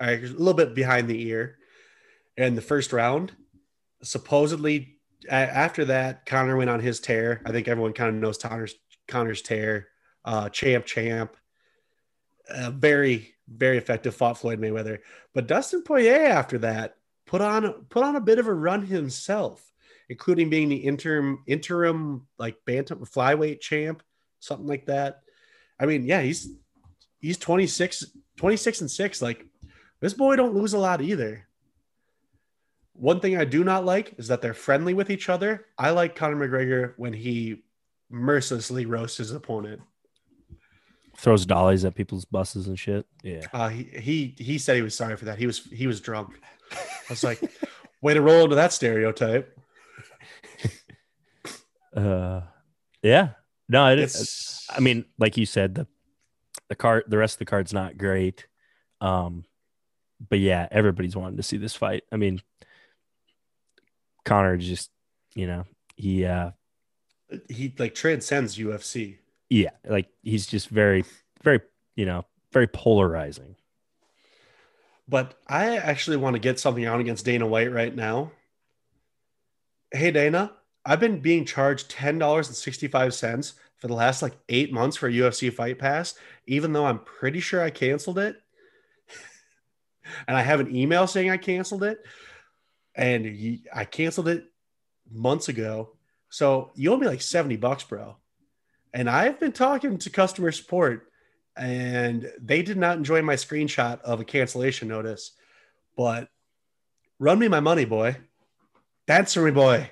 uh, 0.00 0.06
a 0.10 0.16
little 0.18 0.54
bit 0.54 0.74
behind 0.74 1.08
the 1.08 1.26
ear, 1.28 1.58
in 2.36 2.54
the 2.56 2.60
first 2.60 2.92
round. 2.92 3.32
Supposedly, 4.02 4.98
after 5.28 5.84
that, 5.86 6.26
Conor 6.26 6.56
went 6.56 6.70
on 6.70 6.80
his 6.80 7.00
tear. 7.00 7.40
I 7.44 7.52
think 7.52 7.68
everyone 7.68 7.92
kind 7.92 8.14
of 8.14 8.20
knows 8.20 8.38
Conor's 8.38 8.74
Conor's 9.08 9.42
tear. 9.42 9.88
Uh, 10.24 10.48
champ, 10.48 10.84
champ. 10.84 11.36
Uh, 12.48 12.70
very, 12.70 13.34
very 13.48 13.78
effective. 13.78 14.14
Fought 14.14 14.38
Floyd 14.38 14.60
Mayweather, 14.60 14.98
but 15.34 15.46
Dustin 15.46 15.82
Poirier 15.82 16.26
after 16.26 16.58
that 16.58 16.96
put 17.26 17.40
on 17.40 17.84
put 17.90 18.04
on 18.04 18.16
a 18.16 18.20
bit 18.20 18.38
of 18.38 18.46
a 18.46 18.54
run 18.54 18.86
himself 18.86 19.68
including 20.08 20.48
being 20.48 20.68
the 20.68 20.76
interim 20.76 21.42
interim 21.46 22.26
like 22.38 22.56
bantam 22.64 23.04
flyweight 23.04 23.60
champ, 23.60 24.02
something 24.40 24.66
like 24.66 24.86
that. 24.86 25.20
I 25.78 25.86
mean, 25.86 26.04
yeah, 26.04 26.22
he's 26.22 26.48
he's 27.20 27.38
26, 27.38 28.04
26 28.36 28.80
and 28.80 28.90
6. 28.90 29.22
Like 29.22 29.46
this 30.00 30.14
boy 30.14 30.36
don't 30.36 30.54
lose 30.54 30.72
a 30.72 30.78
lot 30.78 31.00
either. 31.00 31.46
One 32.94 33.20
thing 33.20 33.36
I 33.36 33.44
do 33.44 33.62
not 33.62 33.84
like 33.84 34.14
is 34.18 34.28
that 34.28 34.42
they're 34.42 34.54
friendly 34.54 34.94
with 34.94 35.10
each 35.10 35.28
other. 35.28 35.66
I 35.76 35.90
like 35.90 36.16
Conor 36.16 36.48
McGregor 36.48 36.94
when 36.96 37.12
he 37.12 37.62
mercilessly 38.10 38.86
roasts 38.86 39.18
his 39.18 39.30
opponent. 39.30 39.82
Throws 41.18 41.46
dollies 41.46 41.84
at 41.84 41.94
people's 41.94 42.24
buses 42.24 42.68
and 42.68 42.78
shit. 42.78 43.06
Yeah. 43.22 43.46
Uh, 43.52 43.68
he, 43.68 43.82
he 43.84 44.34
he 44.38 44.58
said 44.58 44.76
he 44.76 44.82
was 44.82 44.94
sorry 44.94 45.16
for 45.16 45.24
that. 45.24 45.38
He 45.38 45.46
was 45.46 45.64
he 45.64 45.86
was 45.86 46.00
drunk. 46.00 46.40
I 46.72 46.76
was 47.10 47.24
like, 47.24 47.40
way 48.02 48.14
to 48.14 48.20
roll 48.20 48.44
into 48.44 48.56
that 48.56 48.72
stereotype. 48.72 49.56
Uh 51.96 52.42
yeah. 53.02 53.30
No, 53.66 53.90
it 53.90 53.98
is. 53.98 54.20
It's 54.20 54.66
I 54.70 54.80
mean, 54.80 55.06
like 55.18 55.38
you 55.38 55.46
said, 55.46 55.74
the 55.74 55.86
the 56.68 56.76
card, 56.76 57.04
the 57.08 57.18
rest 57.18 57.36
of 57.36 57.38
the 57.40 57.44
card's 57.46 57.72
not 57.72 57.98
great. 57.98 58.46
Um, 59.00 59.44
but 60.28 60.38
yeah, 60.38 60.68
everybody's 60.70 61.16
wanting 61.16 61.36
to 61.36 61.42
see 61.42 61.56
this 61.56 61.74
fight. 61.74 62.04
I 62.12 62.16
mean, 62.16 62.40
Conor 64.24 64.56
just, 64.56 64.90
you 65.34 65.46
know, 65.46 65.64
he, 65.96 66.24
uh, 66.24 66.50
he 67.48 67.74
like 67.78 67.94
transcends 67.94 68.58
UFC. 68.58 69.18
Yeah, 69.50 69.70
like 69.86 70.08
he's 70.22 70.46
just 70.46 70.68
very, 70.68 71.04
very, 71.42 71.60
you 71.96 72.06
know, 72.06 72.24
very 72.52 72.66
polarizing. 72.66 73.56
But 75.08 75.34
I 75.46 75.76
actually 75.78 76.18
want 76.18 76.34
to 76.34 76.40
get 76.40 76.60
something 76.60 76.84
out 76.84 77.00
against 77.00 77.24
Dana 77.24 77.46
White 77.46 77.72
right 77.72 77.94
now. 77.94 78.32
Hey 79.90 80.10
Dana, 80.10 80.52
I've 80.84 81.00
been 81.00 81.20
being 81.20 81.46
charged 81.46 81.90
ten 81.90 82.18
dollars 82.18 82.48
and 82.48 82.56
sixty 82.56 82.88
five 82.88 83.14
cents 83.14 83.54
for 83.78 83.86
the 83.86 83.94
last 83.94 84.20
like 84.20 84.36
eight 84.50 84.72
months 84.72 84.98
for 84.98 85.08
a 85.08 85.12
UFC 85.12 85.52
Fight 85.52 85.78
Pass, 85.78 86.14
even 86.46 86.72
though 86.72 86.84
I'm 86.84 86.98
pretty 86.98 87.40
sure 87.40 87.62
I 87.62 87.70
canceled 87.70 88.18
it, 88.18 88.36
and 90.28 90.36
I 90.36 90.42
have 90.42 90.60
an 90.60 90.74
email 90.74 91.06
saying 91.06 91.30
I 91.30 91.38
canceled 91.38 91.84
it, 91.84 92.04
and 92.94 93.60
I 93.74 93.86
canceled 93.86 94.28
it 94.28 94.44
months 95.10 95.48
ago. 95.48 95.96
So 96.28 96.70
you 96.74 96.92
owe 96.92 96.98
me 96.98 97.06
like 97.06 97.22
seventy 97.22 97.56
bucks, 97.56 97.84
bro. 97.84 98.16
And 98.92 99.08
I've 99.08 99.38
been 99.38 99.52
talking 99.52 99.98
to 99.98 100.10
customer 100.10 100.52
support 100.52 101.10
and 101.56 102.30
they 102.40 102.62
did 102.62 102.76
not 102.76 102.96
enjoy 102.96 103.22
my 103.22 103.34
screenshot 103.34 104.00
of 104.02 104.20
a 104.20 104.24
cancellation 104.24 104.88
notice. 104.88 105.32
But 105.96 106.28
run 107.18 107.38
me 107.38 107.48
my 107.48 107.60
money, 107.60 107.84
boy. 107.84 108.16
Answer 109.08 109.42
me, 109.42 109.50
boy. 109.50 109.90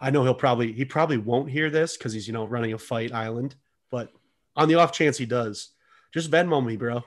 I 0.00 0.10
know 0.10 0.22
he'll 0.22 0.34
probably 0.34 0.72
he 0.72 0.84
probably 0.84 1.18
won't 1.18 1.50
hear 1.50 1.70
this 1.70 1.96
because 1.96 2.12
he's 2.12 2.26
you 2.26 2.32
know 2.32 2.46
running 2.46 2.72
a 2.72 2.78
fight 2.78 3.12
island, 3.12 3.54
but 3.90 4.12
on 4.54 4.68
the 4.68 4.74
off 4.74 4.92
chance 4.92 5.16
he 5.16 5.26
does, 5.26 5.70
just 6.12 6.30
Venmo 6.30 6.64
me, 6.64 6.76
bro. 6.76 7.04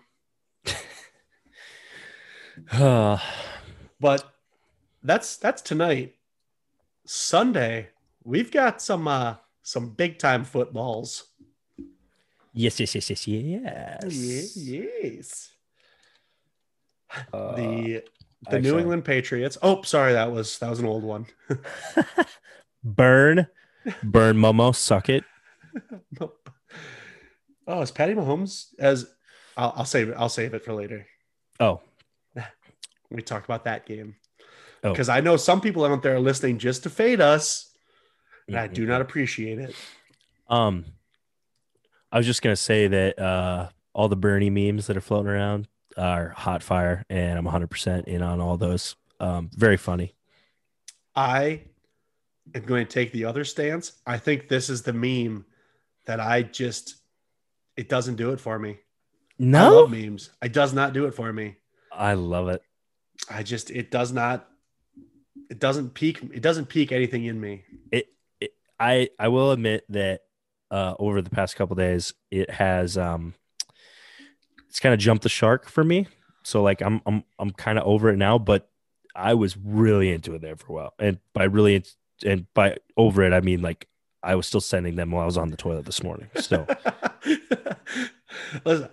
But 4.00 4.32
that's 5.04 5.38
that's 5.38 5.62
tonight. 5.62 6.16
Sunday, 7.06 7.90
we've 8.28 8.52
got 8.52 8.82
some 8.82 9.08
uh 9.08 9.36
some 9.64 9.90
big 9.90 10.20
time 10.20 10.44
footballs. 10.44 11.26
yes, 12.54 12.80
yes, 12.80 12.94
yes, 12.96 13.10
yes, 13.10 13.28
yes. 13.28 14.58
yes. 14.58 15.50
Uh, 17.34 17.56
the 17.56 18.04
The 18.52 18.60
New 18.60 18.78
England 18.78 19.06
Patriots. 19.06 19.58
Oh, 19.62 19.82
sorry, 19.84 20.14
that 20.14 20.32
was 20.32 20.60
that 20.60 20.70
was 20.70 20.80
an 20.80 20.86
old 20.86 21.04
one. 21.04 21.26
Burn, 22.84 23.48
burn, 24.04 24.38
Momo, 24.38 24.74
suck 24.76 25.10
it. 25.10 25.24
Nope. 26.20 26.50
Oh, 27.70 27.82
is 27.82 27.92
Patty 27.92 28.14
Mahomes 28.14 28.68
as? 28.80 29.06
I'll, 29.58 29.74
I'll 29.76 29.84
save 29.86 30.08
it. 30.08 30.16
I'll 30.18 30.30
save 30.30 30.54
it 30.54 30.64
for 30.64 30.72
later. 30.74 31.06
Oh, 31.60 31.82
We 33.12 33.22
talk 33.22 33.44
about 33.44 33.66
that 33.66 33.86
game 33.86 34.16
Oh. 34.86 34.92
because 34.92 35.10
I 35.10 35.20
know 35.20 35.36
some 35.36 35.60
people 35.60 35.84
out 35.84 36.02
there 36.02 36.16
are 36.16 36.20
listening 36.22 36.60
just 36.60 36.84
to 36.84 36.90
fade 36.90 37.20
us, 37.20 37.76
and 38.48 38.58
I 38.58 38.68
do 38.68 38.86
not 38.86 39.02
appreciate 39.02 39.60
it. 39.60 39.76
Um, 40.50 40.86
I 42.12 42.18
was 42.18 42.26
just 42.26 42.42
gonna 42.42 42.56
say 42.56 42.88
that 42.88 43.20
uh, 43.20 43.70
all 43.94 44.08
the 44.08 44.16
Bernie 44.16 44.50
memes 44.50 44.88
that 44.88 44.98
are 44.98 45.02
floating 45.02 45.32
around 45.32 45.68
are 45.98 46.30
hot 46.30 46.64
fire, 46.64 47.04
and 47.10 47.38
I'm 47.38 47.46
100 47.46 47.68
percent 47.68 48.08
in 48.08 48.22
on 48.22 48.40
all 48.40 48.58
those. 48.58 48.96
Um, 49.20 49.50
very 49.54 49.78
funny. 49.78 50.14
I 51.16 51.62
am 52.54 52.64
going 52.64 52.86
to 52.86 52.92
take 52.92 53.12
the 53.12 53.26
other 53.26 53.44
stance. 53.44 53.94
I 54.06 54.20
think 54.20 54.48
this 54.48 54.70
is 54.70 54.84
the 54.84 54.94
meme 54.94 55.46
that 56.06 56.20
I 56.20 56.44
just 56.44 56.98
it 57.76 57.90
doesn't 57.90 58.16
do 58.16 58.32
it 58.32 58.40
for 58.40 58.60
me. 58.60 58.72
I 58.72 58.76
No, 59.40 59.82
love 59.82 59.92
memes. 59.92 60.30
It 60.42 60.54
does 60.54 60.74
not 60.74 60.94
do 60.94 61.06
it 61.06 61.16
for 61.16 61.34
me. 61.34 61.58
I 61.92 62.14
love 62.14 62.50
it. 62.50 62.62
I 63.30 63.42
just 63.44 63.72
it 63.72 63.90
does 63.90 64.12
not 64.14 64.48
it 65.50 65.60
doesn't 65.60 65.96
peak 65.96 66.22
it 66.34 66.42
doesn't 66.42 66.68
peak 66.68 66.92
anything 66.92 67.26
in 67.26 67.42
me. 67.42 67.66
I 68.80 69.10
I 69.20 69.28
will 69.30 69.52
admit 69.52 69.86
that 69.90 70.22
uh, 70.72 70.96
over 71.00 71.22
the 71.22 71.30
past 71.30 71.56
couple 71.56 71.76
days, 71.76 72.14
it 72.32 72.50
has 72.50 72.98
um, 72.98 73.34
it's 74.70 74.80
kind 74.80 74.94
of 74.94 75.00
jumped 75.00 75.24
the 75.24 75.30
shark 75.30 75.70
for 75.70 75.84
me. 75.84 76.08
So 76.44 76.62
like 76.62 76.82
I'm 76.82 77.02
I'm 77.06 77.24
I'm 77.40 77.52
kind 77.52 77.78
of 77.78 77.86
over 77.86 78.10
it 78.10 78.18
now, 78.18 78.38
but 78.38 78.70
I 79.16 79.34
was 79.34 79.58
really 79.58 80.12
into 80.12 80.36
it 80.36 80.42
there 80.42 80.56
for 80.56 80.68
a 80.68 80.76
while, 80.76 80.94
and 81.00 81.20
by 81.34 81.46
really 81.46 81.84
and 82.26 82.52
by 82.54 82.78
over 82.96 83.24
it, 83.24 83.34
I 83.34 83.42
mean 83.42 83.62
like 83.62 83.88
I 84.24 84.36
was 84.36 84.48
still 84.48 84.62
sending 84.62 84.96
them 84.96 85.12
while 85.12 85.24
I 85.24 85.26
was 85.26 85.38
on 85.38 85.50
the 85.50 85.58
toilet 85.58 85.86
this 85.86 86.04
morning. 86.04 86.30
So 86.36 86.68
Listen, 88.66 88.90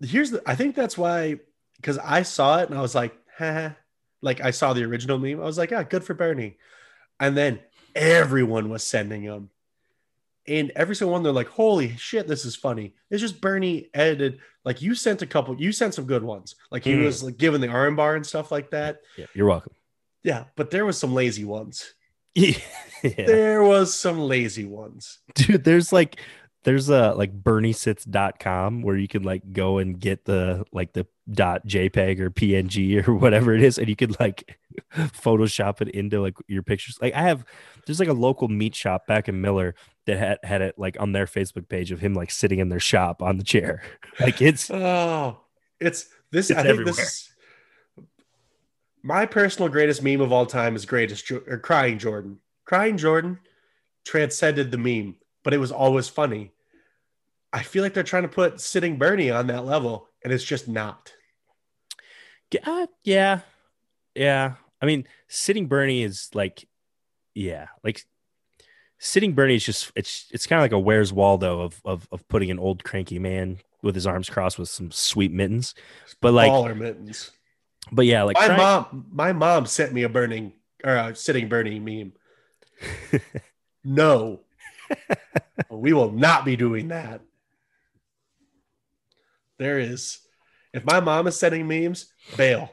here's 0.00 0.30
the 0.30 0.42
I 0.46 0.54
think 0.54 0.74
that's 0.74 0.98
why 0.98 1.38
because 1.76 1.98
I 1.98 2.22
saw 2.22 2.58
it 2.58 2.68
and 2.68 2.78
I 2.78 2.82
was 2.82 2.94
like, 2.94 3.16
Haha. 3.38 3.70
like 4.22 4.40
I 4.40 4.50
saw 4.50 4.72
the 4.72 4.84
original 4.84 5.18
meme. 5.18 5.40
I 5.40 5.44
was 5.44 5.58
like, 5.58 5.70
yeah, 5.70 5.82
good 5.82 6.04
for 6.04 6.14
Bernie. 6.14 6.56
And 7.20 7.36
then 7.36 7.60
everyone 7.94 8.68
was 8.70 8.82
sending 8.84 9.24
them. 9.24 9.50
And 10.46 10.70
every 10.74 10.96
single 10.96 11.12
one, 11.12 11.22
they're 11.22 11.32
like, 11.32 11.48
holy 11.48 11.94
shit, 11.96 12.26
this 12.26 12.44
is 12.46 12.56
funny. 12.56 12.94
It's 13.10 13.20
just 13.20 13.40
Bernie 13.40 13.90
edited. 13.92 14.38
Like 14.64 14.80
you 14.80 14.94
sent 14.94 15.20
a 15.22 15.26
couple, 15.26 15.60
you 15.60 15.72
sent 15.72 15.94
some 15.94 16.06
good 16.06 16.22
ones. 16.24 16.54
Like 16.70 16.84
he 16.84 16.92
Mhm. 16.94 17.04
was 17.04 17.22
like 17.22 17.36
giving 17.36 17.60
the 17.60 17.68
arm 17.68 17.96
bar 17.96 18.16
and 18.16 18.26
stuff 18.26 18.50
like 18.50 18.70
that. 18.70 19.00
yeah, 19.18 19.26
you're 19.34 19.46
welcome. 19.46 19.72
Yeah, 20.22 20.44
but 20.56 20.70
there 20.70 20.86
was 20.86 20.98
some 20.98 21.12
lazy 21.14 21.44
ones. 21.44 21.92
yeah. 22.34 22.54
There 23.02 23.62
was 23.62 23.94
some 23.94 24.18
lazy 24.20 24.64
ones. 24.64 25.18
dude 25.34 25.64
there's 25.64 25.92
like 25.92 26.20
there's 26.64 26.88
a 26.88 27.12
like 27.14 27.32
berniesits.com 27.42 28.82
where 28.82 28.96
you 28.96 29.08
can 29.08 29.22
like 29.22 29.52
go 29.52 29.78
and 29.78 29.98
get 29.98 30.24
the 30.24 30.64
like 30.72 30.92
the 30.92 31.06
dot 31.30 31.66
jpeg 31.66 32.20
or 32.20 32.30
png 32.30 33.06
or 33.06 33.14
whatever 33.18 33.54
it 33.54 33.62
is 33.62 33.78
and 33.78 33.88
you 33.88 33.96
could 33.96 34.18
like 34.20 34.56
photoshop 34.96 35.80
it 35.80 35.88
into 35.88 36.20
like 36.20 36.34
your 36.46 36.62
pictures 36.62 36.98
like 37.00 37.14
i 37.14 37.20
have 37.22 37.44
there's 37.86 38.00
like 38.00 38.08
a 38.08 38.12
local 38.12 38.48
meat 38.48 38.74
shop 38.74 39.06
back 39.06 39.28
in 39.28 39.40
miller 39.40 39.74
that 40.06 40.18
had 40.18 40.38
had 40.42 40.62
it 40.62 40.74
like 40.78 40.98
on 41.00 41.12
their 41.12 41.26
facebook 41.26 41.68
page 41.68 41.90
of 41.92 42.00
him 42.00 42.14
like 42.14 42.30
sitting 42.30 42.58
in 42.58 42.68
their 42.68 42.80
shop 42.80 43.22
on 43.22 43.36
the 43.36 43.44
chair 43.44 43.82
like 44.20 44.40
it's 44.40 44.70
Oh, 44.88 45.40
it's 45.80 46.08
this. 46.30 46.50
It's 46.50 46.58
I 46.58 46.62
think 46.62 46.84
this 46.84 47.30
my 49.02 49.26
personal 49.26 49.68
greatest 49.68 50.02
meme 50.02 50.20
of 50.20 50.32
all 50.32 50.46
time 50.46 50.76
is 50.76 50.84
greatest 50.84 51.30
or 51.30 51.58
crying 51.58 51.98
Jordan. 51.98 52.38
Crying 52.64 52.96
Jordan 52.96 53.38
transcended 54.04 54.70
the 54.70 54.78
meme, 54.78 55.16
but 55.44 55.54
it 55.54 55.58
was 55.58 55.72
always 55.72 56.08
funny. 56.08 56.52
I 57.52 57.62
feel 57.62 57.82
like 57.82 57.94
they're 57.94 58.02
trying 58.02 58.24
to 58.24 58.28
put 58.28 58.60
sitting 58.60 58.98
Bernie 58.98 59.30
on 59.30 59.46
that 59.46 59.64
level, 59.64 60.08
and 60.22 60.32
it's 60.32 60.44
just 60.44 60.68
not. 60.68 61.12
uh, 62.64 62.86
yeah 63.02 63.40
yeah 64.14 64.54
i 64.82 64.86
mean 64.86 65.06
sitting 65.28 65.66
bernie 65.66 66.02
is 66.02 66.28
like 66.34 66.68
yeah 67.34 67.66
like 67.84 68.04
sitting 68.98 69.32
bernie 69.32 69.54
is 69.56 69.64
just 69.64 69.92
it's 69.94 70.26
it's 70.32 70.46
kind 70.46 70.58
of 70.60 70.64
like 70.64 70.72
a 70.72 70.78
where's 70.78 71.12
waldo 71.12 71.60
of, 71.60 71.80
of 71.84 72.08
of 72.10 72.26
putting 72.28 72.50
an 72.50 72.58
old 72.58 72.84
cranky 72.84 73.18
man 73.18 73.58
with 73.82 73.94
his 73.94 74.06
arms 74.06 74.28
crossed 74.28 74.58
with 74.58 74.68
some 74.68 74.90
sweet 74.90 75.32
mittens 75.32 75.74
but 76.20 76.32
like 76.32 76.50
Baller 76.50 76.76
mittens. 76.76 77.30
but 77.92 78.06
yeah 78.06 78.22
like 78.22 78.36
my 78.36 78.46
trying- 78.46 78.58
mom, 78.58 79.06
my 79.12 79.32
mom 79.32 79.66
sent 79.66 79.92
me 79.92 80.02
a 80.02 80.08
burning 80.08 80.52
or 80.84 80.94
a 80.94 81.14
sitting 81.14 81.48
Bernie 81.48 81.80
meme. 81.80 82.12
no, 83.84 84.40
we 85.70 85.92
will 85.92 86.12
not 86.12 86.44
be 86.44 86.56
doing 86.56 86.88
that. 86.88 87.20
There 89.58 89.78
is, 89.78 90.18
if 90.72 90.84
my 90.84 91.00
mom 91.00 91.26
is 91.26 91.38
sending 91.38 91.66
memes, 91.66 92.12
bail. 92.36 92.70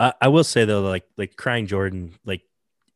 I, 0.00 0.12
I 0.22 0.28
will 0.28 0.42
say 0.44 0.64
though 0.64 0.80
like 0.82 1.04
like 1.16 1.36
crying 1.36 1.66
jordan 1.66 2.14
like 2.24 2.42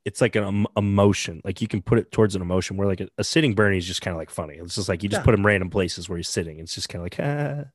it's 0.05 0.21
like 0.21 0.35
an 0.37 0.45
em- 0.45 0.67
emotion 0.77 1.41
like 1.45 1.61
you 1.61 1.69
can 1.69 1.81
put 1.83 1.99
it 1.99 2.11
towards 2.11 2.35
an 2.35 2.43
emotion 2.43 2.77
where 2.77 2.89
like 2.89 3.01
a, 3.01 3.09
a 3.19 3.25
sitting 3.25 3.55
bernie 3.55 3.79
is 3.79 3.87
just 3.87 4.03
kind 4.03 4.15
of 4.15 4.19
like 4.19 4.31
funny 4.31 4.55
it's 4.57 4.75
just 4.75 4.89
like 4.89 5.03
you 5.03 5.09
just 5.09 5.21
Yeah. 5.21 5.25
put 5.25 5.35
him 5.35 5.45
random 5.47 5.71
places 5.71 6.09
where 6.09 6.17
he's 6.17 6.29
sitting 6.29 6.59
it's 6.59 6.75
just 6.75 6.89
kind 6.89 7.01
of 7.01 7.05
like 7.05 7.21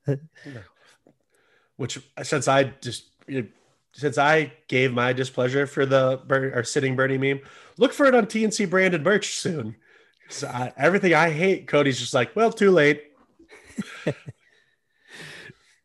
ah. 0.10 0.16
Which 1.78 1.98
since 2.24 2.48
I 2.50 2.64
just 2.82 3.06
since 3.94 4.18
I 4.18 4.52
gave 4.68 4.92
my 4.94 5.14
displeasure 5.14 5.66
for 5.66 5.86
the 5.86 6.20
Ber- 6.28 6.52
or 6.54 6.64
sitting 6.66 6.96
Bernie 6.98 7.18
meme, 7.18 7.40
look 7.78 7.94
for 7.94 8.06
it 8.06 8.14
on 8.14 8.26
TNC 8.26 8.70
branded 8.70 9.04
merch 9.04 9.36
soon. 9.36 9.76
'Cause 10.28 10.44
I- 10.44 10.74
everything 10.78 11.14
I 11.14 11.30
hate, 11.32 11.68
Cody's 11.68 11.98
just 12.00 12.14
like, 12.14 12.36
well, 12.36 12.52
too 12.52 12.72
late. 12.72 13.04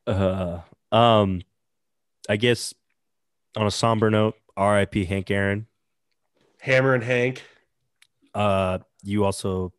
Uh, 0.07 0.61
um, 0.93 1.41
I 2.29 2.37
guess 2.37 2.75
on 3.57 3.67
a 3.67 3.71
somber 3.71 4.11
note, 4.11 4.35
R.I.P. 4.57 5.05
Hank 5.05 5.31
Aaron. 5.31 5.67
Hammerin' 6.63 7.03
Hank. 7.03 7.43
Uh, 8.35 8.79
you 9.03 9.25
also, 9.25 9.73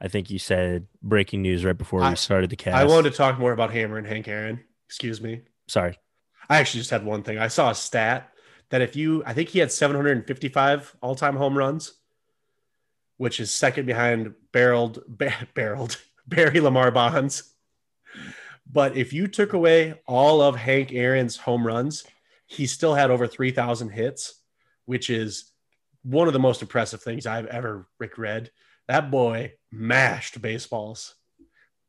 I 0.00 0.08
think 0.08 0.30
you 0.30 0.38
said 0.38 0.86
breaking 1.02 1.42
news 1.42 1.64
right 1.64 1.76
before 1.76 2.02
I- 2.02 2.10
we 2.10 2.16
started 2.16 2.50
the 2.50 2.56
cast. 2.56 2.76
I 2.76 2.84
wanted 2.84 3.10
to 3.10 3.16
talk 3.16 3.38
more 3.38 3.52
about 3.52 3.70
Hammerin' 3.72 4.04
Hank 4.04 4.28
Aaron. 4.28 4.60
Excuse 4.86 5.20
me. 5.20 5.42
Sorry. 5.68 5.98
I 6.50 6.58
actually 6.58 6.80
just 6.80 6.90
had 6.90 7.04
one 7.04 7.22
thing. 7.22 7.38
I 7.38 7.48
saw 7.48 7.70
a 7.70 7.74
stat 7.74 8.30
that 8.70 8.82
if 8.82 8.96
you, 8.96 9.22
I 9.24 9.32
think 9.32 9.48
he 9.50 9.58
had 9.60 9.70
755 9.72 10.96
all 11.00 11.14
time 11.14 11.36
home 11.36 11.56
runs, 11.56 11.92
which 13.16 13.38
is 13.40 13.50
second 13.52 13.86
behind 13.86 14.34
barreled, 14.52 15.02
ba- 15.08 15.48
barreled 15.54 15.98
Barry 16.26 16.60
Lamar 16.60 16.90
Bonds. 16.90 17.54
But 18.70 18.96
if 18.96 19.12
you 19.12 19.28
took 19.28 19.52
away 19.52 20.00
all 20.06 20.40
of 20.42 20.56
Hank 20.56 20.92
Aaron's 20.92 21.36
home 21.36 21.66
runs, 21.66 22.04
he 22.52 22.66
still 22.66 22.94
had 22.94 23.10
over 23.10 23.26
3,000 23.26 23.88
hits, 23.88 24.34
which 24.84 25.08
is 25.08 25.50
one 26.02 26.26
of 26.26 26.34
the 26.34 26.38
most 26.38 26.60
impressive 26.60 27.02
things 27.02 27.26
I've 27.26 27.46
ever 27.46 27.88
Rick 27.98 28.18
read. 28.18 28.50
That 28.88 29.10
boy 29.10 29.54
mashed 29.70 30.42
baseballs. 30.42 31.14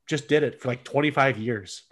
Just 0.08 0.28
did 0.28 0.44
it 0.44 0.62
for 0.62 0.70
like 0.70 0.84
25 0.84 1.38
years. 1.38 1.84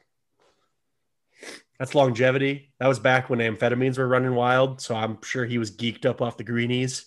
That's 1.80 1.96
longevity. 1.96 2.72
That 2.80 2.88
was 2.88 3.00
back 3.00 3.30
when 3.30 3.40
amphetamines 3.40 3.98
were 3.98 4.08
running 4.08 4.36
wild. 4.36 4.80
So 4.80 4.96
I'm 4.96 5.22
sure 5.22 5.46
he 5.46 5.58
was 5.58 5.76
geeked 5.76 6.06
up 6.06 6.22
off 6.22 6.38
the 6.38 6.44
greenies. 6.44 7.06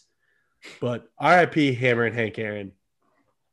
But 0.80 1.08
RIP 1.22 1.54
Hammerin' 1.54 2.14
Hank 2.14 2.38
Aaron. 2.38 2.72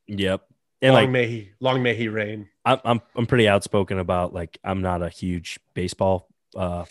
Yep. 0.07 0.41
And 0.81 0.93
long 0.93 1.03
like, 1.03 1.09
may 1.11 1.27
he 1.27 1.51
long 1.59 1.83
may 1.83 1.93
he 1.93 2.07
reign. 2.07 2.49
I'm, 2.65 2.79
I'm, 2.83 3.01
I'm 3.15 3.25
pretty 3.27 3.47
outspoken 3.47 3.99
about 3.99 4.33
like, 4.33 4.57
I'm 4.63 4.81
not 4.81 5.03
a 5.03 5.09
huge 5.09 5.59
baseball 5.75 6.27
uh, 6.55 6.85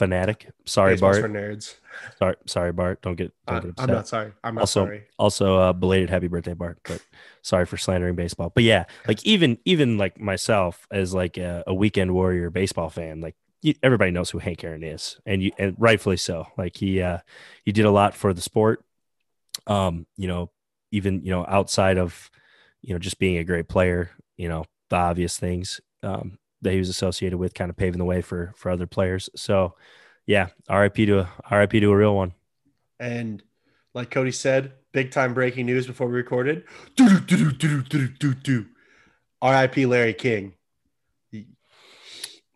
fanatic. 0.00 0.50
Sorry, 0.64 0.94
Baseball's 0.94 1.18
Bart. 1.20 1.30
for 1.30 1.36
nerds. 1.38 1.74
Sorry, 2.18 2.36
sorry, 2.46 2.72
Bart. 2.72 3.02
Don't 3.02 3.14
get, 3.16 3.32
don't 3.46 3.62
get 3.64 3.74
I'm 3.78 3.90
not 3.90 4.08
sorry. 4.08 4.32
I'm 4.42 4.54
not 4.54 4.62
Also- 4.62 4.84
sorry. 4.86 5.02
also 5.18 5.56
uh 5.58 5.72
belated 5.74 6.08
happy 6.10 6.26
birthday 6.28 6.54
bart 6.54 6.78
but 6.84 7.00
sorry 7.42 7.66
for 7.66 7.76
slandering 7.76 8.14
baseball 8.14 8.50
but 8.54 8.64
yeah 8.64 8.84
like 9.08 9.22
even 9.26 9.58
even 9.66 9.98
like 9.98 10.18
myself 10.18 10.86
as 10.90 11.12
like 11.12 11.36
a, 11.36 11.62
a 11.66 11.74
weekend 11.74 12.12
warrior 12.14 12.48
baseball 12.50 12.88
fan 12.90 13.20
like 13.20 13.34
you, 13.62 13.74
everybody 13.82 14.10
knows 14.10 14.30
who 14.30 14.38
hank 14.38 14.64
aaron 14.64 14.82
is 14.82 15.18
and 15.26 15.42
you 15.42 15.50
and 15.58 15.74
rightfully 15.78 16.16
so 16.16 16.46
like 16.56 16.76
he 16.76 17.02
uh 17.02 17.18
he 17.64 17.72
did 17.72 17.84
a 17.84 17.90
lot 17.90 18.14
for 18.14 18.32
the 18.32 18.40
sport 18.40 18.82
um 19.66 20.06
you 20.16 20.26
know 20.28 20.50
even 20.92 21.22
you 21.24 21.30
know 21.30 21.44
outside 21.48 21.98
of 21.98 22.30
you 22.82 22.94
know 22.94 22.98
just 22.98 23.18
being 23.18 23.36
a 23.38 23.44
great 23.44 23.68
player 23.68 24.10
you 24.38 24.48
know 24.48 24.64
the 24.90 24.96
obvious 24.96 25.38
things 25.38 25.80
um 26.02 26.38
that 26.62 26.72
he 26.72 26.78
was 26.78 26.88
associated 26.88 27.38
with 27.38 27.54
kind 27.54 27.70
of 27.70 27.76
paving 27.76 27.98
the 27.98 28.04
way 28.04 28.20
for 28.20 28.52
for 28.56 28.70
other 28.70 28.86
players 28.86 29.28
so 29.34 29.74
yeah 30.26 30.48
rip 30.70 30.94
to 30.94 31.20
a 31.20 31.58
rip 31.58 31.70
to 31.70 31.90
a 31.90 31.96
real 31.96 32.14
one 32.14 32.32
And 33.00 33.42
like 33.94 34.10
Cody 34.10 34.30
said, 34.30 34.72
big 34.92 35.10
time 35.10 35.34
breaking 35.34 35.66
news 35.66 35.86
before 35.86 36.06
we 36.06 36.14
recorded. 36.14 36.64
RIP 39.42 39.76
Larry 39.78 40.14
King. 40.14 40.52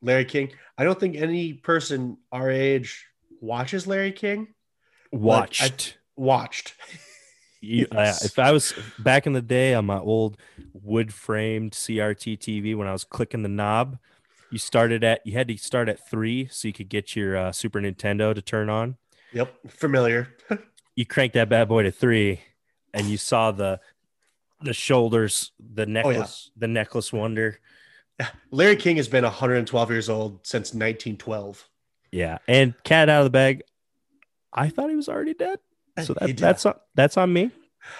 Larry 0.02 0.26
King. 0.26 0.50
I 0.76 0.84
don't 0.84 1.00
think 1.00 1.16
any 1.16 1.55
person 1.55 2.18
our 2.30 2.50
age 2.50 3.07
watches 3.40 3.86
Larry 3.86 4.12
King. 4.12 4.48
Watched. 5.11 5.62
Watched. 6.16 6.74
You, 7.66 7.86
uh, 7.92 8.12
if 8.22 8.38
I 8.38 8.52
was 8.52 8.74
back 8.98 9.26
in 9.26 9.32
the 9.32 9.40
day 9.40 9.72
on 9.72 9.86
my 9.86 9.98
old 9.98 10.36
wood 10.85 11.12
framed 11.12 11.72
CRT 11.72 12.39
TV 12.39 12.76
when 12.76 12.87
I 12.87 12.93
was 12.93 13.05
clicking 13.05 13.43
the 13.43 13.49
knob, 13.49 13.99
you 14.51 14.59
started 14.59 15.03
at 15.03 15.26
you 15.26 15.32
had 15.32 15.49
to 15.49 15.57
start 15.57 15.89
at 15.89 16.07
three 16.09 16.47
so 16.51 16.68
you 16.68 16.74
could 16.74 16.89
get 16.89 17.16
your 17.16 17.37
uh, 17.37 17.53
Super 17.53 17.80
Nintendo 17.80 18.35
to 18.35 18.43
turn 18.43 18.68
on. 18.68 18.97
Yep, 19.32 19.53
familiar. 19.68 20.28
You 20.97 21.05
cranked 21.05 21.35
that 21.35 21.49
bad 21.49 21.66
boy 21.66 21.82
to 21.82 21.91
three, 21.91 22.41
and 22.93 23.09
you 23.09 23.16
saw 23.16 23.51
the 23.51 23.80
the 24.62 24.72
shoulders, 24.72 25.51
the 25.59 25.87
necklace, 25.87 26.53
the 26.57 26.68
necklace 26.68 27.12
wonder. 27.12 27.59
Larry 28.53 28.76
King 28.76 28.97
has 28.99 29.09
been 29.09 29.24
112 29.24 29.91
years 29.91 30.09
old 30.09 30.47
since 30.47 30.68
1912. 30.68 31.68
Yeah, 32.12 32.39
and 32.47 32.74
cat 32.85 33.09
out 33.09 33.22
of 33.22 33.24
the 33.24 33.30
bag. 33.30 33.64
I 34.53 34.68
thought 34.68 34.89
he 34.89 34.95
was 34.95 35.09
already 35.09 35.35
dead, 35.35 35.59
so 36.01 36.14
He 36.20 36.26
that, 36.26 36.37
that's 36.37 36.64
on, 36.64 36.74
that's 36.95 37.16
on 37.16 37.32
me. 37.32 37.51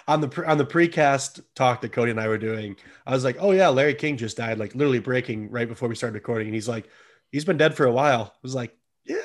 On 0.07 0.21
the 0.21 0.45
on 0.47 0.59
the 0.59 0.67
precast 0.67 1.43
talk 1.55 1.81
that 1.81 1.93
Cody 1.93 2.11
and 2.11 2.21
I 2.21 2.29
were 2.29 2.39
doing, 2.39 2.77
I 3.07 3.13
was 3.13 3.25
like, 3.25 3.37
"Oh 3.41 3.53
yeah, 3.53 3.69
Larry 3.69 3.95
King 3.95 4.17
just 4.17 4.37
died." 4.37 4.59
Like 4.59 4.75
literally 4.75 4.99
breaking 4.99 5.51
right 5.51 5.69
before 5.69 5.89
we 5.89 5.95
started 5.95 6.15
recording, 6.15 6.49
and 6.49 6.55
he's 6.55 6.69
like, 6.69 6.89
"He's 7.31 7.45
been 7.45 7.57
dead 7.57 7.75
for 7.75 7.87
a 7.87 7.93
while." 7.93 8.33
I 8.35 8.39
was 8.43 8.55
like, 8.55 8.77
"Yeah, 9.05 9.17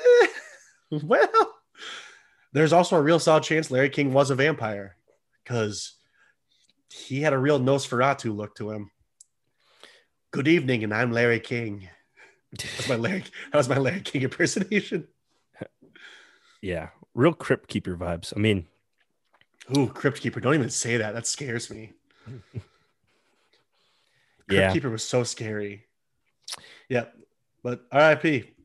well." 1.02 1.54
There's 2.52 2.72
also 2.72 2.96
a 2.96 3.02
real 3.02 3.20
solid 3.20 3.44
chance 3.44 3.70
Larry 3.70 3.90
King 3.90 4.12
was 4.12 4.30
a 4.30 4.34
vampire 4.34 4.96
because 5.44 5.94
he 6.92 7.20
had 7.22 7.32
a 7.32 7.38
real 7.38 7.60
Nosferatu 7.60 8.34
look 8.34 8.56
to 8.56 8.72
him. 8.72 8.90
Good 10.32 10.48
evening, 10.48 10.82
and 10.82 10.92
I'm 10.92 11.12
Larry 11.12 11.38
King. 11.38 11.88
That's 12.52 12.88
my 12.88 12.96
Larry. 12.96 13.24
That 13.52 13.58
was 13.58 13.68
my 13.68 13.78
Larry 13.78 14.00
King 14.00 14.22
impersonation. 14.22 15.06
Yeah, 16.62 16.90
real 17.14 17.32
crypt 17.32 17.70
keeper 17.70 17.96
vibes. 17.96 18.34
I 18.36 18.38
mean, 18.38 18.66
Ooh, 19.76 19.86
Crypt 19.86 20.20
Keeper! 20.20 20.40
Don't 20.40 20.54
even 20.54 20.70
say 20.70 20.96
that. 20.96 21.14
That 21.14 21.26
scares 21.26 21.70
me. 21.70 21.92
Crypt 22.50 22.62
yeah, 24.50 24.72
Keeper 24.72 24.90
was 24.90 25.04
so 25.04 25.22
scary. 25.22 25.86
Yep. 26.88 27.16
But 27.62 27.86
RIP. 27.92 28.56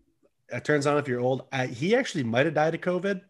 It 0.50 0.64
turns 0.64 0.88
out 0.88 0.98
if 0.98 1.08
you're 1.08 1.20
old, 1.20 1.48
I, 1.52 1.68
he 1.68 1.96
actually 1.96 2.24
might 2.24 2.46
have 2.46 2.56
died 2.56 2.76
of 2.76 2.82
COVID, 2.82 3.22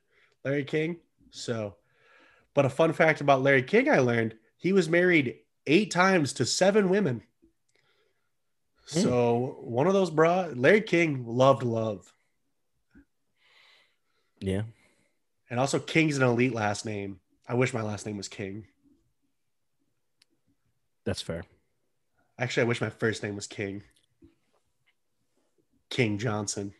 Larry 0.43 0.63
King. 0.63 0.97
So, 1.31 1.75
but 2.53 2.65
a 2.65 2.69
fun 2.69 2.93
fact 2.93 3.21
about 3.21 3.41
Larry 3.41 3.63
King 3.63 3.89
I 3.89 3.99
learned 3.99 4.35
he 4.57 4.73
was 4.73 4.89
married 4.89 5.37
eight 5.65 5.91
times 5.91 6.33
to 6.33 6.45
seven 6.45 6.89
women. 6.89 7.23
Hmm. 8.89 8.99
So, 8.99 9.57
one 9.61 9.87
of 9.87 9.93
those 9.93 10.09
bra, 10.09 10.49
Larry 10.53 10.81
King 10.81 11.25
loved 11.25 11.63
love. 11.63 12.11
yeah. 14.39 14.63
And 15.49 15.59
also, 15.59 15.79
King's 15.79 16.17
an 16.17 16.23
elite 16.23 16.53
last 16.53 16.85
name. 16.85 17.19
I 17.47 17.53
wish 17.53 17.73
my 17.73 17.81
last 17.81 18.05
name 18.05 18.17
was 18.17 18.27
King. 18.27 18.65
That's 21.05 21.21
fair. 21.21 21.43
Actually, 22.39 22.63
I 22.63 22.65
wish 22.67 22.81
my 22.81 22.89
first 22.89 23.23
name 23.23 23.35
was 23.35 23.47
King. 23.47 23.83
King 25.89 26.17
Johnson. 26.17 26.73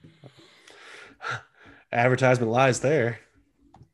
Advertisement 1.92 2.52
lies 2.52 2.80
there. 2.80 3.20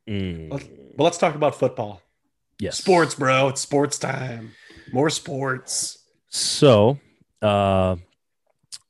Mm, 0.08 0.52
Let's, 0.52 0.68
but 0.98 1.04
let's 1.04 1.18
talk 1.18 1.36
about 1.36 1.56
football. 1.56 2.02
yes. 2.60 2.78
Sports, 2.78 3.16
bro. 3.16 3.50
It's 3.50 3.62
sports 3.62 4.00
time. 4.00 4.52
More 4.92 5.10
sports. 5.10 6.00
So, 6.30 7.00
uh, 7.42 7.98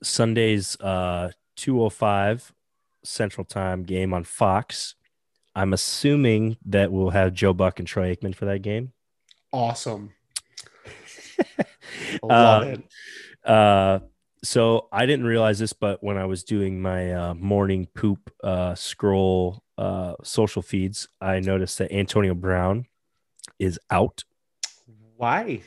Sunday's 0.04 0.80
uh 0.80 1.32
205 1.58 2.54
Central 3.04 3.44
Time 3.46 3.84
game 3.84 4.14
on 4.14 4.24
Fox. 4.24 4.96
I'm 5.56 5.74
assuming 5.74 6.58
that 6.66 6.92
we'll 6.92 7.10
have 7.10 7.34
Joe 7.34 7.54
Buck 7.54 7.80
and 7.80 7.88
Troy 7.88 8.16
Aikman 8.16 8.36
for 8.36 8.46
that 8.46 8.60
game. 8.62 8.94
Awesome. 9.52 10.14
Love 12.24 12.64
Uh, 12.64 12.66
it. 12.68 12.84
Uh, 13.50 14.00
so 14.44 14.88
I 14.92 15.06
didn't 15.06 15.26
realize 15.26 15.60
this, 15.60 15.74
but 15.74 16.04
when 16.04 16.18
I 16.18 16.26
was 16.26 16.44
doing 16.44 16.82
my 16.82 17.14
uh, 17.14 17.34
morning 17.36 17.88
poop 17.94 18.32
uh, 18.44 18.76
scroll 18.76 19.64
uh, 19.78 20.16
social 20.24 20.62
feeds, 20.62 21.08
I 21.20 21.40
noticed 21.40 21.78
that 21.80 21.92
Antonio 21.92 22.34
Brown 22.34 22.86
is 23.60 23.80
out. 23.90 24.24
Why? 25.18 25.62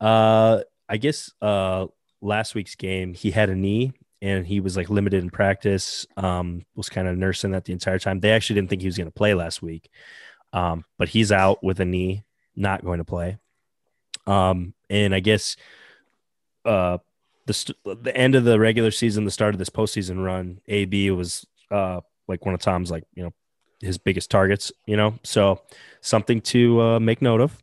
Uh, 0.00 0.60
I 0.88 0.96
guess 0.98 1.30
uh, 1.40 1.86
last 2.20 2.54
week's 2.54 2.74
game 2.74 3.14
he 3.14 3.30
had 3.30 3.48
a 3.48 3.54
knee 3.54 3.92
and 4.24 4.46
he 4.46 4.58
was 4.58 4.74
like 4.74 4.88
limited 4.88 5.22
in 5.22 5.28
practice. 5.28 6.06
Um, 6.16 6.64
was 6.74 6.88
kind 6.88 7.06
of 7.06 7.18
nursing 7.18 7.50
that 7.50 7.66
the 7.66 7.74
entire 7.74 7.98
time. 7.98 8.20
They 8.20 8.32
actually 8.32 8.54
didn't 8.54 8.70
think 8.70 8.80
he 8.80 8.88
was 8.88 8.96
going 8.96 9.06
to 9.06 9.14
play 9.14 9.34
last 9.34 9.60
week, 9.60 9.90
um, 10.54 10.84
but 10.98 11.10
he's 11.10 11.30
out 11.30 11.62
with 11.62 11.78
a 11.78 11.84
knee, 11.84 12.24
not 12.56 12.82
going 12.82 12.98
to 12.98 13.04
play. 13.04 13.36
Um, 14.26 14.72
and 14.88 15.14
I 15.14 15.20
guess 15.20 15.56
uh, 16.64 16.98
the 17.44 17.52
st- 17.52 17.76
the 17.84 18.16
end 18.16 18.34
of 18.34 18.44
the 18.44 18.58
regular 18.58 18.90
season, 18.90 19.26
the 19.26 19.30
start 19.30 19.54
of 19.54 19.58
this 19.58 19.68
postseason 19.68 20.24
run, 20.24 20.60
AB 20.68 21.10
was 21.10 21.46
uh 21.70 22.00
like 22.26 22.46
one 22.46 22.54
of 22.54 22.60
Tom's 22.60 22.90
like 22.90 23.04
you 23.14 23.24
know 23.24 23.32
his 23.80 23.98
biggest 23.98 24.30
targets. 24.30 24.72
You 24.86 24.96
know, 24.96 25.18
so 25.22 25.60
something 26.00 26.40
to 26.42 26.80
uh, 26.80 27.00
make 27.00 27.20
note 27.20 27.42
of. 27.42 27.62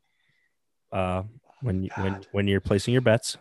Uh, 0.91 1.24
when 1.62 1.84
you, 1.84 1.89
when 1.95 2.22
when 2.32 2.47
you're 2.47 2.62
placing 2.62 2.91
your 2.91 3.01
bets. 3.01 3.38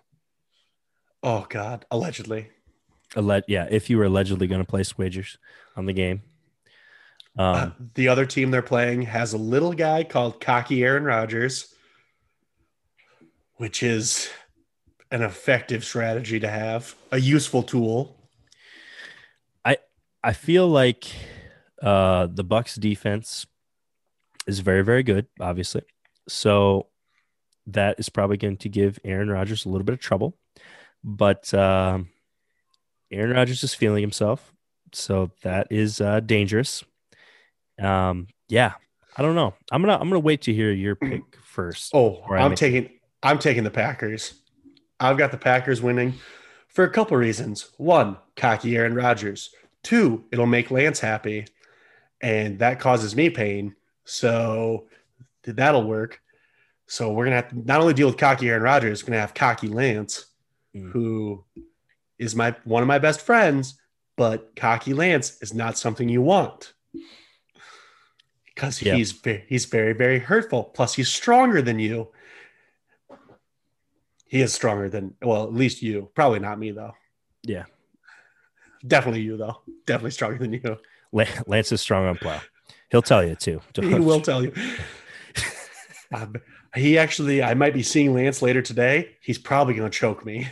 Oh 1.22 1.46
God. 1.50 1.84
Allegedly. 1.90 2.48
Yeah, 3.16 3.66
if 3.70 3.90
you 3.90 3.98
were 3.98 4.04
allegedly 4.04 4.46
going 4.46 4.60
to 4.60 4.66
place 4.66 4.96
wagers 4.96 5.38
on 5.76 5.86
the 5.86 5.92
game. 5.92 6.22
Um, 7.38 7.54
Uh, 7.54 7.70
the 7.94 8.08
other 8.08 8.26
team 8.26 8.50
they're 8.50 8.62
playing 8.62 9.02
has 9.02 9.32
a 9.32 9.38
little 9.38 9.72
guy 9.72 10.04
called 10.04 10.40
Cocky 10.40 10.82
Aaron 10.82 11.04
Rodgers, 11.04 11.74
which 13.56 13.82
is 13.82 14.28
an 15.10 15.22
effective 15.22 15.84
strategy 15.84 16.40
to 16.40 16.48
have, 16.48 16.94
a 17.10 17.18
useful 17.18 17.62
tool. 17.62 18.16
I 20.22 20.34
feel 20.34 20.68
like 20.68 21.06
uh, 21.82 22.28
the 22.30 22.44
Bucs 22.44 22.78
defense 22.78 23.46
is 24.46 24.60
very, 24.60 24.82
very 24.82 25.02
good, 25.02 25.26
obviously. 25.40 25.80
So 26.28 26.88
that 27.68 27.98
is 27.98 28.10
probably 28.10 28.36
going 28.36 28.58
to 28.58 28.68
give 28.68 28.98
Aaron 29.02 29.30
Rodgers 29.30 29.64
a 29.64 29.70
little 29.70 29.84
bit 29.86 29.94
of 29.94 30.00
trouble. 30.00 30.36
But 31.02 31.54
um, 31.54 32.10
Aaron 33.10 33.32
Rodgers 33.32 33.62
is 33.64 33.74
feeling 33.74 34.02
himself. 34.02 34.52
So 34.92 35.30
that 35.42 35.68
is 35.70 36.00
uh, 36.00 36.20
dangerous. 36.20 36.84
Um, 37.80 38.28
yeah, 38.48 38.74
I 39.16 39.22
don't 39.22 39.34
know. 39.34 39.54
I'm 39.72 39.82
gonna 39.82 39.94
I'm 39.94 40.08
gonna 40.08 40.18
wait 40.20 40.42
to 40.42 40.52
hear 40.54 40.70
your 40.72 40.96
pick 40.96 41.22
first. 41.44 41.94
Oh, 41.94 42.22
I'm 42.30 42.54
taking 42.54 42.90
I'm 43.22 43.38
taking 43.38 43.64
the 43.64 43.70
Packers. 43.70 44.34
I've 44.98 45.16
got 45.16 45.30
the 45.30 45.38
Packers 45.38 45.80
winning 45.80 46.14
for 46.68 46.84
a 46.84 46.90
couple 46.90 47.16
reasons. 47.16 47.70
One, 47.78 48.16
cocky 48.36 48.76
Aaron 48.76 48.94
Rodgers. 48.94 49.50
Two, 49.82 50.24
it'll 50.30 50.46
make 50.46 50.70
Lance 50.70 51.00
happy, 51.00 51.46
and 52.20 52.58
that 52.58 52.80
causes 52.80 53.16
me 53.16 53.30
pain. 53.30 53.74
So 54.04 54.88
that'll 55.44 55.84
work. 55.84 56.20
So 56.86 57.12
we're 57.12 57.24
gonna 57.24 57.36
have 57.36 57.48
to 57.50 57.58
not 57.66 57.80
only 57.80 57.94
deal 57.94 58.08
with 58.08 58.18
cocky 58.18 58.48
Aaron 58.50 58.62
Rodgers, 58.62 59.02
we're 59.02 59.08
gonna 59.10 59.20
have 59.20 59.34
cocky 59.34 59.68
Lance, 59.68 60.26
Mm. 60.76 60.92
who 60.92 61.44
is 62.20 62.36
my 62.36 62.54
one 62.64 62.82
of 62.82 62.86
my 62.86 62.98
best 62.98 63.20
friends, 63.20 63.78
but 64.16 64.54
cocky 64.54 64.94
Lance 64.94 65.38
is 65.42 65.52
not 65.52 65.76
something 65.78 66.08
you 66.08 66.22
want. 66.22 66.74
Because 68.46 68.82
Yep. 68.82 68.96
he's 68.96 69.12
very, 69.12 69.44
he's 69.48 69.64
very 69.64 69.92
very 69.94 70.18
hurtful. 70.18 70.64
Plus, 70.64 70.94
he's 70.94 71.08
stronger 71.08 71.62
than 71.62 71.78
you. 71.78 72.08
He 74.26 74.40
is 74.42 74.52
stronger 74.52 74.88
than 74.88 75.14
well, 75.22 75.44
at 75.44 75.52
least 75.54 75.82
you. 75.82 76.10
Probably 76.14 76.38
not 76.38 76.58
me 76.58 76.70
though. 76.70 76.92
Yeah. 77.42 77.64
Definitely 78.86 79.22
you 79.22 79.36
though. 79.36 79.62
Definitely 79.86 80.12
stronger 80.12 80.38
than 80.38 80.52
you. 80.52 80.76
Lance 81.46 81.72
is 81.72 81.80
strong 81.80 82.06
on 82.06 82.16
plow. 82.16 82.40
He'll 82.90 83.02
tell 83.02 83.24
you 83.24 83.34
too. 83.34 83.60
He 83.80 83.94
will 83.98 84.20
tell 84.20 84.44
you. 84.44 84.52
Um, 86.12 86.34
he 86.74 86.98
actually, 86.98 87.40
I 87.40 87.54
might 87.54 87.72
be 87.72 87.84
seeing 87.84 88.12
Lance 88.12 88.42
later 88.42 88.60
today. 88.62 89.10
He's 89.20 89.38
probably 89.38 89.74
going 89.74 89.88
to 89.88 89.96
choke 89.96 90.26
me. 90.26 90.48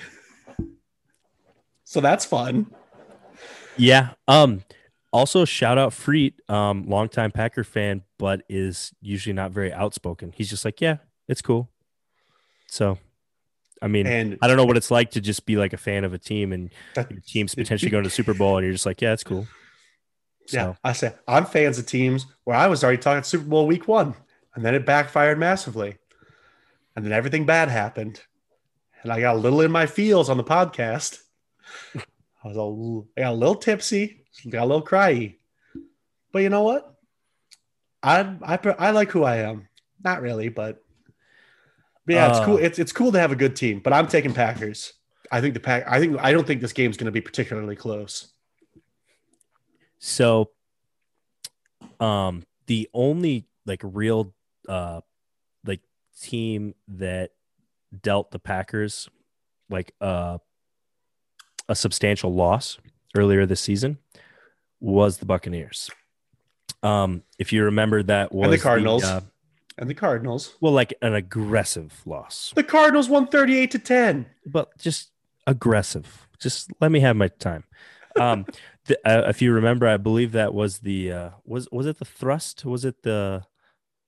So 1.89 2.03
that's 2.03 2.26
fun. 2.26 2.66
Yeah. 3.78 4.11
Um. 4.28 4.62
Also, 5.11 5.47
shout 5.47 5.78
out 5.78 5.95
Freet, 5.95 6.39
um, 6.51 6.84
longtime 6.86 7.32
Packer 7.32 7.64
fan, 7.64 8.03
but 8.18 8.43
is 8.51 8.93
usually 9.01 9.32
not 9.32 9.53
very 9.53 9.72
outspoken. 9.72 10.34
He's 10.36 10.51
just 10.51 10.66
like, 10.66 10.82
yeah, 10.82 10.99
it's 11.28 11.41
cool. 11.41 11.70
So, 12.66 12.99
I 13.80 13.89
mean, 13.89 14.07
And 14.07 14.36
I 14.43 14.49
don't 14.49 14.59
know 14.59 14.66
what 14.66 14.76
it's 14.76 14.91
like 14.91 15.12
to 15.12 15.22
just 15.22 15.47
be 15.47 15.57
like 15.57 15.72
a 15.72 15.78
fan 15.78 16.05
of 16.05 16.12
a 16.12 16.18
team 16.18 16.53
and 16.53 16.68
that, 16.95 17.11
your 17.11 17.20
team's 17.20 17.55
potentially 17.55 17.91
going 17.91 18.05
to 18.05 18.11
the 18.11 18.14
Super 18.14 18.34
Bowl, 18.34 18.59
and 18.59 18.66
you're 18.66 18.74
just 18.74 18.84
like, 18.84 19.01
yeah, 19.01 19.14
it's 19.14 19.24
cool. 19.24 19.47
So, 20.47 20.59
yeah, 20.59 20.74
I 20.84 20.93
said 20.93 21.18
I'm 21.26 21.47
fans 21.47 21.78
of 21.78 21.86
teams 21.86 22.26
where 22.45 22.57
I 22.57 22.66
was 22.66 22.84
already 22.84 22.99
talking 22.99 23.22
Super 23.22 23.47
Bowl 23.47 23.66
week 23.66 23.89
one, 23.89 24.14
and 24.55 24.62
then 24.62 24.74
it 24.74 24.84
backfired 24.84 25.39
massively, 25.39 25.97
and 26.95 27.03
then 27.03 27.12
everything 27.12 27.47
bad 27.47 27.70
happened, 27.70 28.20
and 29.03 29.11
I 29.11 29.20
got 29.20 29.36
a 29.36 29.39
little 29.39 29.62
in 29.62 29.70
my 29.72 29.86
feels 29.86 30.28
on 30.28 30.36
the 30.36 30.45
podcast. 30.45 31.20
I 32.45 32.49
was 32.49 32.57
a 32.57 32.62
little, 32.62 33.09
I 33.16 33.23
got 33.23 33.33
a 33.33 33.35
little 33.35 33.55
tipsy, 33.55 34.25
got 34.49 34.64
a 34.64 34.66
little 34.66 34.85
cryy. 34.85 35.37
But 36.33 36.43
you 36.43 36.49
know 36.51 36.62
what? 36.62 36.95
I 38.03 38.21
I 38.43 38.59
I 38.79 38.91
like 38.93 39.11
who 39.11 39.25
I 39.25 39.39
am. 39.39 39.69
Not 40.05 40.23
really, 40.23 40.49
but, 40.49 40.83
but 42.07 42.14
yeah, 42.14 42.29
it's 42.29 42.39
Uh. 42.39 42.45
cool. 42.45 42.59
It's 42.59 42.79
it's 42.79 42.93
cool 42.93 43.11
to 43.12 43.19
have 43.19 43.33
a 43.33 43.37
good 43.37 43.57
team. 43.57 43.81
But 43.81 43.93
I'm 43.93 44.07
taking 44.07 44.33
Packers. 44.33 44.93
I 45.33 45.41
think 45.41 45.55
the 45.55 45.61
pack. 45.61 45.85
I 45.89 45.99
think 45.99 46.16
I 46.21 46.33
don't 46.33 46.47
think 46.47 46.61
this 46.61 46.73
game's 46.73 46.97
going 46.97 47.07
to 47.07 47.12
be 47.12 47.21
particularly 47.21 47.77
close. 47.77 48.33
So, 49.99 50.51
um, 52.01 52.45
the 52.66 52.89
only 52.95 53.47
like 53.66 53.81
real, 53.83 54.33
uh, 54.69 55.01
like 55.66 55.81
team 56.21 56.75
that 56.87 57.33
dealt 58.01 58.31
the 58.31 58.39
Packers 58.39 59.09
like 59.69 59.93
uh, 60.01 60.39
a 61.69 61.75
substantial 61.75 62.33
loss 62.35 62.79
earlier 63.16 63.47
this 63.47 63.61
season 63.61 63.99
was 64.81 65.19
the 65.19 65.27
Buccaneers. 65.27 65.91
Um, 66.83 67.23
if 67.39 67.53
you 67.53 67.64
remember, 67.64 68.03
that 68.05 68.33
was 68.33 68.51
the 68.51 68.59
Cardinals. 68.59 69.05
uh, 69.05 69.21
And 69.77 69.89
the 69.91 69.95
Cardinals. 69.95 70.55
well, 70.61 70.73
like 70.73 70.95
an 71.03 71.14
aggressive 71.14 72.03
loss, 72.07 72.53
The 72.55 72.62
Cardinals 72.62 73.09
won 73.09 73.27
38 73.27 73.71
to 73.73 73.79
10. 73.79 74.27
but 74.47 74.77
just 74.79 75.11
aggressive. 75.47 76.29
Just 76.39 76.71
let 76.81 76.93
me 76.93 77.01
have 77.01 77.16
my 77.16 77.29
time. 77.29 77.64
Um, 78.19 78.47
the, 78.87 78.97
uh, 79.05 79.29
if 79.29 79.43
you 79.43 79.53
remember, 79.53 79.89
I 79.89 79.97
believe 79.97 80.33
that 80.33 80.55
was 80.55 80.79
the 80.81 81.12
uh, 81.12 81.31
was 81.45 81.69
was 81.73 81.87
it 81.87 81.99
the 81.99 82.05
thrust? 82.05 82.64
Was 82.64 82.85
it 82.85 83.03
the 83.03 83.43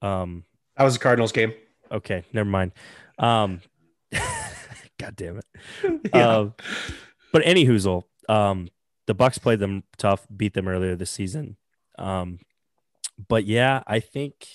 um? 0.01 0.45
That 0.77 0.85
was 0.85 0.95
the 0.95 1.01
Cardinals 1.01 1.33
game. 1.33 1.53
Okay, 1.91 2.23
never 2.33 2.49
mind. 2.49 2.71
Um, 3.19 3.61
God 4.99 5.17
damn 5.17 5.39
it. 5.39 5.45
Yeah. 6.15 6.37
Um, 6.37 6.55
but 7.33 7.43
any 7.45 7.67
hoozle, 7.67 8.05
um, 8.29 8.69
the 9.07 9.15
Bucs 9.15 9.41
played 9.41 9.59
them 9.59 9.85
tough, 9.97 10.27
beat 10.35 10.55
them 10.55 10.69
earlier 10.69 10.97
this 10.97 11.11
season. 11.11 11.57
Um, 11.99 12.39
but 13.29 13.45
yeah, 13.45 13.83
I 13.87 14.01
think 14.01 14.47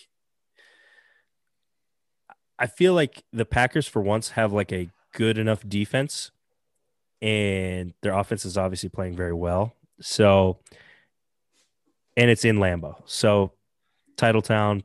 I 2.57 2.67
feel 2.67 2.93
like 2.93 3.23
the 3.33 3.45
Packers 3.45 3.87
for 3.87 4.01
once 4.01 4.29
have 4.29 4.53
like 4.53 4.71
a 4.71 4.89
good 5.13 5.37
enough 5.37 5.67
defense, 5.67 6.31
and 7.21 7.93
their 8.01 8.13
offense 8.13 8.45
is 8.45 8.57
obviously 8.57 8.89
playing 8.89 9.15
very 9.15 9.33
well. 9.33 9.75
So, 9.99 10.59
and 12.17 12.29
it's 12.29 12.45
in 12.45 12.57
Lambeau, 12.57 12.95
so 13.05 13.51
Titletown. 14.17 14.83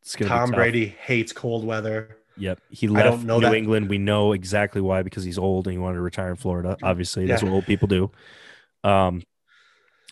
It's 0.00 0.16
gonna 0.16 0.30
be 0.30 0.36
Tom. 0.36 0.50
Brady 0.52 0.86
hates 0.86 1.32
cold 1.32 1.64
weather. 1.64 2.16
Yep, 2.38 2.60
he 2.70 2.86
I 2.88 2.90
left 2.90 3.06
don't 3.06 3.24
know 3.24 3.38
New 3.38 3.46
that. 3.46 3.54
England. 3.54 3.88
We 3.88 3.98
know 3.98 4.32
exactly 4.32 4.80
why 4.80 5.02
because 5.02 5.24
he's 5.24 5.38
old 5.38 5.66
and 5.66 5.72
he 5.72 5.78
wanted 5.78 5.96
to 5.96 6.02
retire 6.02 6.28
in 6.30 6.36
Florida. 6.36 6.76
Obviously, 6.82 7.26
that's 7.26 7.42
Yeah. 7.42 7.48
what 7.48 7.54
old 7.54 7.66
people 7.66 7.88
do. 7.88 8.10
Um, 8.84 9.22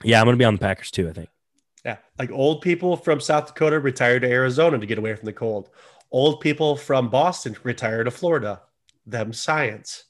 yeah, 0.03 0.20
I'm 0.20 0.27
gonna 0.27 0.37
be 0.39 0.45
on 0.45 0.55
the 0.55 0.61
Packers 0.61 0.91
too. 0.91 1.09
I 1.09 1.12
think. 1.12 1.29
Yeah. 1.85 1.99
Like 2.18 2.31
old 2.31 2.62
people 2.62 2.97
from 2.97 3.20
South 3.20 3.49
Dakota 3.49 3.79
retired 3.79 4.22
to 4.22 4.29
Arizona 4.31 4.79
to 4.79 4.87
get 4.87 4.97
away 4.99 5.14
from 5.14 5.27
the 5.27 5.33
cold. 5.35 5.68
Old 6.11 6.41
people 6.41 6.77
from 6.77 7.11
Boston 7.11 7.57
retired 7.62 8.05
to 8.05 8.11
Florida. 8.11 8.62
Them 9.07 9.33
science. 9.35 10.05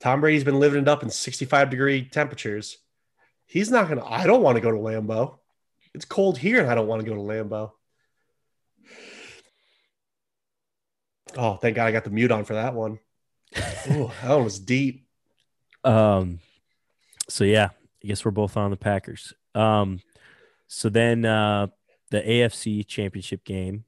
Tom 0.00 0.20
Brady's 0.20 0.44
been 0.44 0.60
living 0.60 0.82
it 0.82 0.88
up 0.88 1.02
in 1.02 1.08
65 1.08 1.70
degree 1.70 2.04
temperatures. 2.04 2.76
He's 3.46 3.70
not 3.70 3.88
going 3.88 4.00
to, 4.00 4.04
I 4.06 4.26
don't 4.26 4.42
want 4.42 4.56
to 4.56 4.60
go 4.60 4.70
to 4.70 4.76
Lambeau. 4.76 5.38
It's 5.94 6.04
cold 6.04 6.36
here 6.36 6.60
and 6.60 6.68
I 6.70 6.74
don't 6.74 6.88
want 6.88 7.02
to 7.02 7.08
go 7.08 7.14
to 7.14 7.20
Lambeau. 7.22 7.70
Oh, 11.36 11.54
thank 11.56 11.76
God 11.76 11.86
I 11.86 11.92
got 11.92 12.04
the 12.04 12.10
mute 12.10 12.30
on 12.30 12.44
for 12.44 12.54
that 12.54 12.74
one. 12.74 12.98
Ooh, 13.90 14.10
that 14.22 14.30
one 14.34 14.44
was 14.44 14.58
deep. 14.58 15.06
Um, 15.84 16.38
so 17.28 17.44
yeah, 17.44 17.70
I 18.02 18.06
guess 18.06 18.24
we're 18.24 18.30
both 18.30 18.56
on 18.56 18.70
the 18.70 18.76
Packers. 18.76 19.32
Um, 19.54 20.00
so 20.66 20.88
then 20.88 21.24
uh, 21.24 21.68
the 22.10 22.20
AFC 22.22 22.86
Championship 22.86 23.44
game, 23.44 23.84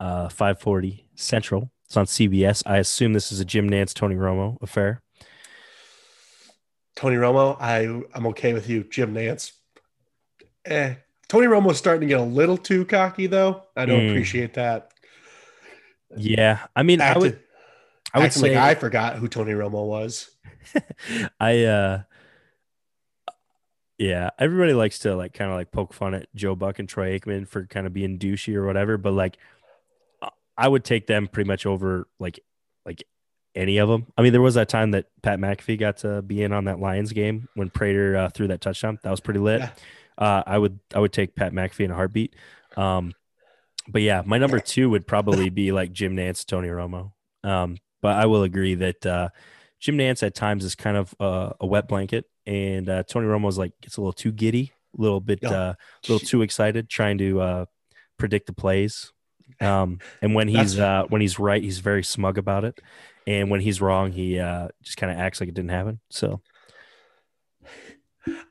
uh, 0.00 0.28
5:40 0.28 1.04
Central. 1.14 1.70
It's 1.86 1.96
on 1.96 2.06
CBS. 2.06 2.62
I 2.64 2.78
assume 2.78 3.12
this 3.12 3.32
is 3.32 3.40
a 3.40 3.44
Jim 3.44 3.68
Nantz 3.68 3.92
Tony 3.92 4.14
Romo 4.14 4.56
affair. 4.62 5.02
Tony 6.96 7.16
Romo, 7.16 7.56
I 7.60 7.80
I'm 8.14 8.26
okay 8.28 8.52
with 8.54 8.68
you. 8.68 8.84
Jim 8.84 9.14
Nantz. 9.14 9.52
Eh. 10.64 10.94
Tony 11.28 11.46
Romo's 11.46 11.78
starting 11.78 12.02
to 12.02 12.06
get 12.06 12.20
a 12.20 12.24
little 12.24 12.56
too 12.58 12.84
cocky 12.84 13.26
though. 13.26 13.62
I 13.76 13.86
don't 13.86 14.00
Mm. 14.00 14.10
appreciate 14.10 14.54
that. 14.54 14.91
Yeah, 16.16 16.66
I 16.76 16.82
mean, 16.82 17.00
I 17.00 17.16
would, 17.18 17.40
I 18.12 18.18
would 18.20 18.32
say, 18.32 18.56
like 18.56 18.58
I 18.58 18.74
forgot 18.78 19.16
who 19.16 19.28
Tony 19.28 19.52
Romo 19.52 19.86
was. 19.86 20.30
I 21.40 21.64
uh 21.64 22.02
yeah, 23.98 24.30
everybody 24.38 24.72
likes 24.72 25.00
to 25.00 25.14
like 25.14 25.32
kind 25.34 25.50
of 25.50 25.56
like 25.56 25.70
poke 25.70 25.92
fun 25.94 26.14
at 26.14 26.26
Joe 26.34 26.54
Buck 26.56 26.78
and 26.78 26.88
Troy 26.88 27.18
Aikman 27.18 27.46
for 27.46 27.66
kind 27.66 27.86
of 27.86 27.92
being 27.92 28.18
douchey 28.18 28.54
or 28.54 28.66
whatever, 28.66 28.96
but 28.98 29.12
like 29.12 29.38
I- 30.20 30.30
I 30.56 30.68
would 30.68 30.84
take 30.84 31.06
them 31.06 31.26
pretty 31.28 31.48
much 31.48 31.66
over 31.66 32.08
like 32.18 32.40
like 32.84 33.04
any 33.54 33.78
of 33.78 33.88
them. 33.88 34.06
I 34.16 34.22
mean, 34.22 34.32
there 34.32 34.40
was 34.42 34.54
that 34.54 34.68
time 34.68 34.92
that 34.92 35.06
Pat 35.22 35.38
McAfee 35.38 35.78
got 35.78 35.98
to 35.98 36.22
be 36.22 36.42
in 36.42 36.52
on 36.52 36.64
that 36.64 36.80
Lions 36.80 37.12
game 37.12 37.48
when 37.54 37.70
Prater 37.70 38.16
uh, 38.16 38.28
threw 38.30 38.48
that 38.48 38.60
touchdown. 38.60 38.98
That 39.02 39.10
was 39.10 39.20
pretty 39.20 39.40
lit. 39.40 39.60
Yeah. 39.60 39.70
Uh, 40.18 40.42
I 40.46 40.58
would 40.58 40.78
I 40.94 40.98
would 40.98 41.12
take 41.12 41.34
Pat 41.36 41.52
McAfee 41.52 41.84
in 41.84 41.90
a 41.90 41.94
heartbeat. 41.94 42.34
Um, 42.76 43.12
but 43.88 44.02
yeah, 44.02 44.22
my 44.24 44.38
number 44.38 44.60
two 44.60 44.90
would 44.90 45.06
probably 45.06 45.50
be 45.50 45.72
like 45.72 45.92
Jim 45.92 46.16
Nantz, 46.16 46.44
Tony 46.46 46.68
Romo. 46.68 47.12
Um, 47.44 47.76
but 48.00 48.16
I 48.16 48.26
will 48.26 48.42
agree 48.42 48.74
that 48.76 49.04
uh, 49.06 49.28
Jim 49.80 49.96
Nantz 49.98 50.22
at 50.22 50.34
times 50.34 50.64
is 50.64 50.74
kind 50.74 50.96
of 50.96 51.14
uh, 51.20 51.52
a 51.60 51.66
wet 51.66 51.88
blanket, 51.88 52.24
and 52.46 52.88
uh, 52.88 53.02
Tony 53.04 53.26
Romo's 53.26 53.58
like 53.58 53.72
gets 53.80 53.96
a 53.96 54.00
little 54.00 54.12
too 54.12 54.32
giddy, 54.32 54.72
a 54.98 55.00
little 55.00 55.20
bit, 55.20 55.40
Yeah. 55.42 55.50
uh, 55.50 55.74
a 55.74 56.12
little 56.12 56.26
too 56.26 56.42
excited, 56.42 56.88
trying 56.88 57.18
to 57.18 57.40
uh, 57.40 57.64
predict 58.18 58.46
the 58.46 58.52
plays. 58.52 59.12
Um, 59.60 59.98
and 60.20 60.34
when 60.34 60.48
he's 60.54 60.78
uh, 60.78 61.04
when 61.08 61.20
he's 61.20 61.38
right, 61.38 61.62
he's 61.62 61.78
very 61.80 62.02
smug 62.04 62.38
about 62.38 62.64
it, 62.64 62.78
and 63.26 63.50
when 63.50 63.60
he's 63.60 63.80
wrong, 63.80 64.12
he 64.12 64.38
uh, 64.38 64.68
just 64.82 64.96
kind 64.96 65.12
of 65.12 65.18
acts 65.18 65.40
like 65.40 65.48
it 65.48 65.54
didn't 65.54 65.70
happen. 65.70 66.00
So 66.10 66.40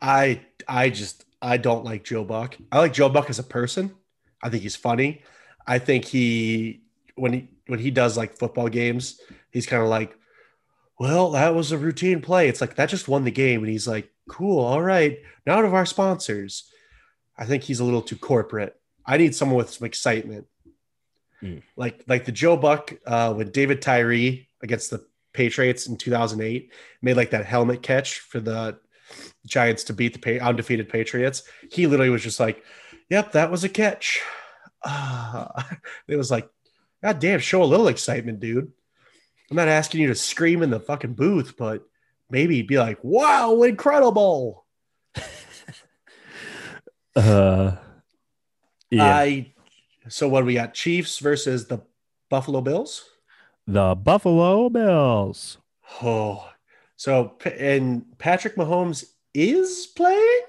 I 0.01 0.41
I 0.67 0.89
just 0.89 1.25
I 1.41 1.57
don't 1.57 1.85
like 1.85 2.03
Joe 2.03 2.23
Buck. 2.23 2.57
I 2.71 2.79
like 2.79 2.93
Joe 2.93 3.09
Buck 3.09 3.29
as 3.29 3.39
a 3.39 3.43
person. 3.43 3.95
I 4.43 4.49
think 4.49 4.63
he's 4.63 4.75
funny. 4.75 5.23
I 5.67 5.79
think 5.79 6.05
he 6.05 6.81
when 7.15 7.33
he 7.33 7.47
when 7.67 7.79
he 7.79 7.91
does 7.91 8.17
like 8.17 8.37
football 8.37 8.69
games, 8.69 9.19
he's 9.51 9.65
kind 9.65 9.83
of 9.83 9.89
like, 9.89 10.15
well, 10.99 11.31
that 11.31 11.55
was 11.55 11.71
a 11.71 11.77
routine 11.77 12.21
play. 12.21 12.47
It's 12.47 12.61
like 12.61 12.75
that 12.75 12.89
just 12.89 13.07
won 13.07 13.23
the 13.23 13.31
game, 13.31 13.61
and 13.61 13.71
he's 13.71 13.87
like, 13.87 14.09
cool, 14.29 14.59
all 14.59 14.81
right. 14.81 15.19
Now 15.45 15.61
to 15.61 15.67
our 15.67 15.85
sponsors. 15.85 16.69
I 17.37 17.45
think 17.45 17.63
he's 17.63 17.79
a 17.79 17.83
little 17.83 18.01
too 18.01 18.17
corporate. 18.17 18.75
I 19.05 19.17
need 19.17 19.33
someone 19.33 19.57
with 19.57 19.71
some 19.71 19.85
excitement. 19.85 20.45
Mm. 21.41 21.63
Like 21.75 22.03
like 22.07 22.25
the 22.25 22.31
Joe 22.31 22.57
Buck 22.57 22.93
uh, 23.05 23.33
when 23.33 23.51
David 23.51 23.81
Tyree 23.81 24.47
against 24.61 24.91
the 24.91 25.05
Patriots 25.33 25.87
in 25.87 25.97
2008 25.97 26.71
made 27.01 27.17
like 27.17 27.31
that 27.31 27.45
helmet 27.45 27.81
catch 27.81 28.19
for 28.19 28.39
the 28.39 28.77
Giants 29.45 29.83
to 29.85 29.93
beat 29.93 30.13
the 30.13 30.39
pa- 30.39 30.45
undefeated 30.45 30.89
Patriots. 30.89 31.43
He 31.71 31.87
literally 31.87 32.09
was 32.11 32.23
just 32.23 32.39
like, 32.39 32.63
"Yep, 33.11 33.33
that 33.33 33.51
was 33.51 33.65
a 33.65 33.69
catch." 33.69 34.21
Ah, 34.83 35.77
it 36.07 36.15
was 36.15 36.31
like, 36.31 36.49
"God 37.03 37.19
damn, 37.19 37.39
show 37.39 37.61
a 37.61 37.65
little 37.65 37.89
excitement, 37.89 38.39
dude." 38.39 38.71
I'm 39.49 39.57
not 39.57 39.67
asking 39.67 39.99
you 39.99 40.07
to 40.07 40.15
scream 40.15 40.63
in 40.63 40.69
the 40.69 40.79
fucking 40.79 41.15
booth, 41.15 41.55
but 41.57 41.83
maybe 42.29 42.61
be 42.61 42.79
like, 42.79 43.03
"Wow, 43.03 43.63
incredible!" 43.63 44.65
uh, 47.17 47.75
yeah, 48.89 49.15
I. 49.15 49.51
So 50.07 50.29
what 50.29 50.39
do 50.39 50.45
we 50.45 50.53
got? 50.53 50.73
Chiefs 50.73 51.19
versus 51.19 51.67
the 51.67 51.81
Buffalo 52.29 52.61
Bills. 52.61 53.09
the 53.67 53.93
Buffalo 53.93 54.69
Bills. 54.69 55.57
Oh, 56.01 56.49
so 56.95 57.35
and 57.57 58.05
Patrick 58.19 58.55
Mahomes 58.55 59.03
is 59.33 59.87
playing. 59.97 60.41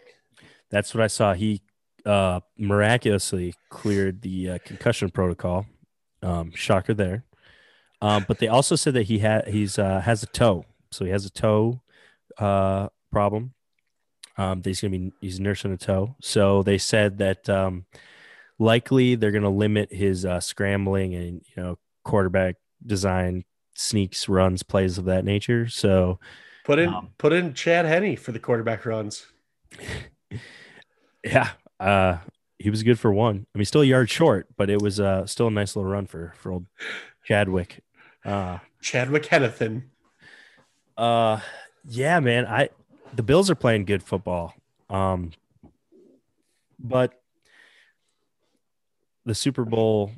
That's 0.70 0.94
what 0.94 1.02
I 1.02 1.08
saw. 1.08 1.34
He 1.34 1.60
uh, 2.04 2.40
miraculously 2.58 3.54
cleared 3.68 4.22
the 4.22 4.50
uh, 4.50 4.58
concussion 4.64 5.10
protocol. 5.10 5.66
Um, 6.22 6.52
shocker 6.54 6.94
there. 6.94 7.24
Um, 8.00 8.24
but 8.28 8.38
they 8.38 8.46
also 8.46 8.76
said 8.76 8.94
that 8.94 9.04
he 9.04 9.18
had 9.18 9.48
he's 9.48 9.78
uh, 9.78 10.00
has 10.00 10.22
a 10.22 10.26
toe, 10.26 10.64
so 10.92 11.04
he 11.04 11.10
has 11.10 11.26
a 11.26 11.30
toe 11.30 11.80
uh, 12.38 12.88
problem. 13.10 13.54
Um, 14.36 14.62
that 14.62 14.70
he's 14.70 14.80
gonna 14.80 14.90
be 14.90 15.12
he's 15.20 15.40
nursing 15.40 15.72
a 15.72 15.76
toe. 15.76 16.14
So 16.20 16.62
they 16.62 16.78
said 16.78 17.18
that 17.18 17.48
um, 17.48 17.86
likely 18.58 19.16
they're 19.16 19.32
gonna 19.32 19.50
limit 19.50 19.92
his 19.92 20.24
uh, 20.24 20.40
scrambling 20.40 21.14
and 21.14 21.42
you 21.56 21.62
know 21.62 21.78
quarterback 22.04 22.56
design 22.84 23.44
sneaks, 23.74 24.28
runs, 24.28 24.62
plays 24.62 24.98
of 24.98 25.06
that 25.06 25.24
nature. 25.24 25.68
So 25.68 26.18
Put 26.64 26.78
in 26.78 26.88
Um, 26.88 27.10
put 27.18 27.32
in 27.32 27.54
Chad 27.54 27.84
Henne 27.84 28.16
for 28.16 28.32
the 28.32 28.38
quarterback 28.38 28.86
runs. 28.86 29.26
Yeah, 31.24 31.50
uh, 31.82 32.18
he 32.58 32.70
was 32.70 32.82
good 32.82 32.98
for 32.98 33.12
one. 33.12 33.46
I 33.54 33.58
mean, 33.58 33.64
still 33.64 33.82
a 33.82 33.86
yard 33.86 34.08
short, 34.08 34.46
but 34.56 34.70
it 34.70 34.80
was 34.80 35.00
uh, 35.00 35.26
still 35.26 35.48
a 35.48 35.50
nice 35.50 35.74
little 35.76 35.90
run 35.90 36.06
for 36.06 36.32
for 36.36 36.52
old 36.52 36.66
Chadwick. 37.24 37.82
Uh, 38.24 38.58
Chadwick 38.80 39.26
Hennethan. 39.26 39.90
uh, 40.96 41.40
yeah, 41.84 42.20
man. 42.20 42.46
I 42.46 42.68
the 43.14 43.22
Bills 43.22 43.50
are 43.50 43.54
playing 43.54 43.84
good 43.84 44.02
football. 44.02 44.54
Um, 44.88 45.32
but 46.78 47.20
the 49.24 49.34
Super 49.34 49.64
Bowl 49.64 50.12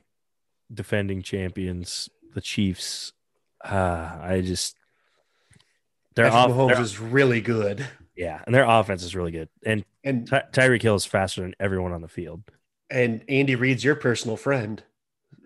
defending 0.73 1.23
champions, 1.23 2.09
the 2.35 2.41
Chiefs, 2.41 3.12
uh, 3.65 4.19
I 4.21 4.43
just 4.45 4.77
their 6.15 6.31
Patrick 6.31 6.57
off, 6.57 6.73
Mahomes 6.73 6.81
is 6.81 7.01
really 7.01 7.41
good, 7.41 7.87
yeah, 8.17 8.43
and 8.47 8.55
their 8.55 8.65
offense 8.65 9.03
is 9.03 9.15
really 9.15 9.33
good. 9.33 9.49
And 9.65 9.85
and 10.03 10.27
Ty- 10.27 10.45
Tyreek 10.53 10.83
Hill 10.83 10.95
is 10.95 11.05
faster 11.05 11.43
than 11.43 11.55
everyone 11.59 11.93
on 11.93 12.03
the 12.03 12.09
field. 12.09 12.43
and 12.91 13.25
Andy 13.29 13.55
Reid's 13.55 13.85
your 13.85 13.97
personal 13.97 14.37
friend, 14.37 14.83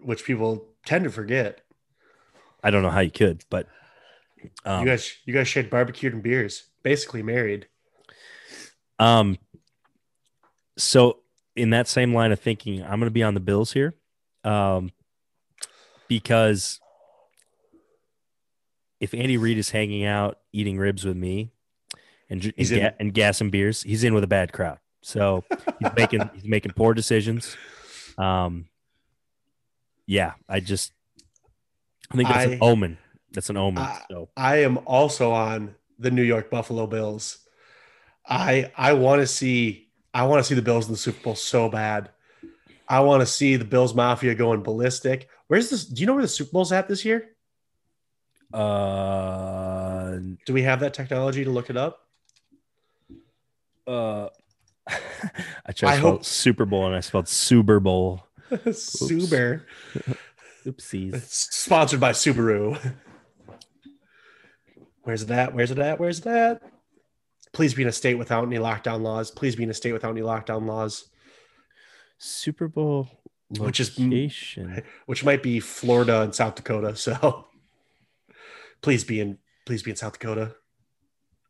which 0.03 0.25
people 0.25 0.67
tend 0.85 1.05
to 1.05 1.11
forget. 1.11 1.63
I 2.63 2.71
don't 2.71 2.83
know 2.83 2.91
how 2.91 3.01
you 3.01 3.11
could, 3.11 3.45
but 3.51 3.69
um, 4.65 4.81
you 4.81 4.87
guys, 4.87 5.17
you 5.25 5.33
guys 5.33 5.47
shared 5.49 5.71
barbecued 5.71 6.13
and 6.13 6.23
beers, 6.23 6.65
basically 6.83 7.23
married. 7.23 7.67
Um, 8.99 9.39
so 10.77 11.19
in 11.55 11.71
that 11.71 11.89
same 11.89 12.13
line 12.13 12.33
of 12.33 12.41
thinking, 12.41 12.83
I'm 12.83 12.99
going 12.99 13.03
to 13.03 13.11
be 13.11 13.23
on 13.23 13.35
the 13.35 13.41
Bills 13.41 13.73
here, 13.73 13.95
um, 14.45 14.91
because 16.09 16.81
if 19.01 19.15
Andy 19.15 19.37
Reid 19.37 19.59
is 19.59 19.71
hanging 19.71 20.05
out 20.05 20.39
eating 20.53 20.79
ribs 20.79 21.05
with 21.05 21.17
me 21.17 21.53
and 22.31 22.43
He's 22.57 22.71
and, 22.71 22.81
in- 22.81 22.87
ga- 22.89 22.97
and 23.01 23.15
gas 23.15 23.41
and 23.41 23.51
beers, 23.51 23.83
he's 23.83 24.05
in 24.05 24.15
with 24.15 24.25
a 24.25 24.29
bad 24.29 24.53
crowd. 24.53 24.79
So 25.03 25.45
he's 25.79 25.91
making 25.97 26.29
he's 26.35 26.45
making 26.45 26.73
poor 26.73 26.95
decisions. 26.95 27.57
Um, 28.19 28.67
yeah, 30.07 30.33
I 30.49 30.61
just 30.61 30.93
I 32.11 32.17
think 32.17 32.29
that's 32.29 32.53
an 32.53 32.59
omen. 32.61 32.99
That's 33.33 33.51
an 33.51 33.57
omen. 33.57 33.83
I- 33.83 34.01
so 34.11 34.29
I 34.37 34.57
am 34.63 34.79
also 34.87 35.31
on 35.33 35.75
the 35.99 36.11
New 36.11 36.23
York 36.23 36.51
Buffalo 36.51 36.87
Bills. 36.87 37.39
I 38.27 38.71
I 38.77 38.93
want 38.95 39.21
to 39.23 39.27
see 39.27 39.89
I 40.13 40.25
want 40.25 40.41
to 40.41 40.45
see 40.45 40.55
the 40.55 40.63
Bills 40.63 40.87
in 40.87 40.93
the 40.93 40.99
Super 40.99 41.23
Bowl 41.23 41.35
so 41.35 41.69
bad. 41.69 42.11
I 42.89 43.01
want 43.01 43.21
to 43.21 43.27
see 43.27 43.57
the 43.57 43.65
Bills 43.67 43.95
Mafia 43.95 44.35
going 44.35 44.63
ballistic. 44.63 45.29
Where's 45.49 45.71
this? 45.71 45.85
Do 45.85 46.01
you 46.01 46.07
know 46.07 46.15
where 46.15 46.23
the 46.23 46.29
Super 46.29 46.51
Bowl's 46.53 46.73
at 46.73 46.89
this 46.89 47.05
year? 47.05 47.31
uh, 48.53 50.19
Do 50.47 50.53
we 50.53 50.63
have 50.63 50.81
that 50.81 50.95
technology 50.95 51.45
to 51.45 51.51
look 51.51 51.71
it 51.71 51.77
up? 51.77 52.08
Uh, 53.89 54.29
I 55.67 55.73
tried 55.73 55.75
to 55.75 55.87
I 55.89 55.97
spell 55.99 56.11
hope- 56.13 56.25
Super 56.25 56.65
Bowl 56.65 56.87
and 56.87 56.95
I 56.95 57.01
spelled 57.01 57.29
Super 57.29 57.81
Bowl. 57.81 58.25
Suber. 58.51 59.63
Oopsies. 60.67 61.23
Sponsored 61.29 62.01
by 62.01 62.13
Subaru. 62.13 62.79
Where's 65.03 65.27
that? 65.27 65.55
Where's 65.55 65.71
it 65.71 65.79
at? 65.79 65.99
Where's 65.99 66.21
that? 66.23 66.63
Please 67.53 67.75
be 67.75 67.83
in 67.83 67.89
a 67.89 67.93
state 67.93 68.17
without 68.17 68.45
any 68.47 68.57
lockdown 68.59 69.01
laws. 69.03 69.31
Please 69.31 69.57
be 69.57 69.63
in 69.65 69.71
a 69.71 69.75
state 69.75 69.93
without 69.93 70.11
any 70.11 70.21
lockdown 70.21 70.67
laws, 70.67 71.09
Super 72.19 72.69
Bowl 72.69 73.09
Which 73.59 73.81
is- 73.81 73.99
location. 73.99 74.83
which 75.07 75.25
might 75.25 75.43
be 75.43 75.61
Florida 75.61 76.23
and 76.23 76.35
South 76.35 76.55
Dakota. 76.57 76.95
So 76.97 77.47
please 78.83 79.05
be 79.05 79.21
in 79.21 79.39
please 79.65 79.83
be 79.83 79.91
in 79.91 79.97
South 79.97 80.13
Dakota. 80.19 80.55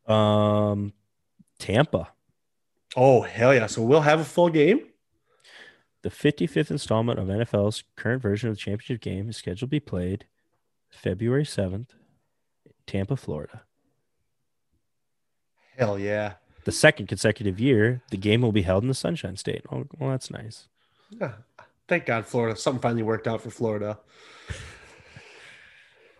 Um, 0.07 0.93
Tampa. 1.59 2.09
Oh 2.95 3.21
hell 3.21 3.53
yeah. 3.53 3.67
So 3.67 3.81
we'll 3.81 4.01
have 4.01 4.19
a 4.19 4.25
full 4.25 4.49
game. 4.49 4.81
The 6.01 6.09
55th 6.09 6.71
installment 6.71 7.19
of 7.19 7.27
NFL's 7.27 7.83
current 7.95 8.21
version 8.21 8.49
of 8.49 8.55
the 8.55 8.59
championship 8.59 9.01
game 9.01 9.29
is 9.29 9.37
scheduled 9.37 9.59
to 9.59 9.67
be 9.67 9.81
played 9.81 10.25
February 10.89 11.43
7th, 11.43 11.89
Tampa, 12.87 13.17
Florida. 13.17 13.63
Hell 15.77 15.99
yeah. 15.99 16.33
The 16.63 16.71
second 16.71 17.07
consecutive 17.07 17.59
year, 17.59 18.01
the 18.11 18.17
game 18.17 18.41
will 18.41 18.51
be 18.51 18.61
held 18.61 18.83
in 18.83 18.87
the 18.87 18.93
Sunshine 18.93 19.35
State. 19.37 19.63
Oh, 19.71 19.87
well, 19.97 20.11
that's 20.11 20.31
nice. 20.31 20.67
Yeah. 21.09 21.33
Thank 21.87 22.05
God 22.05 22.25
Florida. 22.25 22.55
Something 22.55 22.81
finally 22.81 23.03
worked 23.03 23.27
out 23.27 23.41
for 23.41 23.49
Florida. 23.49 23.97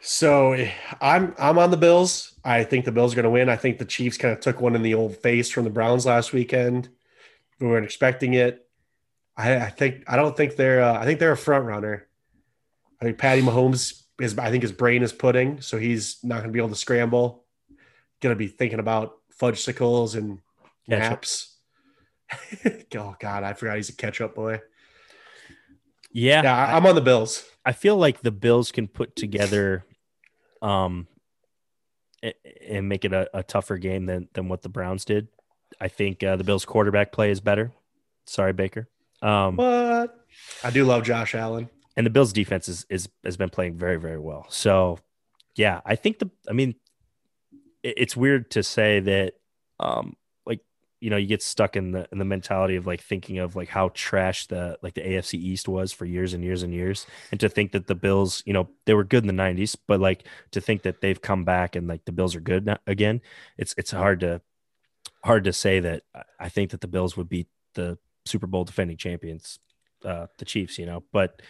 So 0.01 0.67
I'm 1.01 1.35
I'm 1.37 1.57
on 1.57 1.71
the 1.71 1.77
Bills. 1.77 2.33
I 2.43 2.63
think 2.63 2.85
the 2.85 2.91
Bills 2.91 3.13
are 3.13 3.15
going 3.15 3.23
to 3.23 3.29
win. 3.29 3.49
I 3.49 3.57
think 3.57 3.77
the 3.77 3.85
Chiefs 3.85 4.17
kind 4.17 4.33
of 4.33 4.39
took 4.39 4.61
one 4.61 4.75
in 4.75 4.81
the 4.81 4.93
old 4.93 5.15
face 5.17 5.49
from 5.49 5.65
the 5.65 5.69
Browns 5.69 6.05
last 6.05 6.31
weekend. 6.31 6.89
We 7.59 7.67
weren't 7.67 7.85
expecting 7.85 8.33
it. 8.33 8.65
I, 9.35 9.57
I 9.57 9.69
think 9.69 10.03
I 10.07 10.15
don't 10.15 10.35
think 10.35 10.55
they're 10.55 10.81
uh, 10.81 10.99
I 10.99 11.05
think 11.05 11.19
they're 11.19 11.31
a 11.31 11.37
front 11.37 11.65
runner. 11.65 12.07
I 13.01 13.05
think 13.05 13.17
Patty 13.17 13.41
Mahomes 13.41 14.03
is 14.19 14.37
I 14.37 14.51
think 14.51 14.63
his 14.63 14.71
brain 14.71 15.03
is 15.03 15.13
pudding, 15.13 15.61
so 15.61 15.77
he's 15.77 16.19
not 16.23 16.37
going 16.37 16.49
to 16.49 16.53
be 16.53 16.59
able 16.59 16.69
to 16.69 16.75
scramble. 16.75 17.45
Going 18.21 18.35
to 18.35 18.39
be 18.39 18.47
thinking 18.47 18.79
about 18.79 19.15
fudgesicles 19.39 20.15
and 20.15 20.39
naps. 20.87 21.57
oh 22.97 23.15
God, 23.19 23.43
I 23.43 23.53
forgot 23.53 23.77
he's 23.77 23.89
a 23.89 23.95
catch-up 23.95 24.35
boy. 24.35 24.61
Yeah, 26.11 26.43
Yeah, 26.43 26.55
I, 26.55 26.75
I'm 26.75 26.85
on 26.85 26.95
the 26.95 27.01
Bills. 27.01 27.45
I 27.65 27.71
feel 27.71 27.97
like 27.97 28.21
the 28.21 28.31
Bills 28.31 28.71
can 28.71 28.87
put 28.87 29.15
together, 29.15 29.85
um, 30.61 31.07
and 32.67 32.89
make 32.89 33.05
it 33.05 33.13
a, 33.13 33.29
a 33.33 33.43
tougher 33.43 33.77
game 33.77 34.05
than 34.05 34.27
than 34.33 34.49
what 34.49 34.61
the 34.61 34.69
Browns 34.69 35.05
did. 35.05 35.27
I 35.79 35.87
think 35.87 36.23
uh, 36.23 36.35
the 36.35 36.43
Bills' 36.43 36.65
quarterback 36.65 37.11
play 37.11 37.31
is 37.31 37.39
better. 37.41 37.71
Sorry, 38.25 38.53
Baker. 38.53 38.89
Um, 39.21 39.55
What? 39.57 40.15
I 40.63 40.69
do 40.71 40.83
love 40.85 41.03
Josh 41.03 41.35
Allen. 41.35 41.69
and 41.97 42.05
the 42.05 42.09
Bills' 42.09 42.33
defense 42.33 42.67
is, 42.69 42.85
is 42.89 43.09
has 43.23 43.37
been 43.37 43.49
playing 43.49 43.77
very 43.77 43.97
very 43.97 44.19
well. 44.19 44.45
So, 44.49 44.99
yeah, 45.55 45.81
I 45.85 45.95
think 45.95 46.19
the. 46.19 46.29
I 46.49 46.53
mean, 46.53 46.75
it- 47.83 47.95
it's 47.97 48.15
weird 48.17 48.51
to 48.51 48.63
say 48.63 48.99
that, 48.99 49.33
um, 49.79 50.15
like 50.15 50.28
you 50.99 51.09
know, 51.09 51.17
you 51.17 51.27
get 51.27 51.41
stuck 51.41 51.75
in 51.75 51.91
the 51.91 52.07
in 52.11 52.17
the 52.19 52.25
mentality 52.25 52.75
of 52.75 52.85
like 52.85 53.01
thinking 53.01 53.39
of 53.39 53.55
like 53.55 53.69
how 53.69 53.89
trash 53.93 54.47
the 54.47 54.77
like 54.81 54.93
the 54.95 55.01
AFC 55.01 55.35
East 55.35 55.67
was 55.67 55.93
for 55.93 56.05
years 56.05 56.33
and 56.33 56.43
years 56.43 56.61
and 56.63 56.73
years, 56.73 57.05
and 57.31 57.39
to 57.39 57.47
think 57.49 57.71
that 57.71 57.87
the 57.87 57.95
Bills, 57.95 58.43
you 58.45 58.53
know, 58.53 58.69
they 58.85 58.93
were 58.93 59.03
good 59.05 59.23
in 59.23 59.33
the 59.33 59.41
'90s, 59.43 59.75
but 59.87 59.99
like 59.99 60.25
to 60.51 60.59
think 60.61 60.81
that 60.83 61.01
they've 61.01 61.21
come 61.21 61.43
back 61.45 61.75
and 61.75 61.87
like 61.87 62.03
the 62.05 62.11
Bills 62.11 62.35
are 62.35 62.41
good 62.41 62.65
now, 62.65 62.77
again, 62.87 63.21
it's 63.57 63.73
it's 63.77 63.91
hard 63.91 64.19
to 64.21 64.41
hard 65.23 65.43
to 65.45 65.53
say 65.53 65.79
that. 65.79 66.03
I- 66.13 66.23
I 66.41 66.49
think 66.49 66.71
that 66.71 66.81
the 66.81 66.87
Bills 66.87 67.15
would 67.17 67.27
beat 67.29 67.47
the 67.73 67.97
Super 68.25 68.47
Bowl 68.47 68.63
defending 68.63 68.95
champions, 68.97 69.59
uh, 70.05 70.27
the 70.37 70.45
Chiefs, 70.45 70.77
you 70.77 70.85
know, 70.85 71.03
but 71.11 71.41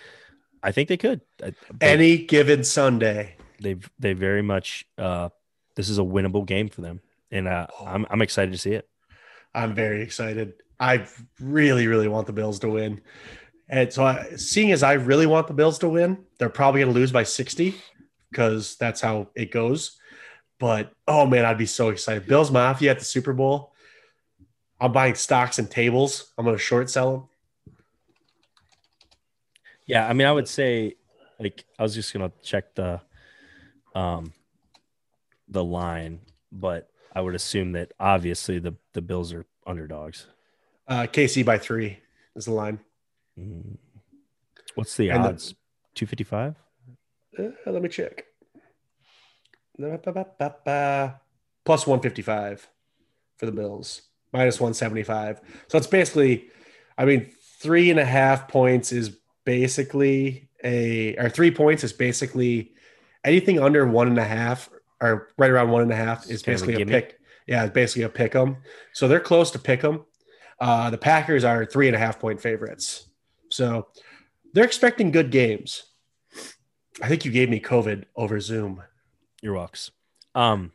I 0.63 0.71
think 0.71 0.89
they 0.89 0.97
could. 0.97 1.21
But 1.37 1.53
Any 1.81 2.17
given 2.17 2.63
Sunday. 2.63 3.35
they've 3.61 3.89
they 3.99 4.13
very 4.13 4.41
much 4.41 4.85
uh, 4.97 5.29
this 5.75 5.89
is 5.89 5.97
a 5.99 6.03
winnable 6.03 6.45
game 6.45 6.69
for 6.69 6.81
them, 6.81 7.01
and 7.31 7.47
uh, 7.47 7.67
I'm 7.85 8.05
I'm 8.09 8.21
excited 8.21 8.51
to 8.51 8.57
see 8.57 8.73
it. 8.73 8.87
I'm 9.53 9.73
very 9.73 10.01
excited. 10.01 10.53
I 10.79 11.07
really, 11.39 11.87
really 11.87 12.07
want 12.07 12.27
the 12.27 12.33
Bills 12.33 12.59
to 12.59 12.69
win. 12.69 13.01
And 13.67 13.91
so, 13.91 14.03
I, 14.03 14.35
seeing 14.35 14.71
as 14.71 14.83
I 14.83 14.93
really 14.93 15.27
want 15.27 15.47
the 15.47 15.53
Bills 15.53 15.79
to 15.79 15.89
win, 15.89 16.25
they're 16.37 16.49
probably 16.49 16.81
going 16.81 16.93
to 16.93 16.99
lose 16.99 17.11
by 17.11 17.23
60 17.23 17.75
because 18.29 18.75
that's 18.77 19.01
how 19.01 19.27
it 19.35 19.51
goes. 19.51 19.97
But 20.59 20.91
oh 21.07 21.25
man, 21.25 21.45
I'd 21.45 21.57
be 21.57 21.65
so 21.65 21.89
excited. 21.89 22.27
Bills 22.27 22.51
Mafia 22.51 22.91
at 22.91 22.99
the 22.99 23.05
Super 23.05 23.33
Bowl. 23.33 23.73
I'm 24.81 24.91
buying 24.91 25.15
stocks 25.15 25.59
and 25.59 25.69
tables. 25.69 26.33
I'm 26.37 26.45
going 26.45 26.57
to 26.57 26.61
short 26.61 26.89
sell 26.89 27.11
them. 27.11 27.29
Yeah, 29.85 30.07
I 30.07 30.13
mean, 30.13 30.27
I 30.27 30.31
would 30.31 30.47
say 30.47 30.97
like 31.39 31.63
I 31.77 31.83
was 31.83 31.95
just 31.95 32.13
gonna 32.13 32.31
check 32.43 32.75
the 32.75 33.01
um 33.95 34.33
the 35.47 35.63
line, 35.63 36.19
but 36.51 36.89
I 37.19 37.21
would 37.21 37.35
assume 37.35 37.73
that 37.73 37.91
obviously 37.99 38.59
the 38.59 38.75
the 38.93 39.01
Bills 39.01 39.33
are 39.33 39.45
underdogs. 39.67 40.27
Uh, 40.87 41.01
KC 41.01 41.43
by 41.43 41.57
three 41.57 41.99
is 42.33 42.45
the 42.45 42.53
line. 42.53 42.79
Mm. 43.37 43.77
What's 44.75 44.95
the 44.95 45.09
And 45.09 45.25
odds? 45.25 45.53
Two 45.95 46.05
fifty 46.05 46.23
five. 46.23 46.55
Uh, 47.37 47.49
let 47.65 47.81
me 47.81 47.89
check. 47.89 48.23
Plus 51.65 51.85
155 51.85 52.69
for 53.37 53.45
the 53.45 53.51
Bills, 53.51 54.01
minus 54.33 54.59
175. 54.59 55.41
So 55.67 55.77
it's 55.77 55.87
basically, 55.87 56.47
I 56.97 57.05
mean, 57.05 57.31
three 57.59 57.89
and 57.91 57.99
a 57.99 58.05
half 58.05 58.47
points 58.47 58.91
is 58.91 59.17
basically 59.45 60.49
a, 60.63 61.15
or 61.17 61.29
three 61.29 61.51
points 61.51 61.83
is 61.83 61.93
basically 61.93 62.73
anything 63.23 63.59
under 63.59 63.85
one 63.85 64.07
and 64.07 64.17
a 64.17 64.25
half 64.25 64.69
or 65.01 65.29
right 65.37 65.49
around 65.51 65.69
one 65.69 65.81
and 65.81 65.91
a 65.91 65.95
half 65.95 66.29
is 66.29 66.41
of 66.41 66.47
a 66.47 66.51
basically 66.51 66.81
a, 66.81 66.85
pick. 66.85 67.19
Yeah, 67.47 67.63
it's 67.63 67.73
basically 67.73 68.03
a 68.03 68.09
pick 68.09 68.35
'em. 68.35 68.57
So 68.93 69.07
they're 69.07 69.19
close 69.19 69.51
to 69.51 69.59
pick 69.59 69.83
'em. 69.83 70.05
Uh, 70.59 70.89
the 70.89 70.97
Packers 70.97 71.43
are 71.43 71.65
three 71.65 71.87
and 71.87 71.95
a 71.95 71.99
half 71.99 72.19
point 72.19 72.41
favorites. 72.41 73.07
So 73.49 73.87
they're 74.53 74.65
expecting 74.65 75.11
good 75.11 75.31
games. 75.31 75.83
I 77.01 77.07
think 77.07 77.23
you 77.23 77.31
gave 77.31 77.49
me 77.49 77.59
COVID 77.59 78.05
over 78.15 78.39
Zoom. 78.39 78.83
Your 79.41 79.53
walks. 79.53 79.91
Um, 80.35 80.73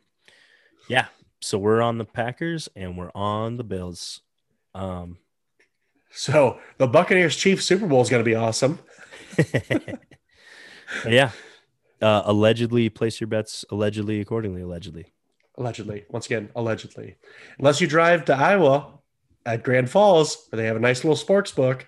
yeah. 0.89 1.07
So 1.41 1.59
we're 1.59 1.81
on 1.81 1.99
the 1.99 2.05
Packers 2.05 2.67
and 2.75 2.97
we're 2.97 3.11
on 3.13 3.57
the 3.57 3.63
Bills. 3.63 4.21
Um, 4.73 5.19
So 6.11 6.59
the 6.77 6.87
Buccaneers 6.87 7.35
Chiefs 7.35 7.65
Super 7.65 7.85
Bowl 7.87 8.01
is 8.01 8.09
going 8.09 8.23
to 8.23 8.29
be 8.29 8.35
awesome. 8.35 8.79
yeah. 11.07 11.31
Uh, 12.01 12.23
allegedly, 12.25 12.89
place 12.89 13.19
your 13.19 13.27
bets. 13.27 13.63
Allegedly, 13.71 14.19
accordingly. 14.21 14.61
Allegedly. 14.61 15.13
Allegedly. 15.57 16.05
Once 16.09 16.25
again, 16.25 16.49
allegedly. 16.55 17.15
Unless 17.59 17.79
you 17.81 17.87
drive 17.87 18.25
to 18.25 18.35
Iowa 18.35 18.99
at 19.45 19.63
Grand 19.63 19.89
Falls, 19.89 20.47
where 20.49 20.57
they 20.61 20.65
have 20.67 20.75
a 20.75 20.79
nice 20.81 21.03
little 21.03 21.15
sports 21.15 21.51
book. 21.51 21.87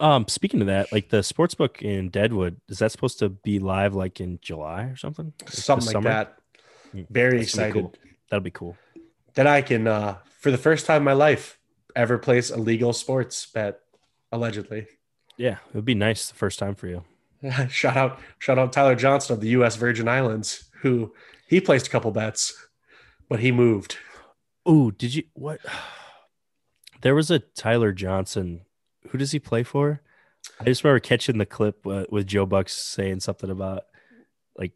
Um, 0.00 0.26
speaking 0.28 0.60
of 0.62 0.66
that, 0.66 0.90
like 0.92 1.10
the 1.10 1.22
sports 1.22 1.54
book 1.54 1.82
in 1.82 2.08
Deadwood, 2.08 2.60
is 2.68 2.78
that 2.78 2.90
supposed 2.90 3.18
to 3.18 3.28
be 3.28 3.58
live 3.58 3.94
like 3.94 4.18
in 4.20 4.38
July 4.40 4.84
or 4.84 4.96
something? 4.96 5.32
Something 5.46 5.86
like 5.86 5.92
summer? 5.92 6.08
that. 6.10 6.36
Hmm, 6.92 7.02
Very 7.10 7.38
that's 7.38 7.54
gonna 7.54 7.66
be 7.66 7.68
excited. 7.78 7.82
cool. 7.82 7.94
That'll 8.30 8.42
be 8.42 8.50
cool. 8.50 8.76
Then 9.34 9.46
I 9.46 9.60
can, 9.62 9.86
uh, 9.86 10.16
for 10.40 10.50
the 10.50 10.58
first 10.58 10.86
time 10.86 10.98
in 11.02 11.04
my 11.04 11.12
life, 11.12 11.58
ever 11.94 12.16
place 12.18 12.50
a 12.50 12.56
legal 12.56 12.92
sports 12.92 13.46
bet, 13.46 13.80
allegedly. 14.32 14.86
Yeah, 15.36 15.58
it 15.68 15.74
would 15.74 15.84
be 15.84 15.94
nice 15.94 16.28
the 16.28 16.34
first 16.34 16.58
time 16.58 16.74
for 16.74 16.86
you. 16.88 17.04
shout 17.68 17.96
out, 17.96 18.18
shout 18.38 18.58
out 18.58 18.72
Tyler 18.72 18.94
Johnson 18.94 19.34
of 19.34 19.40
the 19.40 19.48
U.S. 19.50 19.76
Virgin 19.76 20.08
Islands, 20.08 20.68
who 20.82 21.12
he 21.48 21.60
placed 21.60 21.86
a 21.86 21.90
couple 21.90 22.10
bets, 22.10 22.54
but 23.28 23.40
he 23.40 23.50
moved. 23.52 23.96
Oh, 24.66 24.90
did 24.90 25.14
you 25.14 25.24
what? 25.34 25.60
There 27.02 27.14
was 27.14 27.30
a 27.30 27.38
Tyler 27.38 27.92
Johnson. 27.92 28.60
Who 29.08 29.16
does 29.16 29.32
he 29.32 29.38
play 29.38 29.62
for? 29.62 30.02
I 30.60 30.64
just 30.64 30.84
remember 30.84 31.00
catching 31.00 31.38
the 31.38 31.46
clip 31.46 31.86
uh, 31.86 32.04
with 32.10 32.26
Joe 32.26 32.44
Bucks 32.44 32.74
saying 32.76 33.20
something 33.20 33.48
about 33.48 33.84
like 34.54 34.72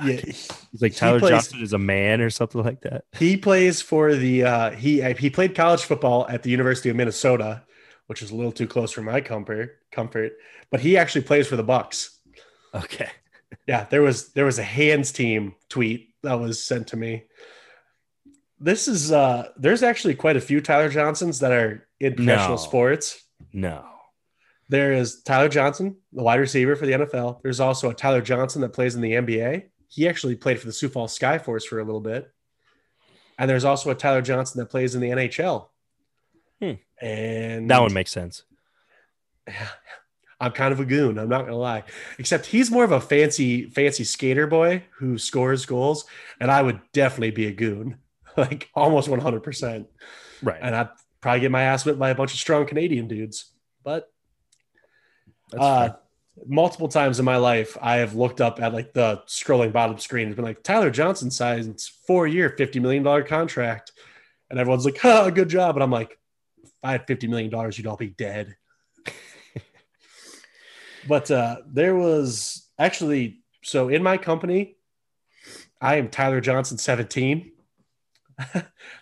Yeah, 0.00 0.12
he's 0.20 0.80
like 0.80 0.92
He 0.92 0.98
Tyler 0.98 1.18
plays- 1.18 1.30
Johnson 1.32 1.62
is 1.62 1.72
a 1.72 1.78
man 1.78 2.20
or 2.20 2.30
something 2.30 2.62
like 2.62 2.82
that. 2.82 3.06
he 3.16 3.36
plays 3.36 3.82
for 3.82 4.14
the 4.14 4.44
uh, 4.44 4.70
he 4.70 5.02
he 5.14 5.30
played 5.30 5.56
college 5.56 5.82
football 5.82 6.28
at 6.28 6.44
the 6.44 6.50
University 6.50 6.90
of 6.90 6.96
Minnesota, 6.96 7.64
which 8.06 8.22
is 8.22 8.30
a 8.30 8.36
little 8.36 8.52
too 8.52 8.68
close 8.68 8.92
for 8.92 9.02
my 9.02 9.20
comfort. 9.20 9.77
Comfort, 9.92 10.32
but 10.70 10.80
he 10.80 10.96
actually 10.96 11.22
plays 11.22 11.46
for 11.46 11.56
the 11.56 11.64
Bucs. 11.64 12.10
Okay. 12.74 13.08
Yeah, 13.66 13.84
there 13.84 14.02
was 14.02 14.32
there 14.32 14.44
was 14.44 14.58
a 14.58 14.62
hands 14.62 15.10
team 15.12 15.54
tweet 15.68 16.14
that 16.22 16.34
was 16.34 16.62
sent 16.62 16.88
to 16.88 16.96
me. 16.96 17.24
This 18.60 18.88
is 18.88 19.12
uh 19.12 19.48
there's 19.56 19.82
actually 19.82 20.14
quite 20.14 20.36
a 20.36 20.40
few 20.40 20.60
Tyler 20.60 20.88
Johnsons 20.88 21.40
that 21.40 21.52
are 21.52 21.86
in 22.00 22.14
professional 22.14 22.56
No. 22.56 22.62
sports. 22.62 23.24
No. 23.52 23.84
There 24.68 24.92
is 24.92 25.22
Tyler 25.22 25.48
Johnson, 25.48 25.96
the 26.12 26.22
wide 26.22 26.40
receiver 26.40 26.76
for 26.76 26.84
the 26.86 26.92
NFL. 26.92 27.40
There's 27.42 27.60
also 27.60 27.88
a 27.88 27.94
Tyler 27.94 28.20
Johnson 28.20 28.60
that 28.60 28.74
plays 28.74 28.94
in 28.94 29.00
the 29.00 29.12
NBA. 29.12 29.64
He 29.88 30.06
actually 30.08 30.36
played 30.36 30.60
for 30.60 30.66
the 30.66 30.72
Sioux 30.72 30.90
Falls 30.90 31.18
Skyforce 31.18 31.64
for 31.64 31.78
a 31.78 31.84
little 31.84 32.02
bit. 32.02 32.30
And 33.38 33.48
there's 33.48 33.64
also 33.64 33.88
a 33.90 33.94
Tyler 33.94 34.20
Johnson 34.20 34.58
that 34.60 34.66
plays 34.66 34.94
in 34.94 35.00
the 35.00 35.08
NHL. 35.08 35.68
Hmm. 36.60 36.72
And 37.00 37.70
That 37.70 37.80
one 37.80 37.94
makes 37.94 38.10
sense. 38.10 38.42
I'm 40.40 40.52
kind 40.52 40.72
of 40.72 40.78
a 40.78 40.84
goon. 40.84 41.18
I'm 41.18 41.28
not 41.28 41.46
gonna 41.46 41.56
lie. 41.56 41.82
Except 42.18 42.46
he's 42.46 42.70
more 42.70 42.84
of 42.84 42.92
a 42.92 43.00
fancy, 43.00 43.68
fancy 43.70 44.04
skater 44.04 44.46
boy 44.46 44.84
who 44.98 45.18
scores 45.18 45.66
goals, 45.66 46.04
and 46.40 46.50
I 46.50 46.62
would 46.62 46.80
definitely 46.92 47.32
be 47.32 47.46
a 47.46 47.52
goon, 47.52 47.96
like 48.36 48.68
almost 48.74 49.08
100. 49.08 49.42
percent 49.42 49.88
Right. 50.42 50.58
And 50.60 50.74
I'd 50.74 50.90
probably 51.20 51.40
get 51.40 51.50
my 51.50 51.62
ass 51.62 51.84
whipped 51.84 51.98
by 51.98 52.10
a 52.10 52.14
bunch 52.14 52.32
of 52.32 52.38
strong 52.38 52.66
Canadian 52.66 53.08
dudes. 53.08 53.52
But 53.82 54.10
uh, 55.56 55.90
multiple 56.46 56.88
times 56.88 57.18
in 57.18 57.24
my 57.24 57.36
life, 57.36 57.76
I 57.80 57.96
have 57.96 58.14
looked 58.14 58.40
up 58.40 58.60
at 58.60 58.72
like 58.72 58.92
the 58.92 59.22
scrolling 59.26 59.72
bottom 59.72 59.98
screen 59.98 60.26
and 60.26 60.36
been 60.36 60.44
like, 60.44 60.62
Tyler 60.62 60.90
Johnson 60.90 61.30
signs 61.30 61.88
four 61.88 62.26
year, 62.26 62.54
$50 62.56 62.80
million 62.80 63.24
contract. 63.24 63.92
And 64.50 64.58
everyone's 64.58 64.84
like, 64.84 64.98
huh, 64.98 65.30
good 65.30 65.48
job. 65.48 65.76
And 65.76 65.82
I'm 65.82 65.90
like, 65.90 66.18
if 66.62 66.70
I 66.82 66.92
had 66.92 67.06
$50 67.06 67.28
million, 67.28 67.72
you'd 67.74 67.86
all 67.86 67.96
be 67.96 68.08
dead. 68.08 68.56
But 71.08 71.30
uh, 71.30 71.58
there 71.66 71.96
was 71.96 72.68
actually, 72.78 73.40
so 73.62 73.88
in 73.88 74.02
my 74.02 74.18
company, 74.18 74.76
I 75.80 75.96
am 75.96 76.08
Tyler 76.08 76.40
Johnson 76.40 76.78
17. 76.78 77.52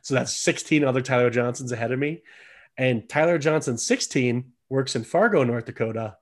so 0.02 0.14
that's 0.14 0.32
16 0.32 0.84
other 0.84 1.02
Tyler 1.02 1.30
Johnsons 1.30 1.72
ahead 1.72 1.92
of 1.92 1.98
me. 1.98 2.22
And 2.78 3.08
Tyler 3.08 3.38
Johnson 3.38 3.76
16 3.76 4.52
works 4.68 4.96
in 4.96 5.04
Fargo, 5.04 5.44
North 5.44 5.66
Dakota 5.66 6.16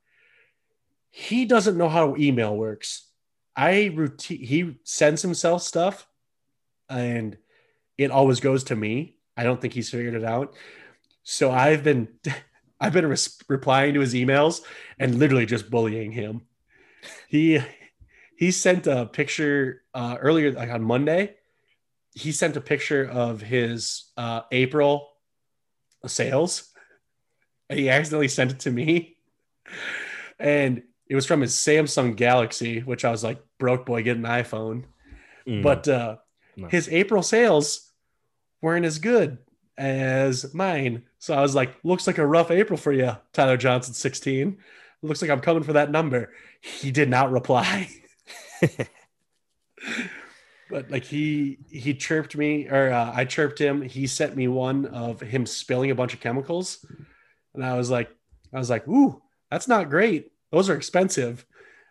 he 1.16 1.44
doesn't 1.44 1.78
know 1.78 1.88
how 1.88 2.16
email 2.16 2.56
works. 2.56 3.06
I 3.54 3.92
routine 3.94 4.40
he 4.40 4.74
sends 4.82 5.22
himself 5.22 5.62
stuff 5.62 6.08
and 6.88 7.38
it 7.96 8.10
always 8.10 8.40
goes 8.40 8.64
to 8.64 8.74
me. 8.74 9.14
I 9.36 9.44
don't 9.44 9.60
think 9.60 9.74
he's 9.74 9.90
figured 9.90 10.14
it 10.14 10.24
out. 10.24 10.56
So 11.22 11.52
I've 11.52 11.84
been 11.84 12.08
I've 12.84 12.92
been 12.92 13.14
replying 13.48 13.94
to 13.94 14.00
his 14.00 14.12
emails 14.12 14.60
and 14.98 15.14
literally 15.18 15.46
just 15.46 15.70
bullying 15.70 16.12
him. 16.12 16.42
He 17.28 17.60
he 18.36 18.50
sent 18.50 18.86
a 18.86 19.06
picture 19.06 19.82
uh, 19.94 20.16
earlier 20.20 20.52
like 20.52 20.70
on 20.70 20.82
Monday. 20.82 21.34
He 22.12 22.30
sent 22.30 22.56
a 22.56 22.60
picture 22.60 23.08
of 23.08 23.40
his 23.40 24.10
uh, 24.18 24.42
April 24.52 25.08
sales 26.06 26.72
and 27.70 27.78
he 27.78 27.88
accidentally 27.88 28.28
sent 28.28 28.52
it 28.52 28.60
to 28.60 28.70
me. 28.70 29.16
And 30.38 30.82
it 31.08 31.14
was 31.14 31.24
from 31.26 31.40
his 31.40 31.52
Samsung 31.54 32.16
Galaxy, 32.16 32.80
which 32.80 33.04
I 33.04 33.10
was 33.10 33.24
like, 33.24 33.38
broke 33.58 33.86
boy, 33.86 34.02
get 34.02 34.16
an 34.16 34.24
iPhone. 34.24 34.84
Mm. 35.46 35.62
But 35.62 35.88
uh, 35.88 36.16
No. 36.56 36.68
his 36.68 36.88
April 36.88 37.22
sales 37.22 37.90
weren't 38.60 38.84
as 38.84 38.98
good 38.98 39.38
as 39.76 40.54
mine. 40.54 41.02
So 41.18 41.34
I 41.34 41.40
was 41.40 41.54
like, 41.54 41.74
looks 41.82 42.06
like 42.06 42.18
a 42.18 42.26
rough 42.26 42.50
April 42.50 42.76
for 42.76 42.92
you, 42.92 43.16
Tyler 43.32 43.56
Johnson 43.56 43.94
16. 43.94 44.58
Looks 45.02 45.20
like 45.20 45.30
I'm 45.30 45.40
coming 45.40 45.62
for 45.62 45.74
that 45.74 45.90
number. 45.90 46.32
He 46.60 46.90
did 46.90 47.10
not 47.10 47.30
reply. 47.30 47.88
but 50.70 50.90
like 50.90 51.04
he 51.04 51.58
he 51.68 51.94
chirped 51.94 52.36
me 52.36 52.68
or 52.68 52.90
uh, 52.90 53.12
I 53.14 53.24
chirped 53.24 53.58
him. 53.60 53.82
He 53.82 54.06
sent 54.06 54.34
me 54.36 54.48
one 54.48 54.86
of 54.86 55.20
him 55.20 55.44
spilling 55.46 55.90
a 55.90 55.94
bunch 55.94 56.14
of 56.14 56.20
chemicals. 56.20 56.84
And 57.54 57.64
I 57.64 57.76
was 57.76 57.90
like, 57.90 58.10
I 58.52 58.58
was 58.58 58.70
like, 58.70 58.88
ooh, 58.88 59.20
that's 59.50 59.68
not 59.68 59.90
great. 59.90 60.32
Those 60.50 60.70
are 60.70 60.76
expensive. 60.76 61.44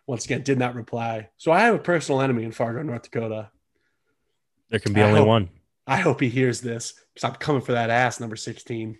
Once 0.06 0.24
again, 0.24 0.42
did 0.42 0.58
not 0.58 0.74
reply. 0.74 1.28
So 1.38 1.50
I 1.52 1.60
have 1.60 1.74
a 1.76 1.78
personal 1.78 2.20
enemy 2.20 2.44
in 2.44 2.52
Fargo, 2.52 2.82
North 2.82 3.04
Dakota. 3.04 3.50
there 4.68 4.80
can 4.80 4.92
be 4.92 5.00
I 5.00 5.06
only 5.06 5.20
hope- 5.20 5.28
one. 5.28 5.48
I 5.86 5.98
hope 5.98 6.20
he 6.20 6.30
hears 6.30 6.62
this 6.62 6.94
because 7.14 7.28
I'm 7.28 7.36
coming 7.36 7.62
for 7.62 7.72
that 7.72 7.90
ass, 7.90 8.20
number 8.20 8.36
16. 8.36 8.98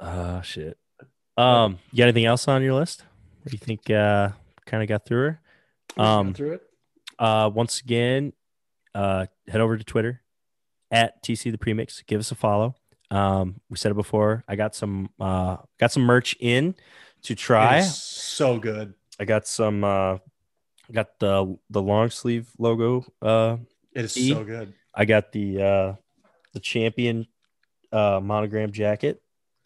Uh 0.00 0.40
shit. 0.42 0.78
Um, 1.36 1.78
you 1.92 1.98
got 1.98 2.04
anything 2.04 2.24
else 2.26 2.46
on 2.48 2.62
your 2.62 2.74
list? 2.74 3.04
What 3.42 3.50
do 3.52 3.54
you 3.54 3.58
think 3.64 3.88
uh 3.90 4.30
kind 4.66 4.82
of 4.82 4.88
got 4.88 5.06
through 5.06 5.20
her? 5.96 6.02
Um, 6.02 6.34
through 6.34 6.52
it. 6.54 6.62
Uh, 7.18 7.50
once 7.52 7.80
again, 7.80 8.32
uh, 8.94 9.26
head 9.46 9.60
over 9.60 9.76
to 9.76 9.84
Twitter 9.84 10.22
at 10.90 11.22
TC 11.22 11.52
the 11.52 11.58
Premix. 11.58 12.02
Give 12.06 12.18
us 12.18 12.32
a 12.32 12.34
follow. 12.34 12.74
Um, 13.10 13.60
we 13.68 13.76
said 13.76 13.92
it 13.92 13.96
before. 13.96 14.42
I 14.48 14.56
got 14.56 14.74
some 14.74 15.10
uh, 15.20 15.58
got 15.78 15.92
some 15.92 16.02
merch 16.02 16.34
in 16.40 16.74
to 17.22 17.34
try. 17.34 17.78
is 17.78 17.94
so 18.02 18.58
good. 18.58 18.94
I 19.20 19.24
got 19.24 19.46
some. 19.46 19.84
Uh, 19.84 20.18
got 20.90 21.18
the 21.20 21.56
the 21.70 21.82
long 21.82 22.10
sleeve 22.10 22.48
logo. 22.58 23.04
Uh, 23.20 23.58
It 23.92 24.06
is 24.06 24.16
E? 24.16 24.30
so 24.30 24.42
good. 24.44 24.72
I 24.94 25.04
got 25.04 25.32
the 25.32 25.62
uh, 25.62 25.94
the 26.52 26.60
champion 26.60 27.26
uh, 27.92 28.20
monogram 28.22 28.72
jacket. 28.72 29.22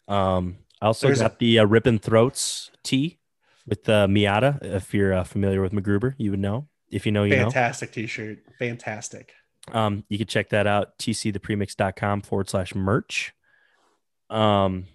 Um, 0.07 0.57
I 0.81 0.87
also 0.87 1.07
There's 1.07 1.21
a- 1.21 1.25
got 1.25 1.39
the 1.39 1.59
uh, 1.59 1.65
Rippin' 1.65 1.99
Throats 1.99 2.71
tee 2.83 3.19
with 3.65 3.87
uh, 3.89 4.07
Miata. 4.07 4.63
If 4.63 4.93
you're 4.93 5.13
uh, 5.13 5.23
familiar 5.23 5.61
with 5.61 5.73
MacGruber, 5.73 6.15
you 6.17 6.31
would 6.31 6.39
know. 6.39 6.67
If 6.89 7.05
you 7.05 7.11
know, 7.11 7.23
you 7.23 7.35
know. 7.35 7.43
Fantastic 7.43 7.91
t-shirt. 7.91 8.39
Fantastic. 8.59 9.33
Um, 9.73 10.05
you 10.07 10.17
can 10.17 10.27
check 10.27 10.49
that 10.49 10.65
out, 10.67 10.97
tcthepremix.com 10.97 12.21
forward 12.21 12.49
slash 12.49 12.73
merch. 12.73 13.33
Um, 14.29 14.85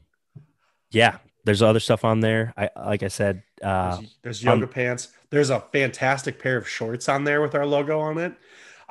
yeah, 0.90 1.18
there's 1.44 1.62
other 1.62 1.80
stuff 1.80 2.04
on 2.04 2.20
there. 2.20 2.54
I 2.56 2.70
like 2.76 3.02
I 3.02 3.08
said, 3.08 3.42
uh, 3.62 3.96
There's, 3.96 4.16
there's 4.22 4.44
yoga 4.44 4.64
um, 4.64 4.70
pants. 4.70 5.08
There's 5.30 5.50
a 5.50 5.60
fantastic 5.60 6.38
pair 6.38 6.56
of 6.56 6.68
shorts 6.68 7.08
on 7.08 7.24
there 7.24 7.40
with 7.42 7.54
our 7.54 7.66
logo 7.66 8.00
on 8.00 8.18
it. 8.18 8.34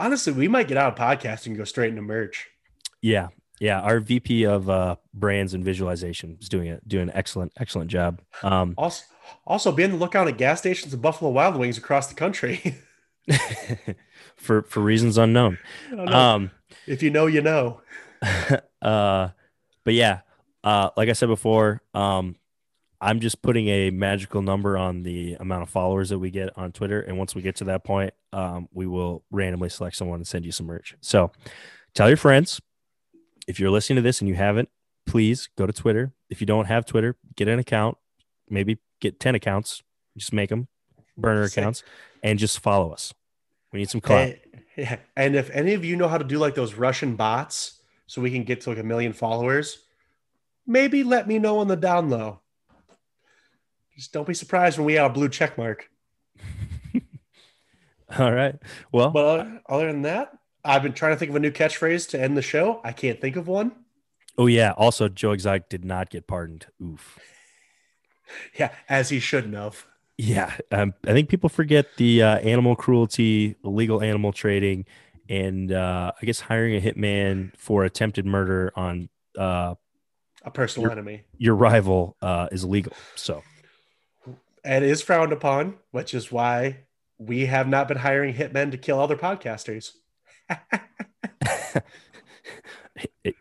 Honestly, 0.01 0.33
we 0.33 0.47
might 0.47 0.67
get 0.67 0.77
out 0.77 0.93
of 0.93 0.97
podcasting 0.97 1.47
and 1.47 1.57
go 1.57 1.63
straight 1.63 1.89
into 1.89 2.01
merch. 2.01 2.47
yeah, 3.03 3.27
yeah. 3.59 3.79
Our 3.81 3.99
VP 3.99 4.45
of 4.45 4.67
uh, 4.67 4.95
brands 5.13 5.53
and 5.53 5.63
visualization 5.63 6.37
is 6.41 6.49
doing 6.49 6.67
it, 6.69 6.87
doing 6.87 7.03
an 7.09 7.15
excellent, 7.15 7.51
excellent 7.59 7.91
job. 7.91 8.19
Um, 8.41 8.73
Also, 8.77 9.03
also 9.45 9.71
be 9.71 9.83
on 9.83 9.91
the 9.91 9.97
lookout 9.97 10.27
at 10.27 10.37
gas 10.37 10.57
stations 10.59 10.91
and 10.91 11.01
Buffalo 11.03 11.29
Wild 11.29 11.55
Wings 11.55 11.77
across 11.77 12.07
the 12.07 12.15
country. 12.15 12.75
for 14.35 14.63
for 14.63 14.79
reasons 14.79 15.19
unknown. 15.19 15.59
I 15.91 15.95
don't 15.95 16.05
know. 16.05 16.17
Um, 16.17 16.51
if 16.87 17.03
you 17.03 17.11
know, 17.11 17.27
you 17.27 17.41
know. 17.41 17.81
uh, 18.81 19.29
but 19.83 19.93
yeah, 19.93 20.21
uh, 20.63 20.89
like 20.97 21.09
I 21.09 21.13
said 21.13 21.27
before, 21.29 21.83
um, 21.93 22.35
I'm 23.03 23.19
just 23.19 23.41
putting 23.41 23.67
a 23.67 23.89
magical 23.89 24.43
number 24.43 24.77
on 24.77 25.01
the 25.01 25.35
amount 25.39 25.63
of 25.63 25.69
followers 25.69 26.09
that 26.09 26.19
we 26.19 26.29
get 26.29 26.55
on 26.55 26.71
Twitter, 26.71 27.01
and 27.01 27.17
once 27.17 27.33
we 27.33 27.41
get 27.41 27.55
to 27.57 27.63
that 27.65 27.83
point, 27.83 28.13
um, 28.31 28.69
we 28.71 28.85
will 28.85 29.23
randomly 29.31 29.69
select 29.69 29.95
someone 29.95 30.19
and 30.19 30.27
send 30.27 30.45
you 30.45 30.51
some 30.51 30.67
merch. 30.67 30.95
So, 31.01 31.31
tell 31.95 32.07
your 32.07 32.17
friends 32.17 32.61
if 33.47 33.59
you're 33.59 33.71
listening 33.71 33.95
to 33.95 34.01
this 34.03 34.21
and 34.21 34.29
you 34.29 34.35
haven't, 34.35 34.69
please 35.07 35.49
go 35.57 35.65
to 35.65 35.73
Twitter. 35.73 36.13
If 36.29 36.41
you 36.41 36.47
don't 36.47 36.65
have 36.65 36.85
Twitter, 36.85 37.17
get 37.35 37.47
an 37.47 37.57
account. 37.57 37.97
Maybe 38.49 38.77
get 38.99 39.19
ten 39.19 39.33
accounts. 39.33 39.81
Just 40.15 40.31
make 40.31 40.49
them 40.49 40.67
burner 41.17 41.43
accounts, 41.43 41.83
and 42.21 42.37
just 42.37 42.59
follow 42.59 42.91
us. 42.91 43.13
We 43.73 43.79
need 43.79 43.89
some 43.89 44.01
clout. 44.01 44.27
And, 44.27 44.39
yeah. 44.77 44.97
and 45.17 45.35
if 45.35 45.49
any 45.49 45.73
of 45.73 45.83
you 45.83 45.95
know 45.95 46.07
how 46.07 46.19
to 46.19 46.23
do 46.23 46.37
like 46.37 46.53
those 46.53 46.75
Russian 46.75 47.15
bots, 47.15 47.79
so 48.05 48.21
we 48.21 48.29
can 48.29 48.43
get 48.43 48.61
to 48.61 48.69
like 48.69 48.79
a 48.79 48.83
million 48.83 49.13
followers, 49.13 49.79
maybe 50.67 51.03
let 51.03 51.27
me 51.27 51.39
know 51.39 51.59
on 51.59 51.67
the 51.67 51.75
down 51.75 52.09
low. 52.09 52.41
Just 53.95 54.13
don't 54.13 54.27
be 54.27 54.34
surprised 54.34 54.77
when 54.77 54.85
we 54.85 54.93
have 54.93 55.11
a 55.11 55.13
blue 55.13 55.30
check 55.30 55.57
mark. 55.57 55.89
All 58.18 58.31
right. 58.31 58.55
Well, 58.91 59.11
But 59.11 59.47
other- 59.68 59.88
than 59.88 60.01
that, 60.03 60.31
I've 60.65 60.84
been 60.84 60.93
trying 60.93 61.13
to 61.13 61.18
think 61.18 61.30
of 61.30 61.35
a 61.35 61.39
new 61.39 61.51
catchphrase 61.51 62.09
to 62.09 62.22
end 62.22 62.35
the 62.38 62.41
show. 62.41 62.81
I 62.84 62.91
can't 62.91 63.19
think 63.19 63.35
of 63.35 63.47
one. 63.47 63.72
oh 64.38 64.47
yeah. 64.47 64.72
Also, 64.77 65.07
Joe 65.09 65.31
Exotic 65.31 65.69
did 65.69 65.85
not 65.85 66.09
get 66.09 66.27
pardoned. 66.27 66.68
Oof. 66.81 67.19
Yeah, 68.57 68.72
as 68.88 69.09
he 69.09 69.19
shouldn't 69.19 69.55
have. 69.55 69.85
Yeah, 70.18 70.53
um, 70.72 70.93
I 71.05 71.11
think 71.11 71.27
people 71.27 71.49
forget 71.49 71.85
the 71.97 72.23
uh, 72.23 72.38
animal 72.38 72.77
cruelty, 72.77 73.57
illegal 73.61 74.01
animal 74.01 74.31
trading, 74.31 74.85
and 75.27 75.69
uh, 75.69 76.13
I 76.22 76.26
guess 76.26 76.39
hiring 76.39 76.77
a 76.77 76.80
hitman 76.80 77.51
for 77.57 77.84
attempted 77.84 78.26
murder 78.26 78.72
on 78.73 79.09
uh, 79.38 79.76
A 80.45 80.51
personal 80.51 80.84
You're- 80.85 80.93
enemy. 80.93 81.23
your 81.39 81.55
rival 81.55 82.15
uh, 82.22 82.47
is 82.53 82.63
illegal. 82.63 82.93
So, 83.18 83.43
And 84.63 84.85
is 84.85 85.01
frowned 85.01 85.33
upon, 85.33 85.75
which 85.91 86.13
is 86.13 86.31
why 86.31 86.85
we 87.17 87.47
have 87.47 87.67
not 87.67 87.88
been 87.88 87.97
hiring 87.97 88.33
hitmen 88.33 88.71
to 88.71 88.77
kill 88.77 88.99
other 88.99 89.17
podcasters. 89.17 89.91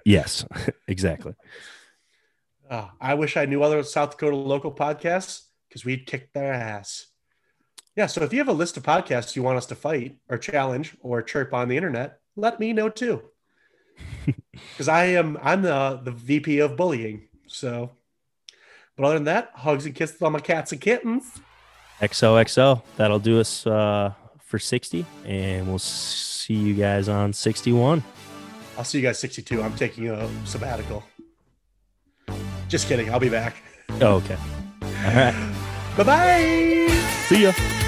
yes, 0.05 0.45
exactly. 0.89 1.35
Uh, 2.69 2.89
I 3.01 3.15
wish 3.15 3.37
I 3.37 3.47
knew 3.47 3.63
other 3.63 3.83
South 3.83 4.13
Dakota 4.13 4.37
local 4.37 4.73
podcasts 4.73 5.43
because 5.69 5.85
we'd 5.85 6.07
kick 6.07 6.33
their 6.33 6.53
ass. 6.53 7.07
Yeah, 7.97 8.07
so 8.07 8.23
if 8.23 8.33
you 8.33 8.39
have 8.39 8.49
a 8.49 8.53
list 8.53 8.77
of 8.77 8.83
podcasts 8.83 9.35
you 9.35 9.43
want 9.43 9.59
us 9.59 9.67
to 9.67 9.75
fight 9.75 10.19
or 10.29 10.39
challenge 10.39 10.97
or 11.01 11.23
chirp 11.23 11.53
on 11.53 11.69
the 11.69 11.77
internet, 11.77 12.21
let 12.37 12.61
me 12.61 12.73
know 12.73 12.89
too. 12.89 13.23
Because 14.73 14.89
I 14.89 15.05
am 15.07 15.39
I'm 15.43 15.63
the 15.63 16.01
the 16.03 16.11
VP 16.11 16.59
of 16.59 16.77
bullying. 16.77 17.29
So, 17.47 17.93
but 19.01 19.07
other 19.07 19.15
than 19.15 19.25
that, 19.25 19.51
hugs 19.55 19.87
and 19.87 19.95
kisses 19.95 20.21
on 20.21 20.33
my 20.33 20.41
cats 20.41 20.73
and 20.73 20.81
kittens. 20.81 21.41
XOXO. 22.03 22.83
That'll 22.97 23.19
do 23.19 23.41
us 23.41 23.67
uh, 23.67 24.13
for 24.45 24.59
60, 24.59 25.07
and 25.25 25.67
we'll 25.67 25.79
see 25.79 26.53
you 26.53 26.75
guys 26.75 27.09
on 27.09 27.33
61. 27.33 28.05
I'll 28.77 28.85
see 28.85 28.99
you 28.99 29.05
guys 29.05 29.19
62. 29.19 29.63
I'm 29.63 29.75
taking 29.75 30.11
a 30.11 30.29
sabbatical. 30.45 31.03
Just 32.69 32.89
kidding. 32.89 33.11
I'll 33.11 33.19
be 33.21 33.31
back. 33.31 33.57
Oh, 34.03 34.17
okay. 34.17 34.37
All 34.83 35.15
right. 35.15 35.55
Bye 35.97 36.05
bye. 36.05 37.03
See 37.27 37.45
ya. 37.45 37.80